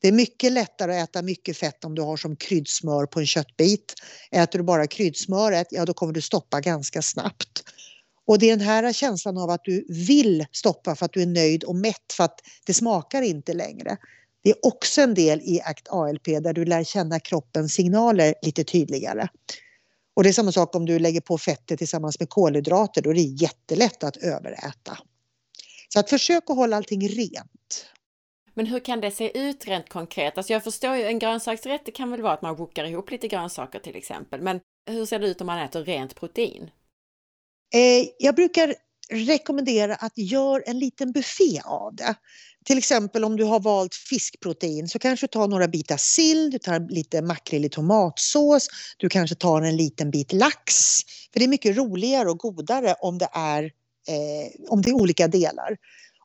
Det 0.07 0.11
är 0.11 0.13
mycket 0.13 0.53
lättare 0.53 1.01
att 1.01 1.09
äta 1.09 1.23
mycket 1.23 1.57
fett 1.57 1.85
om 1.85 1.95
du 1.95 2.03
har 2.03 2.17
som 2.17 2.37
kryddsmör 2.37 3.07
på 3.07 3.21
en 3.21 3.27
köttbit. 3.27 3.95
Äter 4.31 4.59
du 4.59 4.65
bara 4.65 4.87
kryddsmöret, 4.87 5.67
ja 5.71 5.85
då 5.85 5.95
kommer 5.95 6.13
du 6.13 6.21
stoppa 6.21 6.61
ganska 6.61 7.03
snabbt. 7.03 7.63
Och 8.27 8.39
det 8.39 8.51
är 8.51 8.57
den 8.57 8.67
här 8.67 8.93
känslan 8.93 9.39
av 9.39 9.51
att 9.51 9.65
du 9.65 9.87
vill 9.89 10.47
stoppa 10.53 10.97
för 10.97 11.07
att 11.07 11.13
du 11.13 11.23
är 11.23 11.27
nöjd 11.27 11.65
och 11.65 11.77
mätt 11.77 12.13
för 12.13 12.25
att 12.25 12.41
det 12.67 12.75
smakar 12.75 13.23
inte 13.23 13.53
längre. 13.53 13.97
Det 14.43 14.51
är 14.51 14.67
också 14.67 15.01
en 15.01 15.15
del 15.15 15.41
i 15.41 15.61
ACT 15.65 15.89
ALP 15.89 16.25
där 16.25 16.53
du 16.53 16.65
lär 16.65 16.85
känna 16.85 17.21
kroppens 17.21 17.73
signaler 17.73 18.35
lite 18.43 18.65
tydligare. 18.65 19.29
Och 20.15 20.23
det 20.23 20.29
är 20.29 20.33
samma 20.33 20.53
sak 20.53 20.75
om 20.75 20.87
du 20.87 20.99
lägger 20.99 21.21
på 21.21 21.39
fettet 21.39 21.79
tillsammans 21.79 22.21
med 22.21 22.29
kolhydrater, 22.29 23.03
då 23.03 23.11
är 23.11 23.15
det 23.15 23.21
jättelätt 23.21 24.05
att 24.05 24.17
överäta. 24.17 24.99
Så 25.89 26.01
att 26.01 26.11
försök 26.11 26.51
att 26.51 26.57
hålla 26.57 26.77
allting 26.77 27.09
rent. 27.09 27.87
Men 28.57 28.67
hur 28.67 28.81
kan 28.81 29.01
det 29.01 29.11
se 29.11 29.39
ut 29.39 29.67
rent 29.67 29.89
konkret? 29.89 30.39
Alltså 30.39 30.53
jag 30.53 30.65
förstår 30.65 30.97
ju 30.97 31.03
en 31.05 31.19
grönsaksrätt, 31.19 31.83
det 31.85 31.93
kan 31.93 32.11
väl 32.11 32.23
vara 32.23 32.33
att 32.33 32.43
man 32.43 32.57
wokar 32.57 32.85
ihop 32.85 33.11
lite 33.11 33.29
grönsaker 33.29 33.79
till 33.79 33.97
exempel. 33.97 34.41
Men 34.43 34.61
hur 34.91 35.07
ser 35.07 35.19
det 35.19 35.27
ut 35.27 35.41
om 35.41 35.47
man 35.47 35.59
äter 35.59 35.85
rent 35.85 36.15
protein? 36.15 36.71
Eh, 37.75 38.09
jag 38.19 38.35
brukar 38.35 38.75
rekommendera 39.11 39.95
att 39.95 40.19
gör 40.19 40.63
en 40.67 40.79
liten 40.79 41.13
buffé 41.13 41.61
av 41.65 41.95
det. 41.95 42.15
Till 42.65 42.79
exempel 42.79 43.25
om 43.25 43.37
du 43.37 43.45
har 43.45 43.61
valt 43.61 43.95
fiskprotein 43.95 44.89
så 44.89 44.99
kanske 44.99 45.27
du 45.27 45.29
tar 45.29 45.49
några 45.49 45.69
bitar 45.69 45.97
sill, 45.97 46.51
du 46.51 46.59
tar 46.59 46.93
lite 46.93 47.23
makrill 47.23 47.65
i 47.65 47.69
tomatsås, 47.69 48.69
du 48.97 49.09
kanske 49.09 49.37
tar 49.37 49.63
en 49.63 49.77
liten 49.77 50.11
bit 50.11 50.33
lax. 50.33 50.75
För 51.33 51.41
det 51.41 51.47
är 51.47 51.49
mycket 51.49 51.77
roligare 51.77 52.31
och 52.31 52.39
godare 52.39 52.95
om 53.01 53.19
det 53.19 53.29
är, 53.33 53.63
eh, 54.09 54.69
om 54.69 54.83
det 54.83 54.91
är 54.91 54.95
olika 54.95 55.29
delar. 55.29 55.77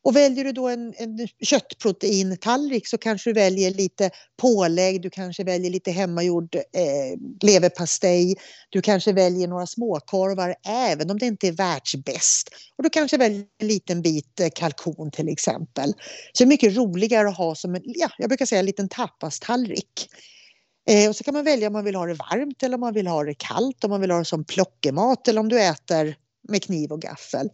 Och 0.03 0.15
väljer 0.15 0.43
du 0.43 0.51
då 0.51 0.67
en, 0.67 0.93
en 0.97 1.27
köttproteintallrik 1.41 2.87
så 2.87 2.97
kanske 2.97 3.29
du 3.29 3.33
väljer 3.33 3.71
lite 3.71 4.09
pålägg, 4.41 5.01
du 5.01 5.09
kanske 5.09 5.43
väljer 5.43 5.71
lite 5.71 5.91
hemmagjord 5.91 6.55
eh, 6.55 7.19
leverpastej, 7.43 8.35
du 8.69 8.81
kanske 8.81 9.13
väljer 9.13 9.47
några 9.47 9.67
småkorvar 9.67 10.55
även 10.67 11.11
om 11.11 11.17
det 11.17 11.25
inte 11.25 11.47
är 11.47 11.51
världsbäst. 11.51 12.49
Och 12.77 12.83
du 12.83 12.89
kanske 12.89 13.17
väljer 13.17 13.45
en 13.59 13.67
liten 13.67 14.01
bit 14.01 14.39
eh, 14.39 14.49
kalkon 14.55 15.11
till 15.11 15.29
exempel. 15.29 15.93
Så 16.33 16.43
det 16.43 16.43
är 16.43 16.47
mycket 16.47 16.77
roligare 16.77 17.29
att 17.29 17.37
ha 17.37 17.55
som 17.55 17.75
en, 17.75 17.81
ja, 17.85 18.09
jag 18.17 18.29
brukar 18.29 18.45
säga 18.45 18.59
en 18.59 18.65
liten 18.65 18.89
tapastallrik. 18.89 20.07
Eh, 20.89 21.09
och 21.09 21.15
så 21.15 21.23
kan 21.23 21.33
man 21.33 21.43
välja 21.43 21.67
om 21.67 21.73
man 21.73 21.85
vill 21.85 21.95
ha 21.95 22.05
det 22.05 22.13
varmt 22.13 22.63
eller 22.63 22.75
om 22.75 22.81
man 22.81 22.93
vill 22.93 23.07
ha 23.07 23.23
det 23.23 23.33
kallt, 23.33 23.83
om 23.83 23.89
man 23.89 24.01
vill 24.01 24.11
ha 24.11 24.19
det 24.19 24.25
som 24.25 24.43
plockemat 24.43 25.27
eller 25.27 25.39
om 25.39 25.49
du 25.49 25.61
äter 25.61 26.15
med 26.49 26.63
kniv 26.63 26.91
och 26.91 27.01
gaffel. 27.01 27.49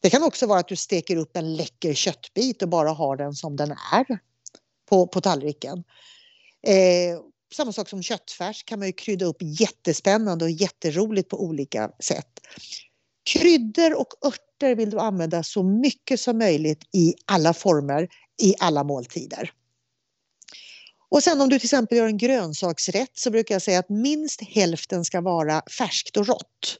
Det 0.00 0.10
kan 0.10 0.22
också 0.22 0.46
vara 0.46 0.60
att 0.60 0.68
du 0.68 0.76
steker 0.76 1.16
upp 1.16 1.36
en 1.36 1.56
läcker 1.56 1.94
köttbit 1.94 2.62
och 2.62 2.68
bara 2.68 2.90
har 2.90 3.16
den 3.16 3.34
som 3.34 3.56
den 3.56 3.70
är 3.92 4.18
på, 4.88 5.06
på 5.06 5.20
tallriken. 5.20 5.84
Eh, 6.66 7.20
samma 7.52 7.72
sak 7.72 7.88
som 7.88 8.02
köttfärs 8.02 8.64
kan 8.64 8.78
man 8.78 8.88
ju 8.88 8.92
krydda 8.92 9.26
upp 9.26 9.36
jättespännande 9.40 10.44
och 10.44 10.50
jätteroligt 10.50 11.28
på 11.28 11.44
olika 11.44 11.90
sätt. 12.00 12.40
Kryddor 13.32 13.94
och 13.94 14.14
örter 14.26 14.74
vill 14.74 14.90
du 14.90 14.98
använda 14.98 15.42
så 15.42 15.62
mycket 15.62 16.20
som 16.20 16.38
möjligt 16.38 16.84
i 16.92 17.14
alla 17.24 17.54
former, 17.54 18.08
i 18.42 18.54
alla 18.58 18.84
måltider. 18.84 19.52
Och 21.08 21.22
sen 21.22 21.40
om 21.40 21.48
du 21.48 21.58
till 21.58 21.66
exempel 21.66 21.98
gör 21.98 22.06
en 22.06 22.18
grönsaksrätt 22.18 23.18
så 23.18 23.30
brukar 23.30 23.54
jag 23.54 23.62
säga 23.62 23.78
att 23.78 23.88
minst 23.88 24.40
hälften 24.40 25.04
ska 25.04 25.20
vara 25.20 25.62
färskt 25.78 26.16
och 26.16 26.26
rått. 26.26 26.78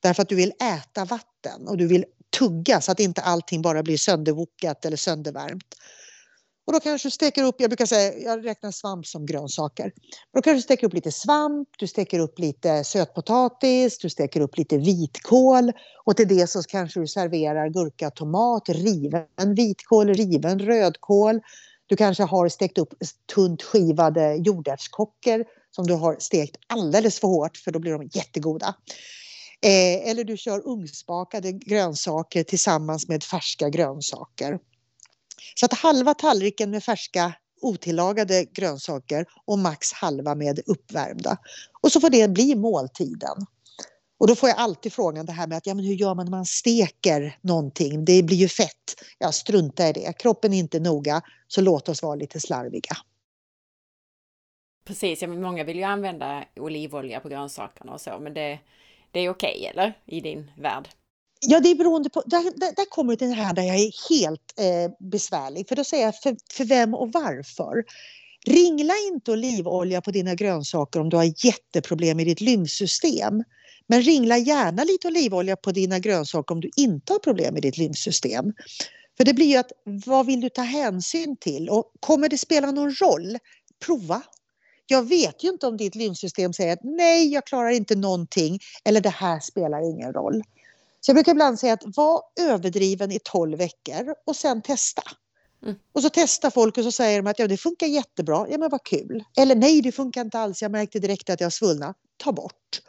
Därför 0.00 0.22
att 0.22 0.28
du 0.28 0.34
vill 0.34 0.52
äta 0.62 1.04
vatten 1.04 1.68
och 1.68 1.76
du 1.76 1.86
vill 1.86 2.04
tugga 2.38 2.80
så 2.80 2.92
att 2.92 3.00
inte 3.00 3.20
allting 3.20 3.62
bara 3.62 3.82
blir 3.82 3.96
söndervokat 3.96 4.84
eller 4.84 4.96
söndervärmt. 4.96 5.74
Och 6.66 6.72
då 6.72 6.80
kanske 6.80 7.08
du 7.08 7.10
steker 7.10 7.42
upp, 7.42 7.56
jag 7.58 7.70
brukar 7.70 7.86
säga, 7.86 8.18
jag 8.18 8.44
räknar 8.44 8.70
svamp 8.70 9.06
som 9.06 9.26
grönsaker. 9.26 9.92
Då 10.34 10.42
kanske 10.42 10.58
du 10.58 10.62
steker 10.62 10.86
upp 10.86 10.94
lite 10.94 11.12
svamp, 11.12 11.68
du 11.78 11.86
steker 11.86 12.18
upp 12.18 12.38
lite 12.38 12.84
sötpotatis, 12.84 13.98
du 13.98 14.10
steker 14.10 14.40
upp 14.40 14.58
lite 14.58 14.78
vitkål 14.78 15.72
och 16.04 16.16
till 16.16 16.28
det 16.28 16.46
så 16.46 16.62
kanske 16.62 17.00
du 17.00 17.06
serverar 17.06 17.68
gurka, 17.68 18.10
tomat, 18.10 18.68
riven 18.68 19.54
vitkål, 19.56 20.14
riven 20.14 20.58
rödkål. 20.58 21.40
Du 21.86 21.96
kanske 21.96 22.22
har 22.22 22.48
stekt 22.48 22.78
upp 22.78 22.94
tunt 23.34 23.62
skivade 23.62 24.34
jordärtskockor 24.34 25.44
som 25.70 25.86
du 25.86 25.94
har 25.94 26.16
stekt 26.18 26.56
alldeles 26.66 27.20
för 27.20 27.28
hårt 27.28 27.56
för 27.56 27.70
då 27.70 27.78
blir 27.78 27.92
de 27.92 28.10
jättegoda. 28.12 28.74
Eh, 29.62 30.10
eller 30.10 30.24
du 30.24 30.36
kör 30.36 30.68
ugnsbakade 30.68 31.52
grönsaker 31.52 32.44
tillsammans 32.44 33.08
med 33.08 33.24
färska 33.24 33.68
grönsaker. 33.68 34.58
Så 35.54 35.66
att 35.66 35.72
halva 35.72 36.14
tallriken 36.14 36.70
med 36.70 36.84
färska 36.84 37.32
otillagade 37.60 38.44
grönsaker 38.44 39.26
och 39.44 39.58
max 39.58 39.92
halva 39.92 40.34
med 40.34 40.60
uppvärmda. 40.66 41.36
Och 41.80 41.92
så 41.92 42.00
får 42.00 42.10
det 42.10 42.28
bli 42.28 42.54
måltiden. 42.54 43.46
Och 44.18 44.26
då 44.26 44.34
får 44.34 44.48
jag 44.48 44.58
alltid 44.58 44.92
frågan 44.92 45.26
det 45.26 45.32
här 45.32 45.46
med 45.46 45.58
att 45.58 45.66
ja, 45.66 45.74
men 45.74 45.84
hur 45.84 45.94
gör 45.94 46.14
man 46.14 46.26
när 46.26 46.30
man 46.30 46.46
steker 46.46 47.38
någonting? 47.40 48.04
Det 48.04 48.22
blir 48.22 48.36
ju 48.36 48.48
fett. 48.48 48.94
Jag 49.18 49.34
struntar 49.34 49.88
i 49.88 49.92
det. 49.92 50.12
Kroppen 50.18 50.52
är 50.52 50.58
inte 50.58 50.80
noga, 50.80 51.22
så 51.48 51.60
låt 51.60 51.88
oss 51.88 52.02
vara 52.02 52.14
lite 52.14 52.40
slarviga. 52.40 52.96
Precis, 54.86 55.22
ja, 55.22 55.28
men 55.28 55.40
många 55.40 55.64
vill 55.64 55.76
ju 55.76 55.82
använda 55.82 56.44
olivolja 56.56 57.20
på 57.20 57.28
grönsakerna 57.28 57.92
och 57.92 58.00
så, 58.00 58.18
men 58.20 58.34
det, 58.34 58.58
det 59.16 59.24
är 59.24 59.30
okej, 59.30 59.56
okay, 59.58 59.66
eller? 59.66 59.98
I 60.06 60.20
din 60.20 60.50
värld? 60.56 60.88
Ja, 61.40 61.60
det 61.60 61.70
är 61.70 61.74
beroende 61.74 62.10
på. 62.10 62.22
Där, 62.26 62.42
där, 62.42 62.72
där 62.76 62.90
kommer 62.90 63.12
det 63.12 63.16
till 63.16 63.28
det 63.28 63.34
här 63.34 63.54
där 63.54 63.62
jag 63.62 63.76
är 63.76 64.10
helt 64.10 64.54
eh, 64.58 65.08
besvärlig. 65.10 65.68
För 65.68 65.76
då 65.76 65.84
säger 65.84 66.04
jag 66.04 66.20
för, 66.20 66.36
för 66.52 66.64
vem 66.64 66.94
och 66.94 67.12
varför. 67.12 67.84
Ringla 68.46 68.94
inte 69.12 69.32
olivolja 69.32 70.00
på 70.00 70.10
dina 70.10 70.34
grönsaker 70.34 71.00
om 71.00 71.08
du 71.08 71.16
har 71.16 71.46
jätteproblem 71.46 72.20
i 72.20 72.24
ditt 72.24 72.40
lymfsystem. 72.40 73.44
Men 73.86 74.02
ringla 74.02 74.38
gärna 74.38 74.84
lite 74.84 75.08
olivolja 75.08 75.56
på 75.56 75.72
dina 75.72 75.98
grönsaker 75.98 76.54
om 76.54 76.60
du 76.60 76.70
inte 76.76 77.12
har 77.12 77.18
problem 77.18 77.56
i 77.56 77.60
ditt 77.60 77.78
lymfsystem. 77.78 78.52
För 79.16 79.24
det 79.24 79.34
blir 79.34 79.46
ju 79.46 79.56
att 79.56 79.72
vad 79.84 80.26
vill 80.26 80.40
du 80.40 80.48
ta 80.48 80.62
hänsyn 80.62 81.36
till 81.36 81.68
och 81.68 81.92
kommer 82.00 82.28
det 82.28 82.38
spela 82.38 82.70
någon 82.70 82.94
roll? 82.94 83.38
Prova. 83.86 84.22
Jag 84.86 85.08
vet 85.08 85.44
ju 85.44 85.48
inte 85.48 85.66
om 85.66 85.76
ditt 85.76 85.94
lymfsystem 85.94 86.52
säger 86.52 86.72
att 86.72 86.84
nej, 86.84 87.32
jag 87.32 87.46
klarar 87.46 87.70
inte 87.70 87.96
någonting 87.96 88.58
eller 88.84 89.00
det 89.00 89.10
här 89.10 89.40
spelar 89.40 89.90
ingen 89.90 90.12
roll. 90.12 90.42
Så 91.00 91.10
jag 91.10 91.16
brukar 91.16 91.32
ibland 91.32 91.58
säga 91.58 91.72
att 91.72 91.96
var 91.96 92.22
överdriven 92.40 93.12
i 93.12 93.18
12 93.24 93.58
veckor 93.58 94.14
och 94.26 94.36
sen 94.36 94.62
testa. 94.62 95.02
Mm. 95.62 95.76
Och 95.92 96.02
så 96.02 96.10
testar 96.12 96.50
folk 96.50 96.78
och 96.78 96.84
så 96.84 96.92
säger 96.92 97.22
de 97.22 97.30
att 97.30 97.38
ja, 97.38 97.46
det 97.46 97.56
funkar 97.56 97.86
jättebra. 97.86 98.46
Ja, 98.50 98.58
men 98.58 98.70
vad 98.70 98.82
kul. 98.82 99.24
Eller 99.36 99.54
nej, 99.54 99.82
det 99.82 99.92
funkar 99.92 100.20
inte 100.20 100.38
alls. 100.38 100.62
Jag 100.62 100.70
märkte 100.70 100.98
direkt 100.98 101.30
att 101.30 101.40
jag 101.40 101.52
svullnade. 101.52 101.94
Ta 102.16 102.32
bort. 102.32 102.80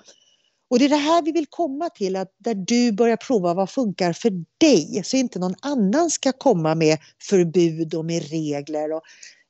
Och 0.70 0.80
det 0.80 0.86
är 0.86 0.90
det 0.90 0.96
här 0.96 1.22
vi 1.22 1.32
vill 1.32 1.46
komma 1.50 1.90
till, 1.90 2.16
att 2.16 2.36
där 2.38 2.56
du 2.56 2.92
börjar 2.92 3.18
prova 3.18 3.54
vad 3.54 3.70
funkar 3.70 4.14
för 4.14 4.32
dig, 4.58 5.02
så 5.04 5.18
inte 5.18 5.40
någon 5.40 5.56
annan 5.62 6.10
ska 6.10 6.32
komma 6.32 6.76
med 6.76 6.98
förbud 7.22 7.94
och 7.94 8.06
med 8.06 8.30
regler. 8.30 8.92
Och 8.94 9.02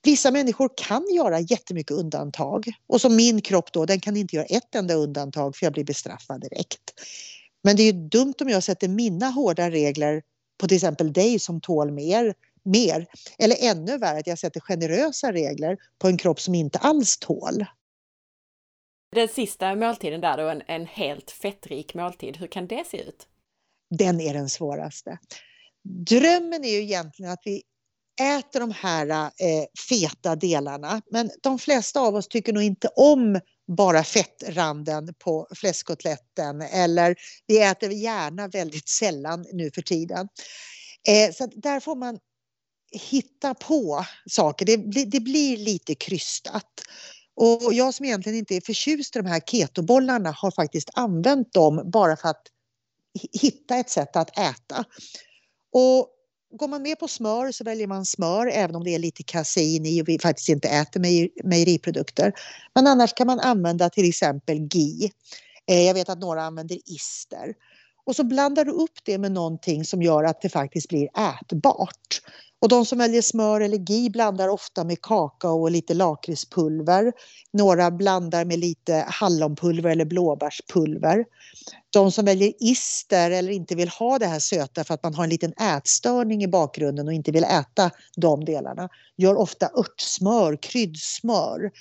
vissa 0.07 0.31
människor 0.31 0.69
kan 0.77 1.05
göra 1.15 1.39
jättemycket 1.39 1.91
undantag 1.91 2.65
och 2.87 3.01
som 3.01 3.15
min 3.15 3.41
kropp 3.41 3.71
då, 3.71 3.85
den 3.85 3.99
kan 3.99 4.17
inte 4.17 4.35
göra 4.35 4.45
ett 4.45 4.75
enda 4.75 4.93
undantag 4.93 5.55
för 5.55 5.65
jag 5.65 5.73
blir 5.73 5.83
bestraffad 5.83 6.41
direkt. 6.41 6.93
Men 7.63 7.75
det 7.75 7.83
är 7.83 7.93
ju 7.93 8.07
dumt 8.09 8.33
om 8.41 8.49
jag 8.49 8.63
sätter 8.63 8.87
mina 8.87 9.29
hårda 9.29 9.69
regler 9.69 10.21
på 10.57 10.67
till 10.67 10.77
exempel 10.77 11.13
dig 11.13 11.39
som 11.39 11.61
tål 11.61 11.91
mer, 11.91 12.33
mer. 12.63 13.07
Eller 13.37 13.55
ännu 13.59 13.97
värre 13.97 14.19
att 14.19 14.27
jag 14.27 14.39
sätter 14.39 14.59
generösa 14.59 15.31
regler 15.33 15.77
på 15.99 16.07
en 16.07 16.17
kropp 16.17 16.41
som 16.41 16.55
inte 16.55 16.79
alls 16.79 17.17
tål. 17.17 17.65
Den 19.15 19.27
sista 19.27 19.75
måltiden 19.75 20.21
där 20.21 20.37
då, 20.37 20.49
en, 20.49 20.61
en 20.67 20.85
helt 20.85 21.31
fettrik 21.31 21.93
måltid, 21.93 22.37
hur 22.37 22.47
kan 22.47 22.67
det 22.67 22.83
se 22.87 23.01
ut? 23.01 23.27
Den 23.89 24.21
är 24.21 24.33
den 24.33 24.49
svåraste. 24.49 25.19
Drömmen 25.83 26.63
är 26.63 26.71
ju 26.71 26.81
egentligen 26.81 27.31
att 27.31 27.41
vi 27.45 27.63
äter 28.21 28.59
de 28.59 28.71
här 28.71 29.07
eh, 29.07 29.65
feta 29.89 30.35
delarna, 30.35 31.01
men 31.11 31.31
de 31.41 31.59
flesta 31.59 31.99
av 31.99 32.15
oss 32.15 32.27
tycker 32.27 32.53
nog 32.53 32.63
inte 32.63 32.87
om 32.87 33.39
bara 33.67 34.03
fettranden 34.03 35.13
på 35.19 35.47
fläskkotletten 35.55 36.61
eller 36.61 37.15
vi 37.47 37.61
äter 37.61 37.91
gärna 37.91 38.47
väldigt 38.47 38.89
sällan 38.89 39.45
nu 39.53 39.71
för 39.71 39.81
tiden. 39.81 40.27
Eh, 41.07 41.33
så 41.33 41.45
där 41.55 41.79
får 41.79 41.95
man 41.95 42.19
hitta 42.91 43.53
på 43.53 44.05
saker. 44.29 44.65
Det, 44.65 45.05
det 45.05 45.19
blir 45.19 45.57
lite 45.57 45.95
krystat. 45.95 46.81
Och 47.35 47.73
jag 47.73 47.93
som 47.93 48.05
egentligen 48.05 48.37
inte 48.37 48.55
är 48.55 48.61
förtjust 48.61 49.15
i 49.15 49.19
de 49.19 49.25
här 49.25 49.39
ketobollarna 49.39 50.31
har 50.31 50.51
faktiskt 50.51 50.89
använt 50.93 51.53
dem 51.53 51.91
bara 51.91 52.17
för 52.17 52.29
att 52.29 52.43
hitta 53.41 53.75
ett 53.75 53.89
sätt 53.89 54.15
att 54.15 54.37
äta. 54.39 54.85
Och 55.71 56.09
går 56.51 56.67
man 56.67 56.81
med 56.81 56.99
på 56.99 57.07
smör 57.07 57.51
så 57.51 57.63
väljer 57.63 57.87
man 57.87 58.05
smör 58.05 58.47
även 58.47 58.75
om 58.75 58.83
det 58.83 58.95
är 58.95 58.99
lite 58.99 59.23
kasein 59.23 59.85
i 59.85 60.01
och 60.01 60.07
vi 60.07 60.19
faktiskt 60.19 60.49
inte 60.49 60.67
äter 60.67 60.99
mejeriprodukter. 61.47 62.33
Men 62.75 62.87
annars 62.87 63.13
kan 63.13 63.27
man 63.27 63.39
använda 63.39 63.89
till 63.89 64.09
exempel 64.09 64.57
GI. 64.57 65.11
Eh, 65.67 65.81
jag 65.81 65.93
vet 65.93 66.09
att 66.09 66.19
några 66.19 66.41
använder 66.41 66.77
ister. 66.85 67.53
Och 68.05 68.15
så 68.15 68.23
blandar 68.23 68.65
du 68.65 68.71
upp 68.71 68.99
det 69.05 69.17
med 69.17 69.31
någonting 69.31 69.85
som 69.85 70.01
gör 70.01 70.23
att 70.23 70.41
det 70.41 70.49
faktiskt 70.49 70.89
blir 70.89 71.09
ätbart. 71.17 72.21
Och 72.59 72.69
de 72.69 72.85
som 72.85 72.97
väljer 72.97 73.21
smör 73.21 73.61
eller 73.61 73.77
GI 73.77 74.09
blandar 74.09 74.47
ofta 74.47 74.83
med 74.83 75.01
kakao 75.01 75.61
och 75.61 75.71
lite 75.71 75.93
lakritspulver. 75.93 77.13
Några 77.53 77.91
blandar 77.91 78.45
med 78.45 78.59
lite 78.59 79.05
hallonpulver 79.07 79.89
eller 79.89 80.05
blåbärspulver. 80.05 81.25
De 81.89 82.11
som 82.11 82.25
väljer 82.25 82.53
ister 82.59 83.31
eller 83.31 83.51
inte 83.51 83.75
vill 83.75 83.89
ha 83.89 84.19
det 84.19 84.25
här 84.25 84.39
söta 84.39 84.83
för 84.83 84.93
att 84.93 85.03
man 85.03 85.15
har 85.15 85.23
en 85.23 85.29
liten 85.29 85.53
ätstörning 85.53 86.43
i 86.43 86.47
bakgrunden 86.47 87.07
och 87.07 87.13
inte 87.13 87.31
vill 87.31 87.43
äta 87.43 87.91
de 88.15 88.45
delarna 88.45 88.89
gör 89.17 89.35
ofta 89.35 89.69
örtsmör, 89.77 90.57
kryddsmör, 90.61 91.71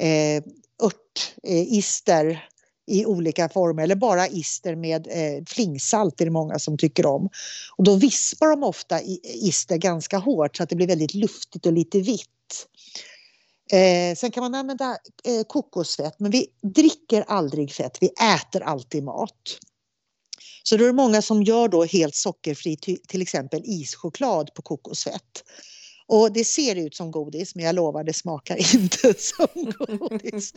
eh, 0.00 0.42
örtister 0.82 2.26
eh, 2.30 2.38
i 2.86 3.06
olika 3.06 3.48
former 3.48 3.82
eller 3.82 3.94
bara 3.94 4.28
ister 4.28 4.76
med 4.76 5.06
eh, 5.06 5.44
flingsalt 5.46 6.20
är 6.20 6.24
det 6.24 6.30
många 6.30 6.58
som 6.58 6.78
tycker 6.78 7.06
om. 7.06 7.28
Och 7.76 7.84
då 7.84 7.94
vispar 7.94 8.46
de 8.46 8.62
ofta 8.62 9.00
ister 9.22 9.76
ganska 9.76 10.18
hårt 10.18 10.56
så 10.56 10.62
att 10.62 10.68
det 10.68 10.76
blir 10.76 10.86
väldigt 10.86 11.14
luftigt 11.14 11.66
och 11.66 11.72
lite 11.72 12.00
vitt. 12.00 12.66
Eh, 13.72 14.16
sen 14.16 14.30
kan 14.30 14.42
man 14.42 14.54
använda 14.54 14.98
eh, 15.24 15.42
kokosfett 15.46 16.20
men 16.20 16.30
vi 16.30 16.46
dricker 16.62 17.24
aldrig 17.28 17.72
fett, 17.72 17.98
vi 18.00 18.06
äter 18.06 18.62
alltid 18.62 19.04
mat. 19.04 19.58
Så 20.62 20.76
då 20.76 20.84
är 20.84 20.88
det 20.88 20.94
många 20.94 21.22
som 21.22 21.42
gör 21.42 21.68
då 21.68 21.84
helt 21.84 22.14
sockerfri 22.14 22.76
till 23.08 23.22
exempel 23.22 23.62
ischoklad 23.64 24.54
på 24.54 24.62
kokosfett. 24.62 25.44
Och 26.08 26.32
det 26.32 26.44
ser 26.44 26.76
ut 26.76 26.96
som 26.96 27.10
godis 27.10 27.54
men 27.54 27.64
jag 27.64 27.74
lovar 27.74 28.04
det 28.04 28.12
smakar 28.12 28.74
inte 28.74 29.14
som 29.18 29.72
godis. 29.78 30.52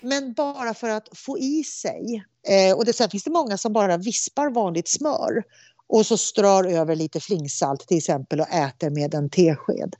Men 0.00 0.32
bara 0.32 0.74
för 0.74 0.88
att 0.88 1.08
få 1.12 1.38
i 1.38 1.64
sig. 1.64 2.24
Eh, 2.48 2.76
och 2.76 2.84
det, 2.84 2.92
sen 2.92 3.10
finns 3.10 3.24
det 3.24 3.30
många 3.30 3.58
som 3.58 3.72
bara 3.72 3.96
vispar 3.96 4.50
vanligt 4.50 4.88
smör 4.88 5.42
och 5.88 6.06
så 6.06 6.16
strör 6.16 6.64
över 6.64 6.96
lite 6.96 7.20
flingsalt 7.20 7.88
till 7.88 7.96
exempel 7.96 8.40
och 8.40 8.48
äter 8.48 8.90
med 8.90 9.14
en 9.14 9.30
tesked. 9.30 9.96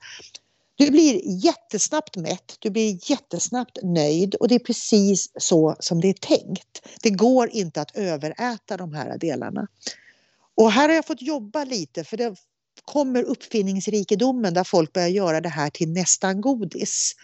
Du 0.75 0.91
blir 0.91 1.21
jättesnabbt 1.45 2.17
mätt, 2.17 2.55
du 2.59 2.69
blir 2.69 3.11
jättesnabbt 3.11 3.77
nöjd 3.83 4.35
och 4.35 4.47
det 4.47 4.55
är 4.55 4.59
precis 4.59 5.31
så 5.37 5.75
som 5.79 6.01
det 6.01 6.09
är 6.09 6.13
tänkt. 6.13 6.87
Det 7.01 7.09
går 7.09 7.49
inte 7.49 7.81
att 7.81 7.97
överäta 7.97 8.77
de 8.77 8.93
här 8.93 9.17
delarna. 9.17 9.67
Och 10.55 10.71
här 10.71 10.89
har 10.89 10.95
jag 10.95 11.05
fått 11.05 11.21
jobba 11.21 11.63
lite 11.63 12.03
för 12.03 12.17
det 12.17 12.35
kommer 12.87 13.23
uppfinningsrikedomen 13.23 14.53
där 14.53 14.63
folk 14.63 14.93
börjar 14.93 15.07
göra 15.07 15.41
det 15.41 15.49
här 15.49 15.69
till 15.69 15.89
nästan 15.89 16.41
godis. 16.41 17.15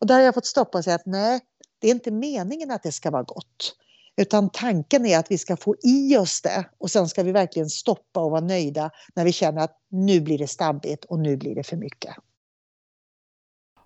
Och 0.00 0.06
där 0.06 0.14
har 0.14 0.22
jag 0.22 0.34
fått 0.34 0.46
stoppa 0.46 0.78
och 0.78 0.84
säga 0.84 0.96
att 0.96 1.06
nej, 1.06 1.40
det 1.78 1.88
är 1.88 1.90
inte 1.90 2.10
meningen 2.10 2.70
att 2.70 2.82
det 2.82 2.92
ska 2.92 3.10
vara 3.10 3.22
gott. 3.22 3.76
Utan 4.16 4.50
tanken 4.50 5.06
är 5.06 5.18
att 5.18 5.30
vi 5.30 5.38
ska 5.38 5.56
få 5.56 5.76
i 5.82 6.16
oss 6.16 6.42
det 6.42 6.64
och 6.78 6.90
sen 6.90 7.08
ska 7.08 7.22
vi 7.22 7.32
verkligen 7.32 7.70
stoppa 7.70 8.20
och 8.20 8.30
vara 8.30 8.40
nöjda 8.40 8.90
när 9.14 9.24
vi 9.24 9.32
känner 9.32 9.62
att 9.62 9.78
nu 9.90 10.20
blir 10.20 10.38
det 10.38 10.46
stabbigt 10.46 11.04
och 11.04 11.18
nu 11.18 11.36
blir 11.36 11.54
det 11.54 11.62
för 11.62 11.76
mycket. 11.76 12.14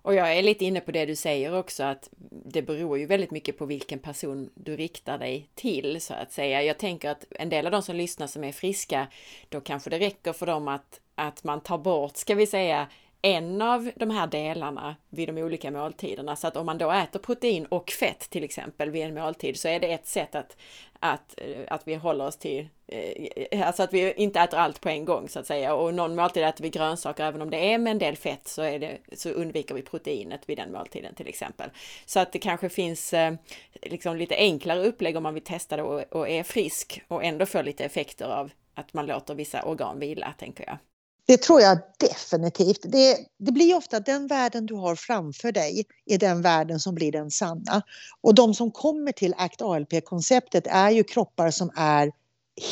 Och 0.05 0.13
jag 0.13 0.37
är 0.37 0.43
lite 0.43 0.65
inne 0.65 0.81
på 0.81 0.91
det 0.91 1.05
du 1.05 1.15
säger 1.15 1.57
också 1.57 1.83
att 1.83 2.09
det 2.45 2.61
beror 2.61 2.97
ju 2.97 3.05
väldigt 3.05 3.31
mycket 3.31 3.57
på 3.57 3.65
vilken 3.65 3.99
person 3.99 4.49
du 4.55 4.77
riktar 4.77 5.17
dig 5.17 5.49
till 5.55 6.01
så 6.01 6.13
att 6.13 6.31
säga. 6.31 6.63
Jag 6.63 6.77
tänker 6.77 7.09
att 7.09 7.25
en 7.29 7.49
del 7.49 7.65
av 7.65 7.71
de 7.71 7.81
som 7.81 7.95
lyssnar 7.95 8.27
som 8.27 8.43
är 8.43 8.51
friska, 8.51 9.07
då 9.49 9.61
kanske 9.61 9.89
det 9.89 9.99
räcker 9.99 10.33
för 10.33 10.45
dem 10.45 10.67
att, 10.67 10.99
att 11.15 11.43
man 11.43 11.61
tar 11.61 11.77
bort, 11.77 12.17
ska 12.17 12.35
vi 12.35 12.47
säga, 12.47 12.87
en 13.25 13.61
av 13.61 13.91
de 13.95 14.09
här 14.09 14.27
delarna 14.27 14.95
vid 15.09 15.29
de 15.29 15.37
olika 15.37 15.71
måltiderna. 15.71 16.35
Så 16.35 16.47
att 16.47 16.57
om 16.57 16.65
man 16.65 16.77
då 16.77 16.91
äter 16.91 17.19
protein 17.19 17.65
och 17.65 17.89
fett 17.89 18.29
till 18.29 18.43
exempel 18.43 18.89
vid 18.89 19.03
en 19.03 19.13
måltid 19.13 19.59
så 19.59 19.67
är 19.67 19.79
det 19.79 19.93
ett 19.93 20.07
sätt 20.07 20.35
att, 20.35 20.57
att, 20.99 21.35
eh, 21.37 21.63
att 21.67 21.87
vi 21.87 21.95
håller 21.95 22.27
oss 22.27 22.37
till, 22.37 22.67
eh, 22.87 23.67
alltså 23.67 23.83
att 23.83 23.93
vi 23.93 24.13
inte 24.13 24.39
äter 24.39 24.59
allt 24.59 24.81
på 24.81 24.89
en 24.89 25.05
gång 25.05 25.29
så 25.29 25.39
att 25.39 25.47
säga. 25.47 25.75
Och 25.75 25.93
någon 25.93 26.15
måltid 26.15 26.43
äter 26.43 26.63
vi 26.63 26.69
grönsaker, 26.69 27.23
även 27.23 27.41
om 27.41 27.49
det 27.49 27.73
är 27.73 27.77
med 27.77 27.91
en 27.91 27.99
del 27.99 28.15
fett 28.15 28.47
så, 28.47 28.61
är 28.61 28.79
det, 28.79 28.97
så 29.13 29.29
undviker 29.29 29.75
vi 29.75 29.81
proteinet 29.81 30.49
vid 30.49 30.57
den 30.57 30.71
måltiden 30.71 31.15
till 31.15 31.27
exempel. 31.27 31.69
Så 32.05 32.19
att 32.19 32.31
det 32.31 32.39
kanske 32.39 32.69
finns 32.69 33.13
eh, 33.13 33.33
liksom 33.81 34.17
lite 34.17 34.35
enklare 34.35 34.85
upplägg 34.85 35.17
om 35.17 35.23
man 35.23 35.33
vill 35.33 35.43
testa 35.43 35.77
det 35.77 35.83
och, 35.83 36.15
och 36.15 36.29
är 36.29 36.43
frisk 36.43 37.01
och 37.07 37.23
ändå 37.23 37.45
får 37.45 37.63
lite 37.63 37.85
effekter 37.85 38.25
av 38.25 38.51
att 38.73 38.93
man 38.93 39.05
låter 39.05 39.35
vissa 39.35 39.63
organ 39.63 39.99
vila, 39.99 40.33
tänker 40.37 40.63
jag. 40.67 40.77
Det 41.27 41.37
tror 41.37 41.61
jag 41.61 41.79
definitivt. 41.99 42.79
Det, 42.83 43.17
det 43.37 43.51
blir 43.51 43.75
ofta 43.75 43.97
att 43.97 44.05
den 44.05 44.27
världen 44.27 44.65
du 44.65 44.73
har 44.73 44.95
framför 44.95 45.51
dig 45.51 45.83
är 46.05 46.17
den 46.17 46.41
världen 46.41 46.79
som 46.79 46.95
blir 46.95 47.11
den 47.11 47.31
sanna. 47.31 47.81
Och 48.21 48.35
de 48.35 48.53
som 48.53 48.71
kommer 48.71 49.11
till 49.11 49.33
ACT 49.37 49.61
ALP-konceptet 49.61 50.67
är 50.67 50.89
ju 50.89 51.03
kroppar 51.03 51.51
som 51.51 51.71
är 51.75 52.11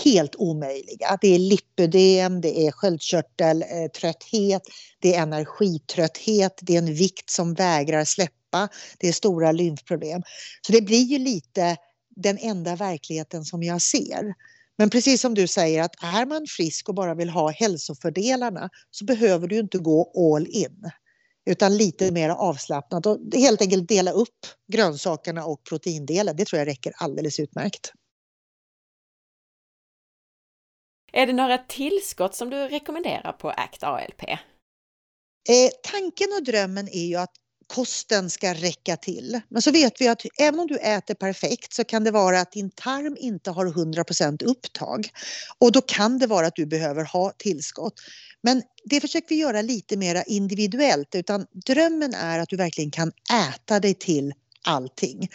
helt 0.03 0.35
omöjliga. 0.35 1.17
Det 1.21 1.35
är 1.35 1.39
lipödem, 1.39 2.41
det 2.41 2.67
är 2.67 2.71
sköldkörteltrötthet, 2.71 4.67
eh, 4.67 4.73
det 4.99 5.15
är 5.15 5.21
energitrötthet, 5.21 6.59
det 6.61 6.73
är 6.73 6.77
en 6.77 6.93
vikt 6.93 7.29
som 7.29 7.53
vägrar 7.53 8.05
släppa, 8.05 8.69
det 8.97 9.07
är 9.07 9.11
stora 9.11 9.51
lymfproblem. 9.51 10.21
Så 10.61 10.71
det 10.71 10.81
blir 10.81 11.03
ju 11.03 11.17
lite 11.17 11.77
den 12.15 12.37
enda 12.37 12.75
verkligheten 12.75 13.45
som 13.45 13.63
jag 13.63 13.81
ser. 13.81 14.33
Men 14.77 14.89
precis 14.89 15.21
som 15.21 15.33
du 15.33 15.47
säger 15.47 15.83
att 15.83 16.03
är 16.03 16.25
man 16.25 16.45
frisk 16.47 16.89
och 16.89 16.95
bara 16.95 17.15
vill 17.15 17.29
ha 17.29 17.51
hälsofördelarna 17.51 18.69
så 18.91 19.05
behöver 19.05 19.47
du 19.47 19.59
inte 19.59 19.77
gå 19.77 20.33
all 20.35 20.47
in. 20.47 20.91
Utan 21.45 21.77
lite 21.77 22.11
mer 22.11 22.29
avslappnat 22.29 23.05
och 23.05 23.19
helt 23.33 23.61
enkelt 23.61 23.87
dela 23.87 24.11
upp 24.11 24.39
grönsakerna 24.71 25.45
och 25.45 25.63
proteindelen. 25.69 26.35
Det 26.35 26.45
tror 26.45 26.59
jag 26.59 26.67
räcker 26.67 26.93
alldeles 26.95 27.39
utmärkt. 27.39 27.91
Är 31.11 31.27
det 31.27 31.33
några 31.33 31.57
tillskott 31.57 32.35
som 32.35 32.49
du 32.49 32.57
rekommenderar 32.67 33.31
på 33.33 33.49
ACT 33.49 33.83
ALP? 33.83 34.23
Eh, 35.49 35.69
tanken 35.83 36.27
och 36.37 36.43
drömmen 36.43 36.87
är 36.87 37.05
ju 37.05 37.15
att 37.15 37.35
kosten 37.67 38.29
ska 38.29 38.53
räcka 38.53 38.97
till. 38.97 39.41
Men 39.49 39.61
så 39.61 39.71
vet 39.71 40.01
vi 40.01 40.07
att 40.07 40.21
även 40.39 40.59
om 40.59 40.67
du 40.67 40.77
äter 40.77 41.13
perfekt 41.13 41.73
så 41.73 41.83
kan 41.83 42.03
det 42.03 42.11
vara 42.11 42.39
att 42.39 42.51
din 42.51 42.69
tarm 42.69 43.17
inte 43.19 43.51
har 43.51 43.65
100% 43.65 44.43
upptag. 44.43 45.09
Och 45.57 45.71
då 45.71 45.81
kan 45.81 46.19
det 46.19 46.27
vara 46.27 46.47
att 46.47 46.55
du 46.55 46.65
behöver 46.65 47.03
ha 47.03 47.31
tillskott. 47.37 47.93
Men 48.41 48.61
det 48.85 49.01
försöker 49.01 49.29
vi 49.29 49.35
göra 49.35 49.61
lite 49.61 49.97
mer 49.97 50.23
individuellt 50.27 51.15
utan 51.15 51.45
drömmen 51.65 52.13
är 52.13 52.39
att 52.39 52.49
du 52.49 52.55
verkligen 52.57 52.91
kan 52.91 53.11
äta 53.49 53.79
dig 53.79 53.93
till 53.93 54.33
allting. 54.63 55.29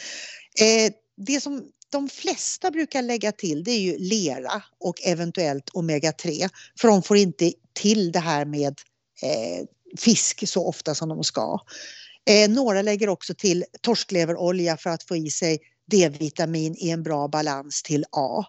Eh, 0.60 0.92
det 1.16 1.40
som 1.40 1.64
de 1.90 2.08
flesta 2.08 2.70
brukar 2.70 3.02
lägga 3.02 3.32
till 3.32 3.64
det 3.64 3.70
är 3.70 3.80
ju 3.80 3.98
lera 3.98 4.62
och 4.80 4.94
eventuellt 5.04 5.70
omega-3 5.70 6.48
för 6.80 6.88
de 6.88 7.02
får 7.02 7.16
inte 7.16 7.52
till 7.72 8.12
det 8.12 8.18
här 8.18 8.44
med 8.44 8.74
eh, 9.22 9.66
fisk 9.98 10.48
så 10.48 10.66
ofta 10.66 10.94
som 10.94 11.08
de 11.08 11.24
ska. 11.24 11.60
Eh, 12.28 12.50
några 12.50 12.82
lägger 12.82 13.08
också 13.08 13.34
till 13.34 13.64
torskleverolja 13.80 14.76
för 14.76 14.90
att 14.90 15.02
få 15.02 15.16
i 15.16 15.30
sig 15.30 15.58
D-vitamin 15.90 16.74
i 16.78 16.90
en 16.90 17.02
bra 17.02 17.28
balans 17.28 17.82
till 17.82 18.04
A. 18.12 18.44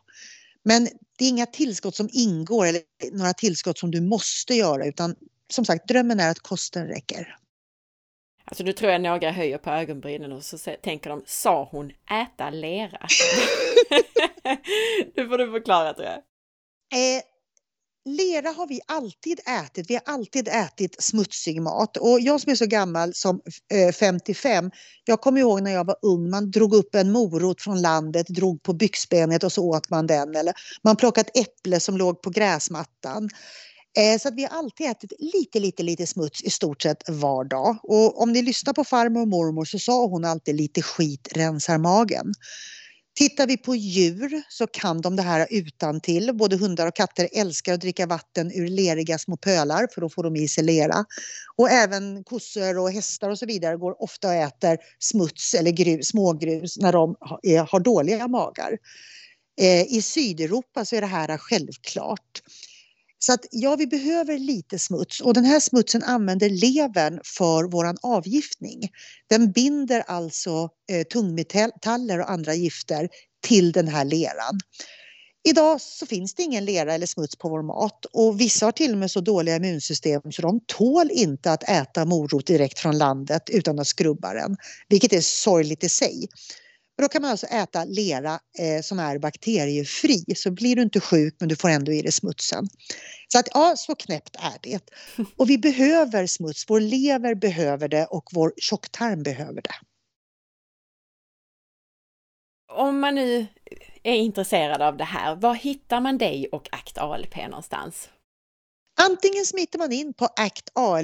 Men 0.63 0.87
det 1.17 1.25
är 1.25 1.29
inga 1.29 1.45
tillskott 1.45 1.95
som 1.95 2.09
ingår 2.13 2.65
eller 2.65 2.81
några 3.11 3.33
tillskott 3.33 3.77
som 3.77 3.91
du 3.91 4.01
måste 4.01 4.53
göra 4.53 4.85
utan 4.85 5.15
som 5.51 5.65
sagt 5.65 5.87
drömmen 5.87 6.19
är 6.19 6.31
att 6.31 6.39
kosten 6.39 6.87
räcker. 6.87 7.35
Alltså 8.45 8.63
nu 8.63 8.73
tror 8.73 8.91
jag 8.91 9.01
några 9.01 9.31
höjer 9.31 9.57
på 9.57 9.69
ögonbrynen 9.69 10.31
och 10.31 10.43
så 10.43 10.57
tänker 10.57 11.09
de, 11.09 11.23
sa 11.25 11.69
hon 11.71 11.91
äta 12.21 12.49
lera? 12.49 13.07
nu 15.15 15.27
får 15.27 15.37
du 15.37 15.51
förklara 15.51 15.93
tror 15.93 16.07
jag. 16.07 16.17
Eh, 16.93 17.21
lera 18.15 18.49
har 18.49 18.67
vi 18.67 18.79
alltid 18.87 19.39
ätit. 19.47 19.89
Vi 19.89 19.93
har 19.93 20.03
alltid 20.05 20.47
ätit 20.47 21.03
smutsig 21.03 21.61
mat. 21.61 21.97
Och 21.97 22.19
jag 22.19 22.41
som 22.41 22.51
är 22.51 22.55
så 22.55 22.65
gammal 22.65 23.13
som 23.13 23.41
eh, 23.73 23.93
55, 23.93 24.71
jag 25.05 25.21
kommer 25.21 25.41
ihåg 25.41 25.61
när 25.61 25.71
jag 25.71 25.85
var 25.85 25.97
ung, 26.01 26.29
man 26.29 26.51
drog 26.51 26.73
upp 26.73 26.95
en 26.95 27.11
morot 27.11 27.61
från 27.61 27.81
landet, 27.81 28.27
drog 28.27 28.63
på 28.63 28.73
byxbenet 28.73 29.43
och 29.43 29.51
så 29.51 29.63
åt 29.63 29.89
man 29.89 30.07
den. 30.07 30.35
Eller 30.35 30.53
man 30.83 30.95
plockade 30.95 31.29
ett 31.29 31.47
äpple 31.47 31.79
som 31.79 31.97
låg 31.97 32.21
på 32.21 32.29
gräsmattan. 32.29 33.29
Eh, 33.97 34.19
så 34.19 34.27
att 34.27 34.35
vi 34.35 34.43
har 34.43 34.57
alltid 34.57 34.89
ätit 34.89 35.13
lite, 35.19 35.59
lite, 35.59 35.83
lite 35.83 36.07
smuts 36.07 36.43
i 36.43 36.49
stort 36.49 36.81
sett 36.81 37.03
var 37.07 37.43
dag. 37.43 37.77
Och 37.83 38.21
om 38.21 38.31
ni 38.31 38.41
lyssnar 38.41 38.73
på 38.73 38.83
farmor 38.83 39.21
och 39.21 39.27
mormor 39.27 39.65
så 39.65 39.79
sa 39.79 40.07
hon 40.07 40.25
alltid 40.25 40.55
lite 40.55 40.81
skit 40.81 41.27
rensar 41.35 41.77
magen. 41.77 42.33
Tittar 43.19 43.47
vi 43.47 43.57
på 43.57 43.75
djur 43.75 44.41
så 44.49 44.67
kan 44.67 45.01
de 45.01 45.15
det 45.15 45.21
här 45.21 45.47
utan 45.49 46.01
till. 46.01 46.33
Både 46.33 46.57
hundar 46.57 46.87
och 46.87 46.95
katter 46.95 47.29
älskar 47.33 47.73
att 47.73 47.81
dricka 47.81 48.05
vatten 48.05 48.51
ur 48.51 48.67
leriga 48.67 49.17
små 49.17 49.37
pölar 49.37 49.87
för 49.93 50.01
då 50.01 50.09
får 50.09 50.23
de 50.23 50.35
i 50.35 50.47
sig 50.47 50.63
lera. 50.63 51.05
Och 51.55 51.69
även 51.69 52.23
kossor 52.23 52.77
och 52.77 52.91
hästar 52.91 53.29
och 53.29 53.39
så 53.39 53.45
vidare 53.45 53.77
går 53.77 54.03
ofta 54.03 54.27
och 54.27 54.33
äter 54.33 54.77
smuts 54.99 55.53
eller 55.53 55.71
grus, 55.71 56.07
smågrus 56.07 56.77
när 56.77 56.93
de 56.93 57.15
har 57.69 57.79
dåliga 57.79 58.27
magar. 58.27 58.77
Eh, 59.61 59.81
I 59.81 60.01
Sydeuropa 60.01 60.85
så 60.85 60.95
är 60.95 61.01
det 61.01 61.07
här 61.07 61.37
självklart. 61.37 62.41
Så 63.19 63.33
att 63.33 63.45
ja, 63.51 63.75
vi 63.75 63.87
behöver 63.87 64.37
lite 64.37 64.79
smuts 64.79 65.21
och 65.21 65.33
den 65.33 65.45
här 65.45 65.59
smutsen 65.59 66.03
använder 66.03 66.49
levern 66.49 67.19
för 67.25 67.63
våran 67.63 67.97
avgiftning. 68.01 68.89
Den 69.29 69.51
binder 69.51 70.03
alltså 70.07 70.69
eh, 70.91 71.03
tungmetaller 71.03 72.19
och 72.19 72.31
andra 72.31 72.53
gifter 72.53 73.09
till 73.47 73.71
den 73.71 73.87
här 73.87 74.05
leran. 74.05 74.59
Idag 75.49 75.81
så 75.81 76.05
finns 76.05 76.35
det 76.35 76.43
ingen 76.43 76.65
lera 76.65 76.93
eller 76.93 77.05
smuts 77.05 77.35
på 77.35 77.49
vår 77.49 77.61
mat 77.61 78.05
och 78.05 78.39
vissa 78.39 78.65
har 78.65 78.71
till 78.71 78.91
och 78.91 78.97
med 78.97 79.11
så 79.11 79.21
dåliga 79.21 79.55
immunsystem 79.55 80.21
så 80.31 80.41
de 80.41 80.59
tål 80.65 81.11
inte 81.11 81.51
att 81.51 81.69
äta 81.69 82.05
morot 82.05 82.47
direkt 82.47 82.79
från 82.79 82.97
landet 82.97 83.49
utan 83.49 83.79
att 83.79 83.87
skrubba 83.87 84.33
den, 84.33 84.57
vilket 84.87 85.13
är 85.13 85.21
sorgligt 85.21 85.83
i 85.83 85.89
sig. 85.89 86.27
Och 86.99 87.03
då 87.03 87.09
kan 87.09 87.21
man 87.21 87.31
alltså 87.31 87.47
äta 87.47 87.85
lera 87.85 88.39
eh, 88.59 88.81
som 88.81 88.99
är 88.99 89.19
bakteriefri 89.19 90.23
så 90.35 90.51
blir 90.51 90.75
du 90.75 90.81
inte 90.81 90.99
sjuk 90.99 91.35
men 91.39 91.49
du 91.49 91.55
får 91.55 91.69
ändå 91.69 91.91
i 91.91 92.01
dig 92.01 92.11
smutsen. 92.11 92.67
Så 93.27 93.39
att 93.39 93.47
ja, 93.53 93.73
så 93.77 93.95
knäppt 93.95 94.35
är 94.35 94.57
det. 94.61 94.89
Och 95.37 95.49
vi 95.49 95.57
behöver 95.57 96.27
smuts, 96.27 96.65
vår 96.67 96.79
lever 96.79 97.35
behöver 97.35 97.87
det 97.87 98.05
och 98.05 98.29
vår 98.31 98.53
tjocktarm 98.57 99.23
behöver 99.23 99.61
det. 99.61 99.75
Om 102.73 102.99
man 102.99 103.15
nu 103.15 103.47
är 104.03 104.15
intresserad 104.15 104.81
av 104.81 104.97
det 104.97 105.03
här, 105.03 105.35
var 105.35 105.53
hittar 105.53 106.01
man 106.01 106.17
dig 106.17 106.47
och 106.51 106.67
ACT 106.71 106.97
ALP 106.97 107.35
någonstans? 107.37 108.09
Antingen 109.01 109.45
smittar 109.45 109.79
man 109.79 109.91
in 109.91 110.13
på 110.13 110.25
actalp.se 110.25 110.95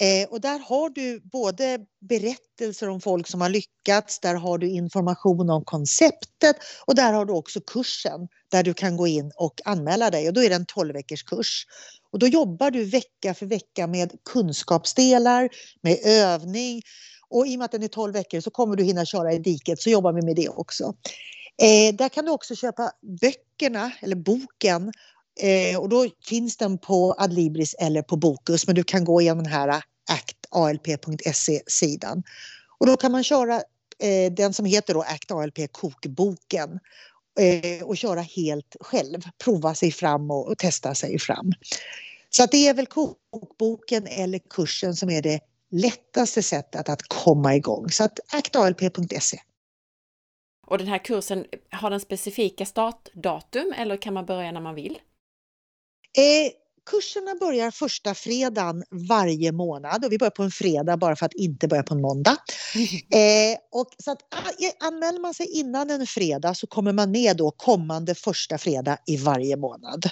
Eh, 0.00 0.28
och 0.28 0.40
där 0.40 0.58
har 0.58 0.90
du 0.90 1.20
både 1.20 1.78
berättelser 2.00 2.88
om 2.88 3.00
folk 3.00 3.26
som 3.26 3.40
har 3.40 3.48
lyckats, 3.48 4.20
där 4.20 4.34
har 4.34 4.58
du 4.58 4.68
information 4.68 5.50
om 5.50 5.64
konceptet 5.64 6.56
och 6.86 6.94
där 6.94 7.12
har 7.12 7.24
du 7.24 7.32
också 7.32 7.60
kursen 7.60 8.28
där 8.48 8.62
du 8.62 8.74
kan 8.74 8.96
gå 8.96 9.06
in 9.06 9.32
och 9.36 9.60
anmäla 9.64 10.10
dig 10.10 10.28
och 10.28 10.34
då 10.34 10.42
är 10.42 10.48
det 10.48 10.54
en 10.54 10.66
12 10.66 10.92
veckors 10.92 11.22
kurs. 11.22 11.66
Och 12.12 12.18
då 12.18 12.26
jobbar 12.26 12.70
du 12.70 12.84
vecka 12.84 13.34
för 13.34 13.46
vecka 13.46 13.86
med 13.86 14.12
kunskapsdelar, 14.32 15.48
med 15.80 15.98
övning 16.04 16.82
och 17.28 17.46
i 17.46 17.54
och 17.54 17.58
med 17.58 17.64
att 17.64 17.72
den 17.72 17.82
är 17.82 17.88
12 17.88 18.12
veckor 18.12 18.40
så 18.40 18.50
kommer 18.50 18.76
du 18.76 18.84
hinna 18.84 19.04
köra 19.04 19.32
i 19.32 19.38
diket 19.38 19.80
så 19.80 19.90
jobbar 19.90 20.12
vi 20.12 20.22
med 20.22 20.36
det 20.36 20.48
också. 20.48 20.94
Eh, 21.62 21.94
där 21.94 22.08
kan 22.08 22.24
du 22.24 22.30
också 22.30 22.54
köpa 22.54 22.90
böckerna 23.20 23.92
eller 24.00 24.16
boken 24.16 24.92
Eh, 25.40 25.80
och 25.80 25.88
då 25.88 26.06
finns 26.26 26.56
den 26.56 26.78
på 26.78 27.14
Adlibris 27.18 27.74
eller 27.74 28.02
på 28.02 28.16
Bokus 28.16 28.66
men 28.66 28.76
du 28.76 28.84
kan 28.84 29.04
gå 29.04 29.20
igenom 29.20 29.44
den 29.44 29.52
här 29.52 29.68
äh, 29.68 29.80
actalp.se-sidan. 30.10 32.22
Och 32.78 32.86
då 32.86 32.96
kan 32.96 33.12
man 33.12 33.24
köra 33.24 33.54
eh, 33.98 34.32
den 34.32 34.52
som 34.52 34.66
heter 34.66 34.94
då 34.94 35.02
ACT 35.02 35.30
ALP 35.30 35.72
kokboken 35.72 36.80
eh, 37.40 37.82
och 37.82 37.96
köra 37.96 38.20
helt 38.20 38.76
själv, 38.80 39.22
prova 39.44 39.74
sig 39.74 39.92
fram 39.92 40.30
och, 40.30 40.48
och 40.48 40.58
testa 40.58 40.94
sig 40.94 41.18
fram. 41.18 41.52
Så 42.30 42.44
att 42.44 42.50
det 42.50 42.68
är 42.68 42.74
väl 42.74 42.86
kokboken 42.86 44.06
eller 44.06 44.38
kursen 44.38 44.96
som 44.96 45.10
är 45.10 45.22
det 45.22 45.40
lättaste 45.70 46.42
sättet 46.42 46.88
att 46.88 47.02
komma 47.08 47.54
igång. 47.54 47.90
Så 47.90 48.04
att 48.04 48.20
actalp.se. 48.32 49.40
Och 50.66 50.78
den 50.78 50.86
här 50.86 50.98
kursen, 50.98 51.46
har 51.70 51.90
den 51.90 52.00
specifika 52.00 52.66
startdatum 52.66 53.74
eller 53.76 53.96
kan 53.96 54.14
man 54.14 54.26
börja 54.26 54.52
när 54.52 54.60
man 54.60 54.74
vill? 54.74 54.98
Eh, 56.16 56.52
kurserna 56.90 57.34
börjar 57.40 57.70
första 57.70 58.14
fredagen 58.14 58.84
varje 59.08 59.52
månad 59.52 60.04
och 60.04 60.12
vi 60.12 60.18
börjar 60.18 60.30
på 60.30 60.42
en 60.42 60.50
fredag 60.50 60.96
bara 60.96 61.16
för 61.16 61.26
att 61.26 61.34
inte 61.34 61.68
börja 61.68 61.82
på 61.82 61.94
en 61.94 62.00
måndag. 62.00 62.36
Eh, 63.14 63.58
och 63.72 63.88
så 64.04 64.10
att, 64.10 64.18
ah, 64.30 64.86
anmäler 64.86 65.20
man 65.20 65.34
sig 65.34 65.46
innan 65.46 65.90
en 65.90 66.06
fredag 66.06 66.54
så 66.54 66.66
kommer 66.66 66.92
man 66.92 67.10
med 67.10 67.36
då 67.36 67.50
kommande 67.50 68.14
första 68.14 68.58
fredag 68.58 68.98
i 69.06 69.16
varje 69.16 69.56
månad. 69.56 70.04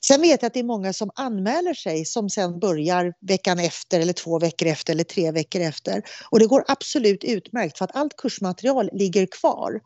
Sen 0.00 0.20
vet 0.20 0.42
jag 0.42 0.46
att 0.46 0.54
det 0.54 0.60
är 0.60 0.64
många 0.64 0.92
som 0.92 1.10
anmäler 1.14 1.74
sig 1.74 2.04
som 2.04 2.30
sen 2.30 2.58
börjar 2.58 3.12
veckan 3.20 3.58
efter 3.58 4.00
eller 4.00 4.12
två 4.12 4.38
veckor 4.38 4.68
efter 4.68 4.92
eller 4.92 5.04
tre 5.04 5.30
veckor 5.30 5.60
efter. 5.60 6.02
Och 6.30 6.38
det 6.38 6.46
går 6.46 6.64
absolut 6.68 7.24
utmärkt 7.24 7.78
för 7.78 7.84
att 7.84 7.96
allt 7.96 8.16
kursmaterial 8.16 8.90
ligger 8.92 9.26
kvar. 9.26 9.80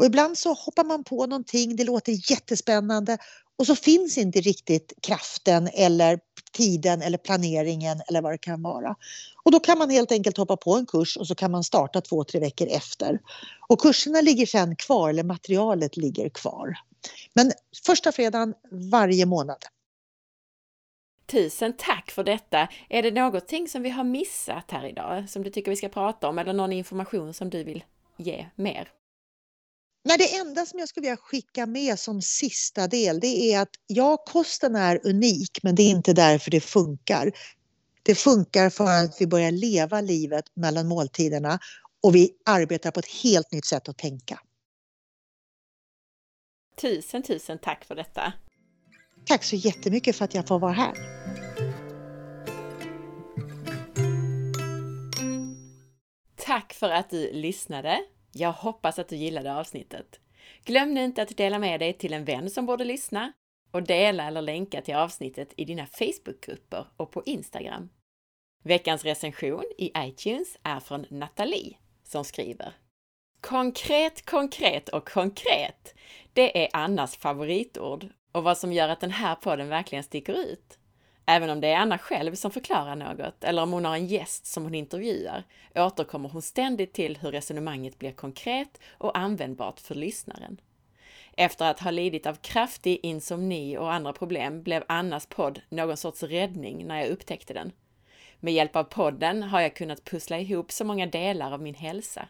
Och 0.00 0.06
ibland 0.06 0.38
så 0.38 0.52
hoppar 0.52 0.84
man 0.84 1.04
på 1.04 1.26
någonting, 1.26 1.76
det 1.76 1.84
låter 1.84 2.30
jättespännande 2.30 3.18
och 3.60 3.66
så 3.66 3.76
finns 3.76 4.18
inte 4.18 4.40
riktigt 4.40 4.92
kraften 5.02 5.68
eller 5.74 6.20
tiden 6.52 7.02
eller 7.02 7.18
planeringen 7.18 8.00
eller 8.08 8.22
vad 8.22 8.32
det 8.32 8.38
kan 8.38 8.62
vara. 8.62 8.96
Och 9.42 9.52
då 9.52 9.60
kan 9.60 9.78
man 9.78 9.90
helt 9.90 10.12
enkelt 10.12 10.36
hoppa 10.36 10.56
på 10.56 10.74
en 10.74 10.86
kurs 10.86 11.16
och 11.16 11.26
så 11.26 11.34
kan 11.34 11.50
man 11.50 11.64
starta 11.64 12.00
två, 12.00 12.24
tre 12.24 12.40
veckor 12.40 12.68
efter. 12.70 13.18
Och 13.68 13.80
kurserna 13.80 14.20
ligger 14.20 14.46
sen 14.46 14.76
kvar, 14.76 15.10
eller 15.10 15.22
materialet 15.22 15.96
ligger 15.96 16.28
kvar. 16.28 16.74
Men 17.34 17.52
första 17.86 18.12
fredagen 18.12 18.54
varje 18.90 19.26
månad. 19.26 19.64
Tusen 21.26 21.72
tack 21.76 22.10
för 22.10 22.24
detta! 22.24 22.68
Är 22.88 23.02
det 23.02 23.10
någonting 23.10 23.68
som 23.68 23.82
vi 23.82 23.90
har 23.90 24.04
missat 24.04 24.70
här 24.70 24.86
idag 24.86 25.30
som 25.30 25.42
du 25.42 25.50
tycker 25.50 25.70
vi 25.70 25.76
ska 25.76 25.88
prata 25.88 26.28
om 26.28 26.38
eller 26.38 26.52
någon 26.52 26.72
information 26.72 27.34
som 27.34 27.50
du 27.50 27.64
vill 27.64 27.84
ge 28.16 28.46
mer? 28.54 28.88
Nej, 30.02 30.18
det 30.18 30.36
enda 30.36 30.66
som 30.66 30.78
jag 30.78 30.88
skulle 30.88 31.04
vilja 31.04 31.16
skicka 31.16 31.66
med 31.66 31.98
som 31.98 32.22
sista 32.22 32.86
del 32.86 33.20
det 33.20 33.26
är 33.26 33.60
att 33.60 33.70
ja, 33.86 34.16
kosten 34.16 34.76
är 34.76 35.06
unik 35.06 35.58
men 35.62 35.74
det 35.74 35.82
är 35.82 35.90
inte 35.90 36.12
därför 36.12 36.50
det 36.50 36.60
funkar. 36.60 37.32
Det 38.02 38.14
funkar 38.14 38.70
för 38.70 39.04
att 39.04 39.20
vi 39.20 39.26
börjar 39.26 39.50
leva 39.50 40.00
livet 40.00 40.44
mellan 40.54 40.88
måltiderna 40.88 41.58
och 42.02 42.14
vi 42.14 42.30
arbetar 42.44 42.90
på 42.90 43.00
ett 43.00 43.22
helt 43.22 43.52
nytt 43.52 43.64
sätt 43.64 43.88
att 43.88 43.98
tänka. 43.98 44.40
Tusen, 46.80 47.22
tusen 47.22 47.58
tack 47.58 47.84
för 47.84 47.94
detta! 47.94 48.32
Tack 49.26 49.44
så 49.44 49.56
jättemycket 49.56 50.16
för 50.16 50.24
att 50.24 50.34
jag 50.34 50.48
får 50.48 50.58
vara 50.58 50.72
här! 50.72 50.94
Tack 56.36 56.72
för 56.72 56.90
att 56.90 57.10
du 57.10 57.32
lyssnade! 57.32 57.98
Jag 58.32 58.52
hoppas 58.52 58.98
att 58.98 59.08
du 59.08 59.16
gillade 59.16 59.54
avsnittet. 59.54 60.20
Glöm 60.64 60.94
nu 60.94 61.04
inte 61.04 61.22
att 61.22 61.36
dela 61.36 61.58
med 61.58 61.80
dig 61.80 61.92
till 61.92 62.12
en 62.12 62.24
vän 62.24 62.50
som 62.50 62.66
borde 62.66 62.84
lyssna 62.84 63.32
och 63.70 63.82
dela 63.82 64.26
eller 64.26 64.42
länka 64.42 64.80
till 64.80 64.94
avsnittet 64.94 65.52
i 65.56 65.64
dina 65.64 65.86
Facebookgrupper 65.86 66.86
och 66.96 67.10
på 67.10 67.22
Instagram. 67.26 67.88
Veckans 68.62 69.04
recension 69.04 69.64
i 69.78 69.92
iTunes 69.96 70.58
är 70.62 70.80
från 70.80 71.06
Nathalie 71.10 71.76
som 72.04 72.24
skriver 72.24 72.72
Konkret, 73.40 74.26
konkret 74.26 74.88
och 74.88 75.08
konkret! 75.08 75.94
Det 76.32 76.64
är 76.64 76.68
Annas 76.72 77.16
favoritord 77.16 78.06
och 78.32 78.44
vad 78.44 78.58
som 78.58 78.72
gör 78.72 78.88
att 78.88 79.00
den 79.00 79.10
här 79.10 79.34
podden 79.34 79.68
verkligen 79.68 80.04
sticker 80.04 80.32
ut. 80.32 80.78
Även 81.30 81.50
om 81.50 81.60
det 81.60 81.68
är 81.68 81.76
Anna 81.76 81.98
själv 81.98 82.34
som 82.34 82.50
förklarar 82.50 82.96
något 82.96 83.44
eller 83.44 83.62
om 83.62 83.72
hon 83.72 83.84
har 83.84 83.94
en 83.94 84.06
gäst 84.06 84.46
som 84.46 84.62
hon 84.62 84.74
intervjuar 84.74 85.44
återkommer 85.74 86.28
hon 86.28 86.42
ständigt 86.42 86.92
till 86.92 87.18
hur 87.18 87.30
resonemanget 87.30 87.98
blir 87.98 88.12
konkret 88.12 88.80
och 88.90 89.18
användbart 89.18 89.80
för 89.80 89.94
lyssnaren. 89.94 90.60
Efter 91.36 91.70
att 91.70 91.80
ha 91.80 91.90
lidit 91.90 92.26
av 92.26 92.34
kraftig 92.34 93.00
insomni 93.02 93.76
och 93.76 93.92
andra 93.92 94.12
problem 94.12 94.62
blev 94.62 94.84
Annas 94.88 95.26
podd 95.26 95.60
någon 95.68 95.96
sorts 95.96 96.22
räddning 96.22 96.86
när 96.86 97.00
jag 97.00 97.08
upptäckte 97.08 97.54
den. 97.54 97.72
Med 98.40 98.54
hjälp 98.54 98.76
av 98.76 98.84
podden 98.84 99.42
har 99.42 99.60
jag 99.60 99.76
kunnat 99.76 100.04
pussla 100.04 100.38
ihop 100.38 100.72
så 100.72 100.84
många 100.84 101.06
delar 101.06 101.52
av 101.52 101.62
min 101.62 101.74
hälsa. 101.74 102.28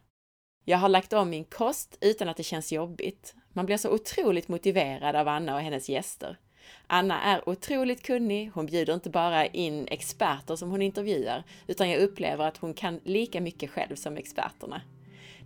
Jag 0.65 0.79
har 0.79 0.89
lagt 0.89 1.13
om 1.13 1.31
min 1.31 1.45
kost 1.45 1.99
utan 2.01 2.29
att 2.29 2.37
det 2.37 2.43
känns 2.43 2.73
jobbigt. 2.73 3.35
Man 3.53 3.67
blir 3.67 3.77
så 3.77 3.91
otroligt 3.91 4.49
motiverad 4.49 5.17
av 5.17 5.29
Anna 5.29 5.55
och 5.55 5.61
hennes 5.61 5.89
gäster. 5.89 6.39
Anna 6.87 7.23
är 7.23 7.49
otroligt 7.49 8.03
kunnig. 8.03 8.51
Hon 8.55 8.67
bjuder 8.67 8.95
inte 8.95 9.11
bara 9.11 9.47
in 9.47 9.89
experter 9.91 10.57
som 10.57 10.71
hon 10.71 10.83
intervjuar, 10.83 11.45
utan 11.67 11.91
jag 11.91 12.01
upplever 12.01 12.45
att 12.45 12.57
hon 12.57 12.75
kan 12.75 13.01
lika 13.05 13.41
mycket 13.41 13.71
själv 13.71 13.95
som 13.95 14.17
experterna. 14.17 14.83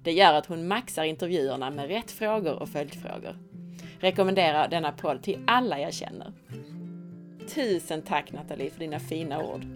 Det 0.03 0.13
gör 0.13 0.35
att 0.35 0.47
hon 0.47 0.69
maxar 0.69 1.05
intervjuerna 1.05 1.71
med 1.71 1.89
rätt 1.89 2.11
frågor 2.11 2.55
och 2.55 2.69
följdfrågor. 2.69 3.39
Rekommenderar 4.01 4.69
denna 4.69 4.93
podd 4.93 5.23
till 5.23 5.45
alla 5.47 5.81
jag 5.81 5.95
känner. 5.95 6.33
Tusen 7.55 8.03
tack 8.03 8.33
Nathalie 8.33 8.71
för 8.71 8.81
dina 8.81 9.01
fina 9.01 9.45
ord. 9.45 9.67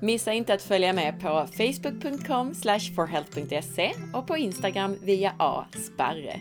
Missa 0.00 0.32
inte 0.32 0.54
att 0.54 0.62
följa 0.62 0.92
med 0.92 1.20
på 1.20 1.46
facebook.com 1.46 2.54
forhealth.se 2.96 3.92
och 4.14 4.26
på 4.26 4.36
Instagram 4.36 4.96
via 5.02 5.34
asparre. 5.38 6.40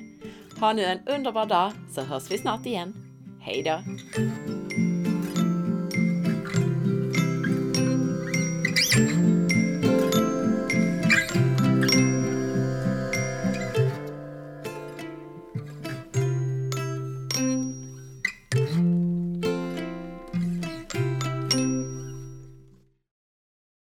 Ha 0.59 0.73
nu 0.73 0.83
en 0.83 1.07
underbar 1.07 1.45
dag 1.45 1.71
så 1.91 2.01
hörs 2.01 2.31
vi 2.31 2.37
snart 2.37 2.65
igen. 2.65 3.06
Hej 3.47 3.63
då! 3.63 3.83